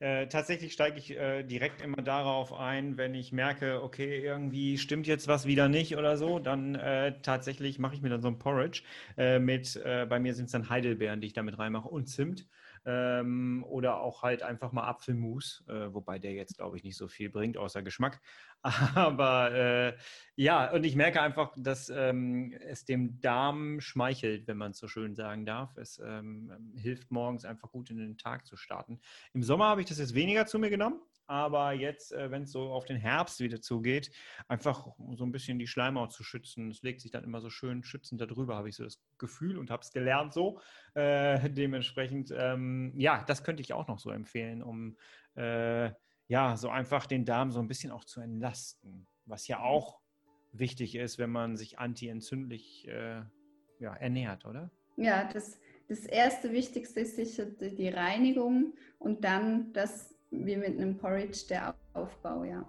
Äh, 0.00 0.26
tatsächlich 0.26 0.72
steige 0.72 0.98
ich 0.98 1.16
äh, 1.16 1.44
direkt 1.44 1.80
immer 1.80 2.02
darauf 2.02 2.52
ein, 2.52 2.96
wenn 2.96 3.14
ich 3.14 3.32
merke, 3.32 3.82
okay, 3.82 4.18
irgendwie 4.18 4.76
stimmt 4.76 5.06
jetzt 5.06 5.28
was 5.28 5.46
wieder 5.46 5.68
nicht 5.68 5.96
oder 5.96 6.16
so, 6.16 6.40
dann 6.40 6.74
äh, 6.74 7.20
tatsächlich 7.22 7.78
mache 7.78 7.94
ich 7.94 8.02
mir 8.02 8.08
dann 8.08 8.20
so 8.20 8.28
ein 8.28 8.38
Porridge 8.38 8.82
äh, 9.16 9.38
mit, 9.38 9.76
äh, 9.76 10.04
bei 10.08 10.18
mir 10.18 10.34
sind 10.34 10.46
es 10.46 10.52
dann 10.52 10.68
Heidelbeeren, 10.68 11.20
die 11.20 11.28
ich 11.28 11.32
damit 11.32 11.58
reinmache 11.58 11.88
und 11.88 12.06
Zimt 12.08 12.48
ähm, 12.86 13.64
oder 13.68 14.00
auch 14.00 14.22
halt 14.22 14.42
einfach 14.42 14.72
mal 14.72 14.86
Apfelmus, 14.86 15.64
äh, 15.68 15.92
wobei 15.94 16.18
der 16.18 16.32
jetzt, 16.32 16.56
glaube 16.56 16.76
ich, 16.76 16.84
nicht 16.84 16.96
so 16.96 17.08
viel 17.08 17.30
bringt, 17.30 17.56
außer 17.56 17.82
Geschmack. 17.82 18.20
Aber 18.94 19.52
äh, 19.52 19.96
ja, 20.36 20.72
und 20.72 20.84
ich 20.84 20.96
merke 20.96 21.20
einfach, 21.20 21.52
dass 21.56 21.90
ähm, 21.90 22.54
es 22.60 22.86
dem 22.86 23.20
Darm 23.20 23.80
schmeichelt, 23.80 24.46
wenn 24.46 24.56
man 24.56 24.70
es 24.70 24.78
so 24.78 24.88
schön 24.88 25.14
sagen 25.14 25.44
darf. 25.44 25.76
Es 25.76 26.00
ähm, 26.02 26.50
hilft 26.74 27.10
morgens 27.10 27.44
einfach 27.44 27.70
gut 27.70 27.90
in 27.90 27.98
den 27.98 28.16
Tag 28.16 28.46
zu 28.46 28.56
starten. 28.56 29.00
Im 29.34 29.42
Sommer 29.42 29.66
habe 29.66 29.82
ich 29.82 29.86
das 29.86 29.98
jetzt 29.98 30.14
weniger 30.14 30.46
zu 30.46 30.58
mir 30.58 30.70
genommen. 30.70 31.00
Aber 31.26 31.72
jetzt, 31.72 32.12
äh, 32.12 32.30
wenn 32.30 32.42
es 32.42 32.52
so 32.52 32.72
auf 32.72 32.84
den 32.84 32.96
Herbst 32.96 33.40
wieder 33.40 33.60
zugeht, 33.60 34.10
einfach 34.48 34.86
so 35.14 35.24
ein 35.24 35.32
bisschen 35.32 35.58
die 35.58 35.66
Schleimhaut 35.66 36.12
zu 36.12 36.22
schützen. 36.22 36.70
Es 36.70 36.82
legt 36.82 37.00
sich 37.00 37.10
dann 37.10 37.24
immer 37.24 37.40
so 37.40 37.50
schön 37.50 37.82
schützend 37.82 38.20
darüber, 38.20 38.56
habe 38.56 38.68
ich 38.68 38.76
so 38.76 38.84
das 38.84 39.02
Gefühl 39.18 39.58
und 39.58 39.70
habe 39.70 39.82
es 39.82 39.92
gelernt 39.92 40.32
so. 40.32 40.60
Äh, 40.94 41.50
dementsprechend, 41.50 42.32
ähm, 42.36 42.92
ja, 42.96 43.24
das 43.26 43.44
könnte 43.44 43.62
ich 43.62 43.74
auch 43.74 43.88
noch 43.88 43.98
so 43.98 44.10
empfehlen, 44.10 44.62
um 44.62 44.96
äh, 45.34 45.90
ja, 46.28 46.56
so 46.56 46.68
einfach 46.68 47.06
den 47.06 47.24
Darm 47.24 47.50
so 47.50 47.60
ein 47.60 47.68
bisschen 47.68 47.90
auch 47.90 48.04
zu 48.04 48.20
entlasten, 48.20 49.06
was 49.26 49.48
ja 49.48 49.60
auch 49.60 50.00
wichtig 50.52 50.94
ist, 50.94 51.18
wenn 51.18 51.30
man 51.30 51.56
sich 51.56 51.78
antientzündlich 51.78 52.86
äh, 52.88 53.22
ja, 53.80 53.94
ernährt, 53.96 54.44
oder? 54.44 54.70
Ja, 54.96 55.24
das, 55.24 55.58
das 55.88 56.06
erste 56.06 56.52
Wichtigste 56.52 57.00
ist 57.00 57.16
sicher 57.16 57.46
die 57.46 57.88
Reinigung 57.88 58.74
und 58.98 59.24
dann 59.24 59.72
das, 59.72 60.14
wie 60.30 60.56
mit 60.56 60.78
einem 60.78 60.96
Porridge, 60.96 61.44
der 61.50 61.74
Aufbau, 61.92 62.44
ja. 62.44 62.64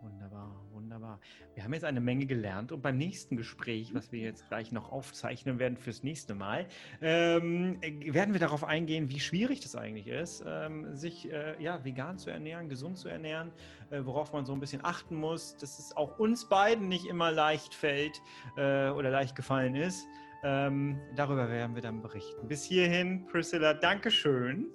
Wunderbar, 0.00 0.63
wunderbar. 0.94 1.18
Wir 1.54 1.64
haben 1.64 1.72
jetzt 1.72 1.84
eine 1.84 2.00
Menge 2.00 2.26
gelernt 2.26 2.70
und 2.70 2.80
beim 2.80 2.96
nächsten 2.96 3.36
Gespräch, 3.36 3.94
was 3.94 4.12
wir 4.12 4.20
jetzt 4.20 4.48
gleich 4.48 4.70
noch 4.70 4.92
aufzeichnen 4.92 5.58
werden 5.58 5.76
fürs 5.76 6.02
nächste 6.02 6.34
Mal, 6.34 6.66
ähm, 7.02 7.80
werden 7.80 8.32
wir 8.32 8.40
darauf 8.40 8.64
eingehen, 8.64 9.10
wie 9.10 9.18
schwierig 9.18 9.60
das 9.60 9.74
eigentlich 9.74 10.06
ist, 10.06 10.44
ähm, 10.46 10.94
sich 10.94 11.30
äh, 11.32 11.60
ja, 11.60 11.84
vegan 11.84 12.18
zu 12.18 12.30
ernähren, 12.30 12.68
gesund 12.68 12.98
zu 12.98 13.08
ernähren, 13.08 13.50
äh, 13.90 14.00
worauf 14.04 14.32
man 14.32 14.46
so 14.46 14.52
ein 14.52 14.60
bisschen 14.60 14.84
achten 14.84 15.16
muss, 15.16 15.56
dass 15.56 15.78
es 15.78 15.96
auch 15.96 16.18
uns 16.18 16.48
beiden 16.48 16.88
nicht 16.88 17.06
immer 17.06 17.32
leicht 17.32 17.74
fällt 17.74 18.20
äh, 18.56 18.90
oder 18.90 19.10
leicht 19.10 19.34
gefallen 19.34 19.74
ist. 19.74 20.06
Ähm, 20.44 21.00
darüber 21.16 21.48
werden 21.48 21.74
wir 21.74 21.82
dann 21.82 22.02
berichten. 22.02 22.46
Bis 22.46 22.64
hierhin, 22.64 23.26
Priscilla, 23.26 23.74
Dankeschön. 23.74 24.66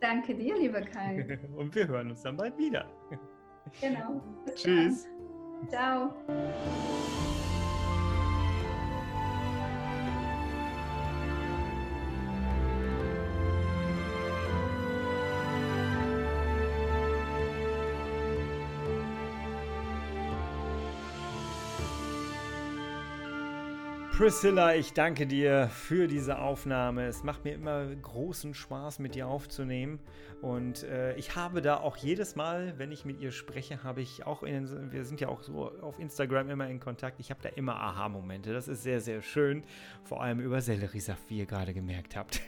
Danke 0.00 0.34
dir, 0.34 0.56
lieber 0.56 0.80
Kai. 0.80 1.38
und 1.56 1.74
wir 1.74 1.86
hören 1.86 2.10
uns 2.10 2.22
dann 2.22 2.36
bald 2.36 2.56
wieder. 2.58 2.86
Genau. 3.80 4.22
Bis 4.44 4.54
Tschüss. 4.54 5.04
Dann. 5.04 5.16
Ciao. 5.70 6.14
Priscilla, 24.16 24.74
ich 24.74 24.94
danke 24.94 25.26
dir 25.26 25.68
für 25.68 26.08
diese 26.08 26.38
Aufnahme. 26.38 27.04
Es 27.06 27.22
macht 27.22 27.44
mir 27.44 27.52
immer 27.52 27.84
großen 27.84 28.54
Spaß, 28.54 28.98
mit 28.98 29.14
dir 29.14 29.28
aufzunehmen. 29.28 30.00
Und 30.40 30.84
äh, 30.84 31.14
ich 31.16 31.36
habe 31.36 31.60
da 31.60 31.76
auch 31.76 31.98
jedes 31.98 32.34
Mal, 32.34 32.72
wenn 32.78 32.92
ich 32.92 33.04
mit 33.04 33.20
ihr 33.20 33.30
spreche, 33.30 33.84
habe 33.84 34.00
ich 34.00 34.24
auch 34.24 34.42
in, 34.42 34.90
wir 34.90 35.04
sind 35.04 35.20
ja 35.20 35.28
auch 35.28 35.42
so 35.42 35.70
auf 35.82 35.98
Instagram 35.98 36.48
immer 36.48 36.66
in 36.66 36.80
Kontakt, 36.80 37.20
ich 37.20 37.28
habe 37.28 37.42
da 37.42 37.50
immer 37.50 37.76
Aha-Momente. 37.76 38.54
Das 38.54 38.68
ist 38.68 38.82
sehr, 38.82 39.02
sehr 39.02 39.20
schön. 39.20 39.64
Vor 40.02 40.22
allem 40.22 40.40
über 40.40 40.62
Selleriesaft, 40.62 41.28
wie 41.28 41.40
ihr 41.40 41.46
gerade 41.46 41.74
gemerkt 41.74 42.16
habt. 42.16 42.40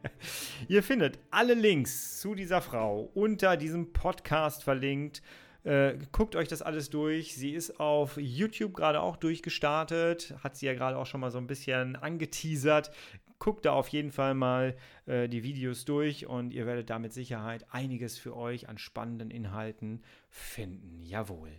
ihr 0.68 0.82
findet 0.82 1.18
alle 1.30 1.54
Links 1.54 2.20
zu 2.20 2.34
dieser 2.34 2.60
Frau 2.60 3.10
unter 3.14 3.56
diesem 3.56 3.94
Podcast 3.94 4.62
verlinkt. 4.62 5.22
Äh, 5.68 5.98
guckt 6.12 6.34
euch 6.34 6.48
das 6.48 6.62
alles 6.62 6.88
durch. 6.88 7.34
Sie 7.34 7.50
ist 7.50 7.78
auf 7.78 8.16
YouTube 8.16 8.72
gerade 8.72 9.02
auch 9.02 9.16
durchgestartet. 9.16 10.34
Hat 10.42 10.56
sie 10.56 10.64
ja 10.64 10.72
gerade 10.72 10.96
auch 10.96 11.04
schon 11.04 11.20
mal 11.20 11.30
so 11.30 11.36
ein 11.36 11.46
bisschen 11.46 11.94
angeteasert. 11.94 12.90
Guckt 13.38 13.66
da 13.66 13.72
auf 13.74 13.88
jeden 13.88 14.10
Fall 14.10 14.32
mal 14.32 14.74
äh, 15.04 15.28
die 15.28 15.42
Videos 15.42 15.84
durch 15.84 16.26
und 16.26 16.54
ihr 16.54 16.64
werdet 16.64 16.88
da 16.88 16.98
mit 16.98 17.12
Sicherheit 17.12 17.66
einiges 17.70 18.16
für 18.16 18.34
euch 18.34 18.70
an 18.70 18.78
spannenden 18.78 19.30
Inhalten 19.30 20.02
finden. 20.30 21.04
Jawohl. 21.04 21.50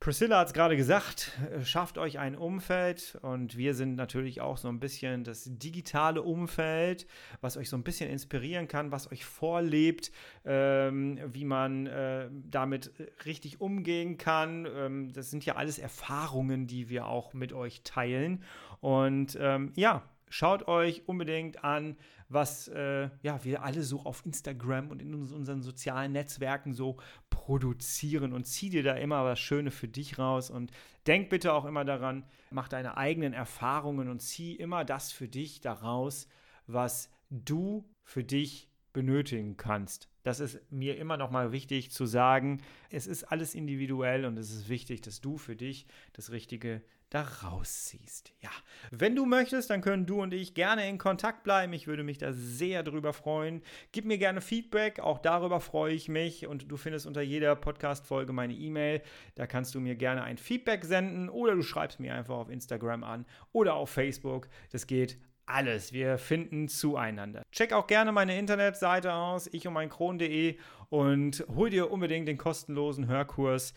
Priscilla 0.00 0.38
hat 0.38 0.46
es 0.46 0.52
gerade 0.52 0.76
gesagt, 0.76 1.32
äh, 1.50 1.64
schafft 1.64 1.98
euch 1.98 2.20
ein 2.20 2.36
Umfeld 2.36 3.18
und 3.22 3.56
wir 3.56 3.74
sind 3.74 3.96
natürlich 3.96 4.40
auch 4.40 4.56
so 4.56 4.68
ein 4.68 4.78
bisschen 4.78 5.24
das 5.24 5.44
digitale 5.48 6.22
Umfeld, 6.22 7.08
was 7.40 7.56
euch 7.56 7.68
so 7.68 7.76
ein 7.76 7.82
bisschen 7.82 8.08
inspirieren 8.08 8.68
kann, 8.68 8.92
was 8.92 9.10
euch 9.10 9.24
vorlebt, 9.24 10.12
ähm, 10.44 11.18
wie 11.32 11.44
man 11.44 11.86
äh, 11.86 12.28
damit 12.30 12.92
richtig 13.24 13.60
umgehen 13.60 14.18
kann. 14.18 14.68
Ähm, 14.72 15.12
das 15.12 15.30
sind 15.30 15.44
ja 15.44 15.56
alles 15.56 15.80
Erfahrungen, 15.80 16.68
die 16.68 16.88
wir 16.88 17.06
auch 17.06 17.34
mit 17.34 17.52
euch 17.52 17.82
teilen. 17.82 18.44
Und 18.80 19.36
ähm, 19.40 19.72
ja, 19.74 20.08
Schaut 20.30 20.68
euch 20.68 21.02
unbedingt 21.06 21.64
an, 21.64 21.96
was 22.28 22.68
äh, 22.68 23.08
ja, 23.22 23.42
wir 23.44 23.62
alle 23.62 23.82
so 23.82 24.02
auf 24.02 24.24
Instagram 24.26 24.90
und 24.90 25.00
in 25.00 25.14
unseren 25.14 25.62
sozialen 25.62 26.12
Netzwerken 26.12 26.72
so 26.72 26.98
produzieren 27.30 28.32
und 28.32 28.44
zieh 28.44 28.70
dir 28.70 28.82
da 28.82 28.94
immer 28.94 29.24
was 29.24 29.40
Schönes 29.40 29.74
für 29.74 29.88
dich 29.88 30.18
raus 30.18 30.50
und 30.50 30.70
denk 31.06 31.30
bitte 31.30 31.52
auch 31.52 31.64
immer 31.64 31.84
daran, 31.84 32.24
mach 32.50 32.68
deine 32.68 32.96
eigenen 32.96 33.32
Erfahrungen 33.32 34.08
und 34.08 34.20
zieh 34.20 34.54
immer 34.54 34.84
das 34.84 35.12
für 35.12 35.28
dich 35.28 35.60
daraus, 35.60 36.28
was 36.66 37.10
du 37.30 37.88
für 38.04 38.24
dich 38.24 38.68
benötigen 38.92 39.56
kannst. 39.56 40.08
Das 40.28 40.40
ist 40.40 40.60
mir 40.70 40.98
immer 40.98 41.16
noch 41.16 41.30
mal 41.30 41.52
wichtig 41.52 41.90
zu 41.90 42.04
sagen. 42.04 42.60
Es 42.90 43.06
ist 43.06 43.24
alles 43.24 43.54
individuell 43.54 44.26
und 44.26 44.36
es 44.36 44.50
ist 44.50 44.68
wichtig, 44.68 45.00
dass 45.00 45.22
du 45.22 45.38
für 45.38 45.56
dich 45.56 45.86
das 46.12 46.32
Richtige 46.32 46.82
da 47.08 47.22
rausziehst. 47.22 48.34
Ja, 48.42 48.50
wenn 48.90 49.16
du 49.16 49.24
möchtest, 49.24 49.70
dann 49.70 49.80
können 49.80 50.04
du 50.04 50.20
und 50.20 50.34
ich 50.34 50.52
gerne 50.52 50.86
in 50.86 50.98
Kontakt 50.98 51.44
bleiben. 51.44 51.72
Ich 51.72 51.86
würde 51.86 52.02
mich 52.02 52.18
da 52.18 52.34
sehr 52.34 52.82
drüber 52.82 53.14
freuen. 53.14 53.62
Gib 53.90 54.04
mir 54.04 54.18
gerne 54.18 54.42
Feedback, 54.42 55.00
auch 55.00 55.18
darüber 55.18 55.60
freue 55.60 55.94
ich 55.94 56.10
mich. 56.10 56.46
Und 56.46 56.70
du 56.70 56.76
findest 56.76 57.06
unter 57.06 57.22
jeder 57.22 57.56
Podcast-Folge 57.56 58.34
meine 58.34 58.52
E-Mail. 58.52 59.00
Da 59.34 59.46
kannst 59.46 59.74
du 59.74 59.80
mir 59.80 59.94
gerne 59.94 60.24
ein 60.24 60.36
Feedback 60.36 60.84
senden 60.84 61.30
oder 61.30 61.54
du 61.54 61.62
schreibst 61.62 62.00
mir 62.00 62.14
einfach 62.14 62.36
auf 62.36 62.50
Instagram 62.50 63.02
an 63.02 63.24
oder 63.52 63.76
auf 63.76 63.88
Facebook. 63.88 64.50
Das 64.72 64.86
geht 64.86 65.16
alles. 65.48 65.92
Wir 65.92 66.18
finden 66.18 66.68
zueinander. 66.68 67.42
Check 67.52 67.72
auch 67.72 67.86
gerne 67.86 68.12
meine 68.12 68.38
Internetseite 68.38 69.12
aus, 69.12 69.48
ich 69.52 69.66
und 69.66 69.74
mein 69.74 69.88
Kron.de 69.88 70.56
und 70.90 71.44
hol 71.54 71.70
dir 71.70 71.90
unbedingt 71.90 72.28
den 72.28 72.38
kostenlosen 72.38 73.06
Hörkurs 73.06 73.74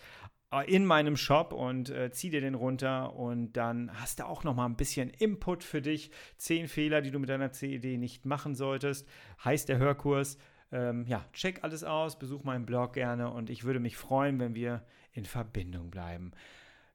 äh, 0.51 0.69
in 0.71 0.85
meinem 0.85 1.17
Shop 1.17 1.53
und 1.53 1.89
äh, 1.89 2.11
zieh 2.11 2.29
dir 2.29 2.41
den 2.41 2.55
runter 2.55 3.13
und 3.15 3.53
dann 3.53 3.91
hast 3.99 4.19
du 4.19 4.25
auch 4.25 4.43
noch 4.43 4.55
mal 4.55 4.65
ein 4.65 4.77
bisschen 4.77 5.09
Input 5.09 5.63
für 5.63 5.81
dich. 5.81 6.11
Zehn 6.37 6.67
Fehler, 6.67 7.01
die 7.01 7.11
du 7.11 7.19
mit 7.19 7.29
deiner 7.29 7.51
CED 7.51 7.97
nicht 7.97 8.25
machen 8.25 8.55
solltest, 8.55 9.07
heißt 9.43 9.69
der 9.69 9.77
Hörkurs. 9.77 10.37
Ähm, 10.71 11.05
ja, 11.05 11.25
check 11.33 11.63
alles 11.63 11.83
aus, 11.83 12.17
besuch 12.17 12.43
meinen 12.43 12.65
Blog 12.65 12.93
gerne 12.93 13.31
und 13.31 13.49
ich 13.49 13.63
würde 13.63 13.79
mich 13.79 13.97
freuen, 13.97 14.39
wenn 14.39 14.55
wir 14.55 14.85
in 15.11 15.25
Verbindung 15.25 15.89
bleiben. 15.89 16.31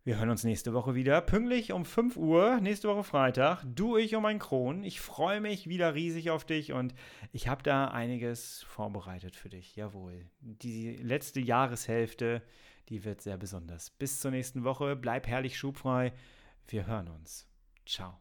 Wir 0.06 0.18
hören 0.20 0.30
uns 0.30 0.44
nächste 0.44 0.72
Woche 0.72 0.94
wieder, 0.94 1.20
pünktlich 1.20 1.72
um 1.72 1.84
5 1.84 2.16
Uhr, 2.16 2.60
nächste 2.60 2.86
Woche 2.86 3.02
Freitag. 3.02 3.64
Du, 3.66 3.96
ich 3.96 4.14
und 4.14 4.22
mein 4.22 4.38
Kron. 4.38 4.84
Ich 4.84 5.00
freue 5.00 5.40
mich 5.40 5.68
wieder 5.68 5.96
riesig 5.96 6.30
auf 6.30 6.44
dich 6.44 6.72
und 6.72 6.94
ich 7.32 7.48
habe 7.48 7.64
da 7.64 7.88
einiges 7.88 8.62
vorbereitet 8.68 9.34
für 9.34 9.48
dich. 9.48 9.74
Jawohl. 9.74 10.30
Die 10.38 10.94
letzte 10.94 11.40
Jahreshälfte, 11.40 12.40
die 12.88 13.04
wird 13.04 13.20
sehr 13.20 13.36
besonders. 13.36 13.90
Bis 13.90 14.20
zur 14.20 14.30
nächsten 14.30 14.62
Woche. 14.62 14.94
Bleib 14.94 15.26
herrlich 15.26 15.58
schubfrei. 15.58 16.12
Wir 16.68 16.86
hören 16.86 17.08
uns. 17.08 17.48
Ciao. 17.84 18.20